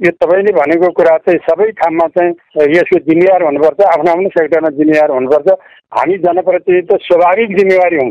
यो 0.07 0.11
तपाईँले 0.23 0.53
भनेको 0.59 0.91
कुरा 0.99 1.17
चाहिँ 1.27 1.41
सबै 1.49 1.71
ठाउँमा 1.81 2.07
चाहिँ 2.15 2.69
यसको 2.77 2.99
जिम्मेवार 3.09 3.43
हुनुपर्छ। 3.43 3.81
आफ्नो 3.89 4.11
आफ्नो 4.13 4.29
सेक्टरमा 4.39 4.71
जिम्मेवार 4.79 5.11
हुनुपर्छ। 5.11 5.49
हामी 5.99 6.19
जनप्रतिनिधि 6.27 6.87
त 6.87 7.01
स्वाभाविक 7.09 7.57
जिम्मेवारी 7.59 7.97
हौँ 8.03 8.11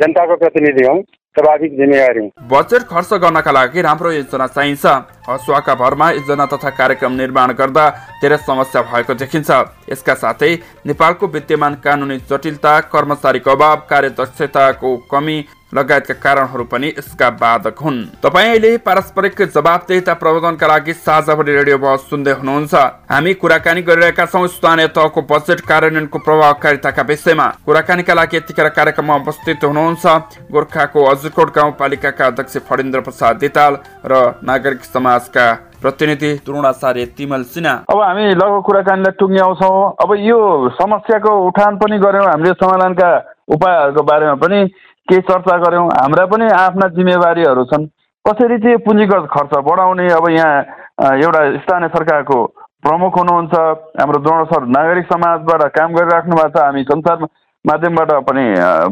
जनताको 0.00 0.36
प्रतिनिधि 0.42 0.86
हौँ 0.86 0.98
स्वाभाविक 1.34 1.72
जिम्मेवारी 1.76 2.20
बजेट 2.50 2.82
खर्च 2.88 3.12
गर्नका 3.22 3.52
लागि 3.52 3.80
राम्रो 3.82 4.10
योजना 4.12 4.46
चाहिन्छ। 4.46 4.86
हसुवाका 5.28 5.74
भरमा 5.74 6.10
योजना 6.10 6.44
तथा 6.46 6.70
कार्यक्रम 6.70 7.12
निर्माण 7.12 7.52
गर्दा 7.58 7.88
धेरै 8.22 8.36
समस्या 8.38 8.82
भएको 8.82 9.14
देखिन्छ। 9.14 9.50
यसका 9.90 10.14
साथै 10.14 10.52
नेपालको 10.86 11.26
विद्यमान 11.26 11.74
कानुनी 11.84 12.18
जटिलता 12.30 12.78
कर्मचारीको 12.94 13.50
अभाव 13.50 13.76
कार्यदक्षताको 13.90 14.96
कमी 15.10 15.36
लगायतका 15.74 16.14
कारणहरू 16.14 16.64
पनि 16.64 16.88
यसका 16.88 17.30
बाधक 17.34 17.78
हुन्। 17.82 17.98
तपाईँ 18.22 18.50
अहिले 18.50 18.76
पारस्परिक 18.78 19.42
जवाबदेता 19.50 20.14
प्रबन्धनका 20.14 20.66
लागि 20.66 20.92
साझाभरि 20.94 21.52
रेडियो 21.54 21.78
बहस 21.78 22.06
सुन्दै 22.10 22.32
हुनुहुन्छ। 22.32 22.74
हामी 23.10 23.34
कुराकानी 23.34 23.82
गरिरहेका 23.82 24.26
छौँ 24.26 24.46
स्थानीय 24.48 24.86
तहको 24.94 25.20
बजेट 25.24 25.60
कार्यान्वयनको 25.62 26.18
प्रभावकारिताका 26.18 27.02
विषयमा। 27.02 27.46
कुराकानीका 27.66 28.14
लागि 28.14 28.36
यतिखेर 28.36 28.68
कार्यक्रममा 28.70 29.16
उपस्थित 29.16 29.64
हुनुहुन्छ 29.64 30.06
गोर्खाको 30.52 31.04
अजरकोट 31.04 31.48
गाउँपालिकाका 31.54 32.26
अध्यक्ष 32.26 32.56
फणिन्द्र 32.70 33.00
प्रसाद 33.00 33.36
दिताल 33.38 33.72
र 34.06 34.14
नागरिक 34.42 34.84
समाजका 34.86 35.46
प्रतिनिधि 35.82 36.32
द्रोणाचार्य 36.46 37.04
तिमल 37.16 37.42
सिन्हा। 37.44 37.74
अब 37.90 37.98
हामी 38.00 38.24
लगभग 38.30 38.62
कुराकानीलाई 38.62 39.18
टुङ्ग्याउँछौँ। 39.20 39.76
अब 40.00 40.10
यो 40.22 40.38
समस्याको 40.80 41.30
उठान 41.46 41.76
पनि 41.76 41.98
गऱ्यौँ। 41.98 42.24
हामीले 42.24 42.52
समाधानका 42.54 43.10
उपायहरूको 43.44 44.02
बारेमा 44.02 44.34
पनि 44.40 44.60
केही 45.08 45.20
चर्चा 45.28 45.56
गऱ्यौँ? 45.58 45.88
हाम्रा 46.00 46.24
पनि 46.26 46.46
आफ्ना 46.56 46.88
जिम्मेवारीहरू 46.96 47.64
छन्। 47.72 47.86
कसरी 48.24 48.58
चाहिँ 48.58 48.76
पुँजीगत 48.84 49.26
खर्च 49.32 49.52
बढाउने? 49.64 50.06
अब 50.12 50.28
यहाँ 50.30 51.16
एउटा 51.20 51.40
स्थानीय 51.60 51.88
सरकारको 51.96 52.38
प्रमुख 52.84 53.18
हुनुहुन्छ। 53.18 53.54
हाम्रो 54.00 54.44
सर 54.44 54.64
नागरिक 54.76 55.06
समाजबाट 55.06 55.62
काम 55.76 55.92
गरिराख्नु 55.94 56.36
भएको 56.36 56.48
छ। 56.48 56.64
हामी 56.64 56.82
संसार 56.84 57.26
माध्यमबाट 57.64 58.10
पनि 58.28 58.44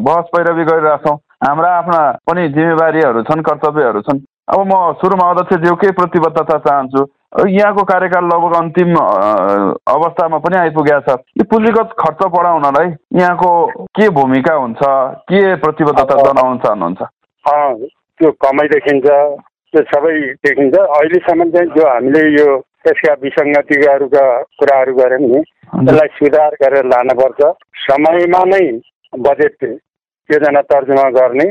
बहस 0.05 0.27
पैरवी 0.37 0.65
गरिरहेछौँ। 0.65 1.17
हाम्रा 1.47 1.71
आफ्ना 1.79 2.01
पनि 2.29 2.49
जिम्मेवारीहरू 2.49 3.23
छन् 3.29 3.43
कर्तव्यहरू 3.49 4.01
छन्। 4.03 4.19
अब 4.53 4.61
म 4.69 4.93
सुरुमा 5.01 5.27
अध्यक्षज्यू 5.31 5.75
केही 5.81 5.93
प्रतिबद्धता 5.97 6.57
चाहन्छु? 6.65 7.03
यहाँको 7.49 7.83
कार्यकाल 7.89 8.25
लगभग 8.33 8.55
अन्तिम 8.57 8.91
अवस्थामा 8.93 10.39
पनि 10.45 10.57
आइपुगेको 10.59 11.01
छ। 11.09 11.17
यो 11.41 11.45
पुँजीगत 11.49 11.95
खर्च 12.01 12.21
बढाउनलाई 12.35 12.89
यहाँको 13.21 13.51
के 13.97 14.09
भूमिका 14.19 14.55
हुन्छ? 14.55 14.81
के 15.33 15.41
प्रतिबद्धता 15.65 16.17
जनाउन 16.21 16.59
चाहनुहुन्छ? 16.65 17.01
त्यो 18.21 18.31
कमाइ 18.45 18.69
देखिन्छ 18.75 19.07
त्यो 19.09 19.83
सबै 19.89 20.13
देखिन्छ। 20.45 20.77
अहिलेसम्म 20.77 21.51
चाहिँ 21.57 21.69
जो 21.73 21.89
हामीले 21.89 22.23
यो 22.37 22.61
त्यसका 22.85 23.13
विसङ्गतिहरूका 23.25 24.27
कुराहरू 24.61 24.95
गऱ्यौँ 25.01 25.21
नि 25.33 25.41
त्यसलाई 25.41 26.09
सुधार 26.21 26.61
गरेर 26.63 26.85
लानुपर्छ। 26.93 27.41
समयमा 27.89 28.45
नै 28.53 28.65
बजेट 29.13 29.65
योजना 30.31 30.61
तर्जुमा 30.69 31.09
गर्ने 31.17 31.49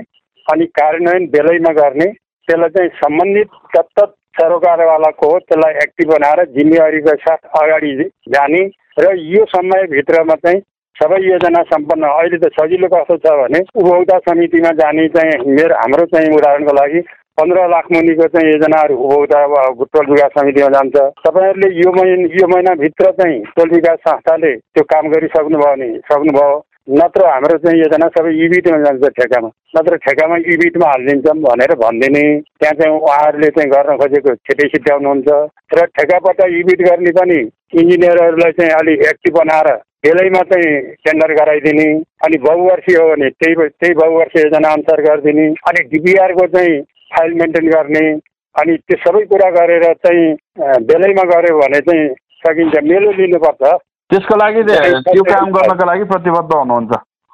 अनि 0.48 0.66
कार्यान्वयन 0.78 1.26
बेलैमा 1.34 1.72
गर्ने 1.82 2.08
त्यसलाई 2.52 2.76
चाहिँ 2.76 2.90
सम्बन्धित 3.00 3.60
तत्त 3.76 4.10
सरोकारवालाको 4.40 5.28
हो 5.30 5.38
त्यसलाई 5.40 5.74
एक्टिभ 5.84 6.10
बनाएर 6.10 6.44
जिम्मेवारीको 6.58 7.16
साथ 7.24 7.48
अगाडि 7.62 7.94
जाने 8.36 8.62
र 8.98 9.16
यो 9.30 9.46
समयभित्रमा 9.52 10.36
चाहिँ 10.46 10.62
सबै 10.96 11.20
योजना 11.24 11.62
सम्पन्न 11.70 12.08
अहिले 12.08 12.38
त 12.38 12.52
सजिलो 12.56 12.88
कस्तो 12.94 13.16
छ 13.24 13.34
भने 13.38 13.60
उपभोक्ता 13.74 14.18
समितिमा 14.26 14.72
जाने 14.80 15.08
चाहिँ 15.16 15.56
मेरो 15.58 15.76
हाम्रो 15.76 16.06
चाहिँ 16.14 16.34
उदाहरणको 16.38 16.74
लागि 16.80 17.02
पन्ध्र 17.40 17.68
लाख 17.70 17.86
मुनिको 17.94 18.28
चाहिँ 18.34 18.52
योजनाहरू 18.52 18.96
उपभोक्ता 18.98 19.86
टोल 19.94 20.10
विकास 20.12 20.32
समितिमा 20.40 20.68
जान्छ। 20.76 20.96
तपाईँहरूले 21.28 21.70
यो 21.80 21.92
महिना 21.98 22.28
यो 22.42 22.48
महिनाभित्र 22.54 23.12
चाहिँ 23.22 23.40
टोल 23.58 23.70
विकास 23.76 24.04
संस्थाले 24.08 24.52
त्यो 24.56 24.84
काम 24.92 25.10
गरिसक्नुभयो 25.14 25.72
भने 25.72 25.90
सक्नुभयो। 26.12 26.60
नत्र 26.88 27.26
हाम्रो 27.26 27.58
चाहिँ 27.64 27.80
योजना 27.80 28.08
सबै 28.14 28.32
इबिटमा 28.46 28.78
जान्छ 28.84 29.10
ठेकामा 29.18 29.50
नत्र 29.78 29.98
ठेकामा 30.06 30.38
इबिटमा 30.54 30.88
हालिदिन्छौँ 30.90 31.36
भनेर 31.42 31.74
भनिदिने। 31.82 32.24
त्यहाँ 32.60 32.74
चाहिँ 32.80 32.98
उहाँहरूले 33.00 33.50
चाहिँ 33.58 33.70
गर्न 33.72 33.98
खोजेको 34.02 34.34
छिटै 34.36 34.68
सिद्ध्याउनुहुन्छ। 34.74 35.30
र 35.78 35.86
ठेकापट्टा 35.98 36.46
इबिट 36.60 36.82
गर्ने 36.88 37.12
पनि 37.20 37.40
इन्जिनियरहरूलाई 37.82 38.52
चाहिँ 38.58 38.74
अलिक 38.80 39.06
एक्टिभ 39.12 39.34
बनाएर 39.38 39.70
बेलैमा 40.06 40.42
चाहिँ 40.50 40.72
टेन्डर 41.06 41.34
गराइदिने 41.40 41.88
अनि 42.26 42.38
बहुवर्षीय 42.48 42.98
हो 42.98 43.08
भने 43.12 43.30
त्यही 43.30 43.68
त्यही 43.70 43.94
बहुवर्षीय 44.02 44.42
योजना 44.44 44.70
अनुसार 44.74 45.02
गरिदिने। 45.08 45.48
अनि 45.70 45.84
डिपिआरको 45.94 46.48
चाहिँ 46.58 46.82
फाइल 47.14 47.34
मेन्टेन 47.42 47.70
गर्ने। 47.70 48.06
अनि 48.56 48.78
त्यो 48.90 48.98
सबै 49.06 49.24
कुरा 49.32 49.50
गरेर 49.60 49.86
चाहिँ 50.06 50.26
बेलैमा 50.90 51.24
गऱ्यो 51.32 51.58
भने 51.62 51.80
चाहिँ 51.88 52.10
सकिन्छ। 52.42 52.84
मेलो 52.90 53.12
लिनुपर्छ। 53.22 53.64
त्यसको 54.12 54.36
लागि 54.40 54.62
त्यो 55.08 55.24
काम 55.32 55.52
गर्नको 55.56 55.86
लागि 55.92 56.04
प्रतिबद्ध 56.12 56.52
हुनुहुन्छ। 56.54 56.92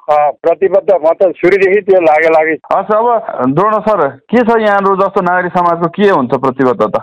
प्रतिबद्ध 0.07 0.89
म 1.03 1.11
त 1.19 1.27
सुरुदेखि 1.35 1.81
त्यो 1.87 1.99
लागे 2.01 2.29
लागि। 2.31 2.53
हस् 2.73 2.91
अब 2.95 3.07
द्रोण 3.53 3.73
सर 3.87 4.01
के 4.31 4.39
छ 4.39 4.55
यहाँहरू 4.61 4.95
जस्तो 5.01 5.21
नागरिक 5.21 5.51
समाजको 5.51 5.87
के 5.97 6.09
हुन्छ 6.09 6.33
प्रतिबद्धता? 6.43 6.99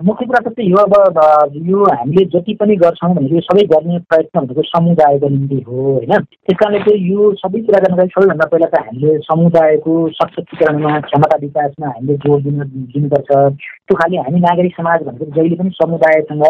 मुख्य 0.00 0.26
कुरा 0.26 0.40
त 0.40 0.52
त्यही 0.56 0.70
हो 0.70 0.80
अब 0.80 0.94
यो 1.68 1.84
हामीले 1.84 2.24
जति 2.34 2.54
पनि 2.60 2.76
गर्छौँ 2.76 3.14
भनेको 3.14 3.40
सबै 3.48 3.66
गर्ने 3.72 3.98
प्रयत्न 4.08 4.40
भनेको 4.40 4.62
समुदायको 4.72 5.28
निम्ति 5.28 5.60
हो 5.66 5.82
होइन? 5.82 6.12
त्यस 6.16 6.56
कारणले 6.56 6.80
चाहिँ 6.86 7.00
यो 7.10 7.32
सबै 7.42 7.60
कुरा 7.66 7.80
गर्नको 7.84 8.00
लागि 8.00 8.14
सबैभन्दा 8.16 8.46
पहिला 8.52 8.68
त 8.72 8.80
हामीले 8.86 9.18
समुदायको 9.28 9.98
सशक्तिकरणमा 10.20 11.00
क्षमता 11.08 11.36
विकासमा 11.42 11.86
हामीले 11.88 12.16
जोड 12.24 12.42
दिन 12.48 12.62
दिनुपर्छ। 12.96 13.30
त्यो 13.86 13.94
खालि 14.00 14.16
हामी 14.16 14.40
नागरिक 14.40 14.72
समाज 14.80 15.04
भनेको 15.04 15.30
जहिले 15.36 15.56
पनि 15.56 15.70
समुदायसँग 15.82 16.46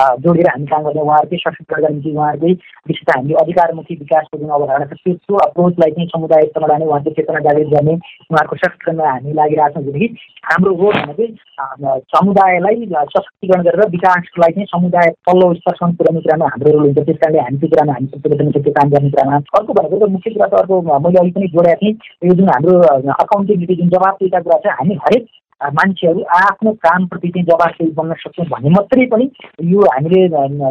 जोडेर 0.00 0.46
हामी 0.48 0.66
काम 0.66 0.82
गर्ने 0.84 1.00
उहाँहरूकै 1.00 1.36
सशक्तिकरणका 1.36 1.88
निम्ति 1.88 2.10
उहाँहरूकै 2.10 2.52
विशेषतः 2.88 3.12
हामीले 3.16 3.34
अधिकारमुखी 3.42 3.94
विकासको 4.00 4.38
जुन 4.38 4.50
अवधारणा 4.56 4.84
छ 4.86 5.09
त्यो 5.14 5.36
अप्रोचलाई 5.46 5.90
चाहिँ 5.90 6.08
समुदायसँग 6.14 6.66
लाने 6.70 6.84
उहाँको 6.86 7.10
चेतना 7.18 7.40
जागृत 7.46 7.68
गर्ने 7.74 7.94
उहाँहरूको 7.94 8.56
सशक्तिकरणमा 8.56 9.10
हामी 9.10 9.32
लागिरहेको 9.40 9.74
छौँ 9.74 9.84
भनेदेखि 9.84 10.08
हाम्रो 10.50 10.74
हो 10.80 10.90
भने 10.90 11.26
चाहिँ 11.26 12.00
समुदायलाई 12.14 12.86
सशक्तिकरण 13.16 13.62
गरेर 13.62 13.88
विकासलाई 13.90 14.52
चाहिँ 14.52 14.66
समुदाय 14.74 15.08
तल्लो 15.28 15.52
स्तरसम्म 15.54 15.92
पुर्याउने 16.00 16.20
कुरामा 16.20 16.46
हाम्रो 16.54 16.72
रोल 16.72 16.84
हुन्छ। 16.84 16.98
त्यस 17.06 17.18
कारणले 17.22 17.40
हामी 17.40 17.58
त्यो 17.60 17.68
कुरामा 17.74 17.92
हामी 17.92 18.06
त्यो 18.06 18.72
काम 18.78 18.90
गर्ने 18.90 19.10
कुरामा। 19.10 19.36
अर्को 19.58 19.72
भनेको 19.80 20.06
त 20.06 20.10
मुख्य 20.10 20.30
कुरा 20.30 20.46
त 20.46 20.54
अर्को 20.62 20.80
मैले 20.82 21.18
अघि 21.20 21.30
पनि 21.36 21.46
जोडेको 21.56 21.80
थिएँ। 21.82 21.94
यो 22.28 22.34
जुन 22.40 22.48
हाम्रो 22.54 22.78
अकाउन्टेबिलिटी 23.18 23.74
जुन 23.82 23.88
जवाबदेता 23.96 24.40
कुरा 24.40 24.58
छ 24.64 24.78
हामी 24.80 24.94
हरेक 25.04 25.26
मान्छेहरू 25.60 26.20
आफ्नो 26.40 26.72
कामप्रति 26.84 27.28
चाहिँ 27.28 27.46
जवाबदेही 27.46 27.90
बन्न 27.92 28.14
सक्छौँ 28.20 28.46
भने 28.50 28.70
मात्रै 28.70 29.06
पनि 29.12 29.30
यो 29.70 29.80
हामीले 29.92 30.20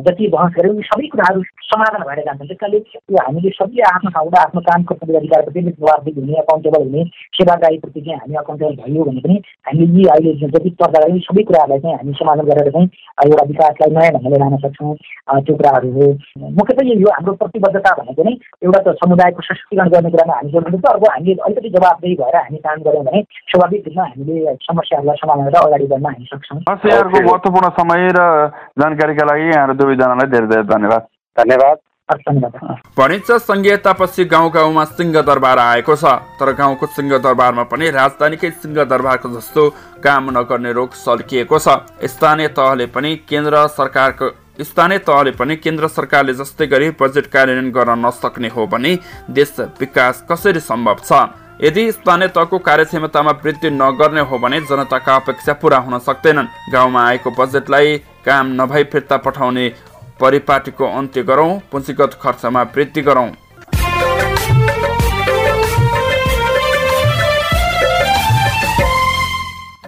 जति 0.07 0.27
बहस 0.27 0.53
गऱ्यौँ 0.57 0.75
यो 0.75 0.81
सबै 0.89 1.07
कुराहरू 1.07 1.43
समाधान 1.69 2.03
भएर 2.07 2.23
जान्छन्। 2.25 2.47
त्यस 2.47 2.57
कारणले 2.59 2.77
यो 3.13 3.23
हामीले 3.25 3.49
सबैले 3.57 3.83
आफ्नो 3.89 4.09
ठाउँबाट 4.09 4.39
आफ्नो 4.39 4.61
काम 4.69 4.83
कर्तव्य 4.89 5.17
अधिकारप्रति 5.17 5.61
जवाबदेही 5.61 6.19
हुने 6.19 6.39
अकाउन्टेबल 6.41 6.81
हुने 6.83 7.03
सेवादारीप्रति 7.37 8.01
चाहिँ 8.01 8.19
हामी 8.19 8.35
अकाउन्टेबल 8.41 8.75
भयो 8.81 9.03
भने 9.09 9.21
पनि 9.25 9.35
हामीले 9.67 9.99
यी 9.99 10.05
अहिले 10.15 10.33
जति 10.41 10.69
चर्चा 10.71 10.99
गऱ्यौँ 10.99 11.19
सबै 11.29 11.43
कुराहरूलाई 11.51 11.79
चाहिँ 11.79 11.95
हामी 11.97 12.13
समाधान 12.21 12.45
गरेर 12.49 12.71
चाहिँ 12.71 12.89
एउटा 13.27 13.45
विकासलाई 13.51 13.95
नयाँ 13.97 14.11
ढङ्गले 14.17 14.41
लान 14.43 14.57
सक्छौँ 14.65 14.95
त्यो 15.45 15.55
कुराहरू 15.55 15.91
हो। 15.97 16.07
मुख्यतः 16.59 16.91
यो 16.95 17.13
हाम्रो 17.13 17.33
प्रतिबद्धता 17.43 17.91
भनेको 18.01 18.23
नै 18.23 18.33
एउटा 18.65 18.79
त 18.81 18.95
समुदायको 19.03 19.41
सशक्तिकरण 19.49 19.89
गर्ने 19.93 20.09
कुरामा 20.17 20.33
हामी 20.39 20.51
जोड्नुपर्छ 20.51 20.91
अर्को 20.93 21.11
हामीले 21.13 21.37
अलिकति 21.45 21.69
जवाबदेही 21.77 22.15
भएर 22.23 22.35
हामी 22.39 22.57
काम 22.65 22.81
गऱ्यौँ 22.89 23.05
भने 23.05 23.21
स्वाभाविक 23.53 23.87
रूपमा 23.87 24.09
हामीले 24.09 24.57
समस्याहरूलाई 24.79 25.17
समाधान 25.19 25.45
गरेर 25.45 25.59
अगाडि 25.59 25.85
बढ्न 25.91 26.05
हामी 26.05 26.25
सक्छौँ। 26.31 26.59
यहाँहरूको 26.87 27.19
महत्त्वपूर्ण 27.27 27.69
समय 27.75 28.07
र 28.15 28.19
जानकारीका 28.79 29.23
लागि 29.25 29.45
यहाँहरू 29.45 29.73
दुवैजनालाई 29.75 30.27
धेरै 30.31 30.47
धेरै 30.47 30.63
धन्यवाद। 30.71 31.03
धन्यवाद। 31.37 31.77
भनिन्छ 32.97 33.31
संघीयतापछि 33.31 34.23
गाउँ 34.25 34.49
गाउँमा 34.51 34.83
सिंह 34.87 35.21
दरबार 35.21 35.59
आएको 35.59 35.95
छ 35.95 36.05
तर 36.39 36.53
गाउँको 36.57 36.85
सिंह 36.87 37.17
दरबारमा 37.17 37.63
पनि 37.69 37.89
राजधानीकै 37.91 38.49
सिंह 38.51 38.83
दरबारको 38.83 39.29
जस्तो 39.29 39.69
काम 40.01 40.29
नगर्ने 40.33 40.71
रोग 40.73 40.89
सल्किएको 40.97 41.59
छ। 41.59 41.67
स्थानीय 42.09 42.47
तहले 42.49 42.85
पनि 42.89 43.15
केन्द्र 43.29 43.67
सरकारको 43.69 44.29
स्थानीय 44.63 44.97
तहले 45.05 45.31
पनि 45.37 45.55
केन्द्र 45.57 45.87
सरकारले 45.89 46.33
जस्तै 46.33 46.67
गरी 46.67 46.89
बजेट 46.97 47.27
कार्यान्वयन 47.29 47.71
गर्न 47.71 48.05
नसक्ने 48.05 48.49
हो 48.49 48.65
भने 48.67 48.97
देश 49.29 49.55
विकास 49.79 50.25
कसरी 50.31 50.59
सम्भव 50.61 50.97
छ? 51.05 51.29
यदि 51.59 51.91
स्थानीय 51.91 52.27
तहको 52.27 52.57
कार्यक्षमतामा 52.59 53.31
वृद्धि 53.43 53.69
नगर्ने 53.69 54.21
हो 54.21 54.37
भने 54.39 54.59
जनताका 54.61 55.15
अपेक्षा 55.15 55.53
पूरा 55.53 55.77
हुन 55.77 55.97
सक्दैनन्। 55.99 56.47
गाउँमा 56.71 57.01
आएको 57.07 57.31
बजेटलाई 57.31 57.97
काम 58.25 58.53
नभई 58.61 58.83
फिर्ता 58.91 59.17
पठाउने 59.17 59.67
परिपाटीको 60.19 60.85
अन्त्य 60.97 61.23
गरौँ 61.23 61.59
पुँजीगत 61.71 62.17
खर्चमा 62.21 62.61
वृद्धि 62.75 63.01
गरौँ। 63.01 63.27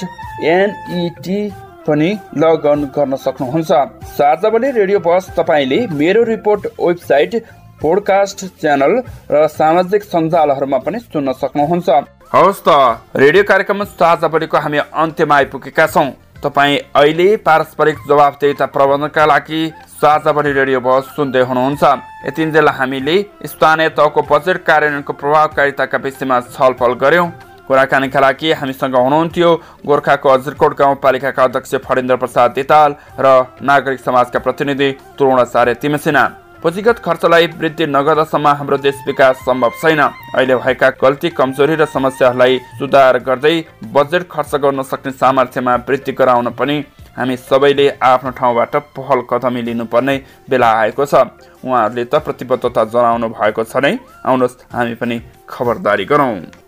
एनइटी 0.52 1.40
पनि 1.88 2.10
लगअन 2.38 2.80
गर्न 2.96 3.14
सक्नुहुन्छ। 3.24 3.72
साझावली 4.12 4.70
रेडियो 4.72 5.00
बस 5.08 5.26
तपाईँले 5.40 5.80
मेरो 5.98 6.24
रिपोर्ट 6.26 6.62
वेबसाइट 6.80 7.34
पोडकास्ट 7.82 8.46
च्यानल 8.60 8.94
र 9.32 9.48
सामाजिक 9.50 10.04
सञ्जालहरूमा 10.04 10.78
पनि 10.78 11.00
सुन्न 11.02 11.32
सक्नुहुन्छ। 11.34 11.90
हवस् 12.34 12.62
त 12.66 12.70
रेडियो 13.16 13.44
कार्यक्रम 13.44 13.84
साझावलीको 13.94 14.58
हामी 14.58 14.78
अन्त्यमा 14.78 15.36
आइपुगेका 15.36 15.88
छौँ। 15.88 16.10
तपाईँ 16.44 16.78
अहिले 16.96 17.28
पारस्परिक 17.40 17.98
जवाबदेता 18.10 18.66
प्रबन्धनका 18.76 19.26
लागि 19.26 19.62
साझावली 20.02 20.52
रेडियो 20.54 20.80
बस 20.80 21.16
सुन्दै 21.16 21.42
हुनुहुन्छ। 21.44 21.84
यतिन्जेल 22.28 22.68
हामीले 22.70 23.16
स्थानीय 23.46 23.90
तहको 23.96 24.22
बजेट 24.32 24.58
कार्यान्वयनको 24.64 25.14
प्रभावकारिताका 25.14 25.98
विषयमा 25.98 26.40
छलफल 26.52 26.94
गर्यौँ। 27.00 27.28
कुराकानीका 27.68 28.20
लागि 28.20 28.52
हामीसँग 28.60 28.96
हुनुहुन्थ्यो 28.96 29.50
गोर्खाको 29.88 30.30
अजरकोट 30.30 30.72
गाउँपालिकाका 30.80 31.44
अध्यक्ष 31.44 31.76
फणेन्द्र 31.80 32.16
प्रसाद 32.20 32.52
देताल 32.52 32.96
र 33.20 33.28
नागरिक 33.64 34.00
समाजका 34.00 34.40
प्रतिनिधि 34.40 34.92
तरुणाचार्य 35.16 35.74
तिमसिना। 35.80 36.24
पुँजीगत 36.64 37.00
खर्चलाई 37.06 37.48
वृद्धि 37.60 37.86
नगर्दासम्म 37.88 38.48
हाम्रो 38.50 38.78
देश 38.80 39.00
विकास 39.08 39.38
सम्भव 39.46 39.72
छैन। 39.82 40.00
अहिले 40.00 40.56
भएका 40.56 40.90
गल्ती 40.96 41.30
कमजोरी 41.36 41.76
र 41.76 41.86
समस्याहरूलाई 41.86 42.60
सुधार 42.80 43.20
गर्दै 43.20 43.56
बजेट 43.92 44.24
खर्च 44.32 44.56
गर्न 44.64 44.84
सक्ने 44.88 45.12
सामर्थ्यमा 45.14 45.76
वृद्धि 45.84 46.12
गराउन 46.16 46.50
पनि 46.56 46.80
हामी 47.20 47.36
सबैले 47.42 47.90
आफ्नो 48.02 48.32
ठाउँबाट 48.40 48.76
पहल 48.96 49.28
कदमी 49.30 49.62
लिनुपर्ने 49.62 50.16
बेला 50.50 50.72
आएको 50.80 51.06
छ। 51.06 51.28
उहाँहरूले 51.60 52.06
त 52.06 52.24
प्रतिबद्धता 52.24 52.84
जनाउनु 52.96 53.28
भएको 53.30 53.64
छ 53.68 53.84
नै। 53.84 54.00
आउनुहोस् 54.24 54.60
हामी 54.72 54.96
पनि 54.96 55.22
खबरदारी 55.44 56.06
गरौँ। 56.08 56.63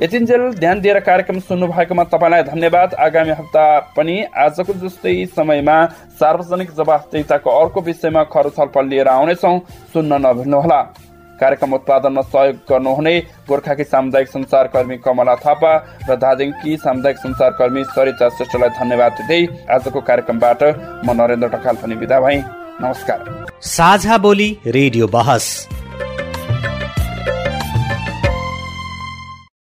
यतिन्जेल 0.00 0.42
ध्यान 0.54 0.80
दिएर 0.80 0.98
कार्यक्रम 1.00 1.38
सुन्नु 1.40 1.66
भएकोमा 1.68 2.04
तपाईँलाई 2.08 2.42
धन्यवाद। 2.42 2.94
आगामी 2.96 3.30
हप्ता 3.30 3.64
पनि 3.96 4.14
आजको 4.34 4.72
जस्तै 4.80 5.12
समयमा 5.36 5.76
सार्वजनिक 6.16 6.70
जवाफदेताको 6.72 7.50
अर्को 7.52 7.80
विषयमा 7.80 8.22
खर 8.32 8.48
छलफल 8.56 8.86
लिएर 8.88 9.08
आउनेछौँ। 9.10 9.58
सुन्न 9.92 10.12
नभुल्नुहोला। 10.26 10.80
कार्यक्रम 11.40 11.72
उत्पादनमा 11.74 12.22
सहयोग 12.22 12.56
गर्नुहुने 12.70 13.14
गोर्खाकी 13.48 13.84
सामुदायिक 13.84 14.28
सञ्चारकर्मी 14.28 14.96
कमला 15.04 15.34
थापा 15.36 15.72
र 16.08 16.16
दार्जिलिङकी 16.16 16.76
सामुदायिक 16.76 17.18
सञ्चारकर्मी 17.18 17.84
सरिता 17.92 18.28
श्रेष्ठलाई 18.30 18.70
धन्यवाद 18.80 19.12
दिँदै 19.20 19.40
आजको 19.68 20.00
कार्यक्रमबाट 20.00 20.62
म 21.04 21.08
नरेन्द्र 21.12 21.48
ढकाल 21.54 21.76
पनि 21.76 21.94
विदा 22.00 22.20
भएँ। 22.20 22.40
नमस्कार। 22.80 23.20
साझा 23.68 24.18
बोली 24.18 24.48
रेडियो 24.66 25.08
बहस। 25.08 25.46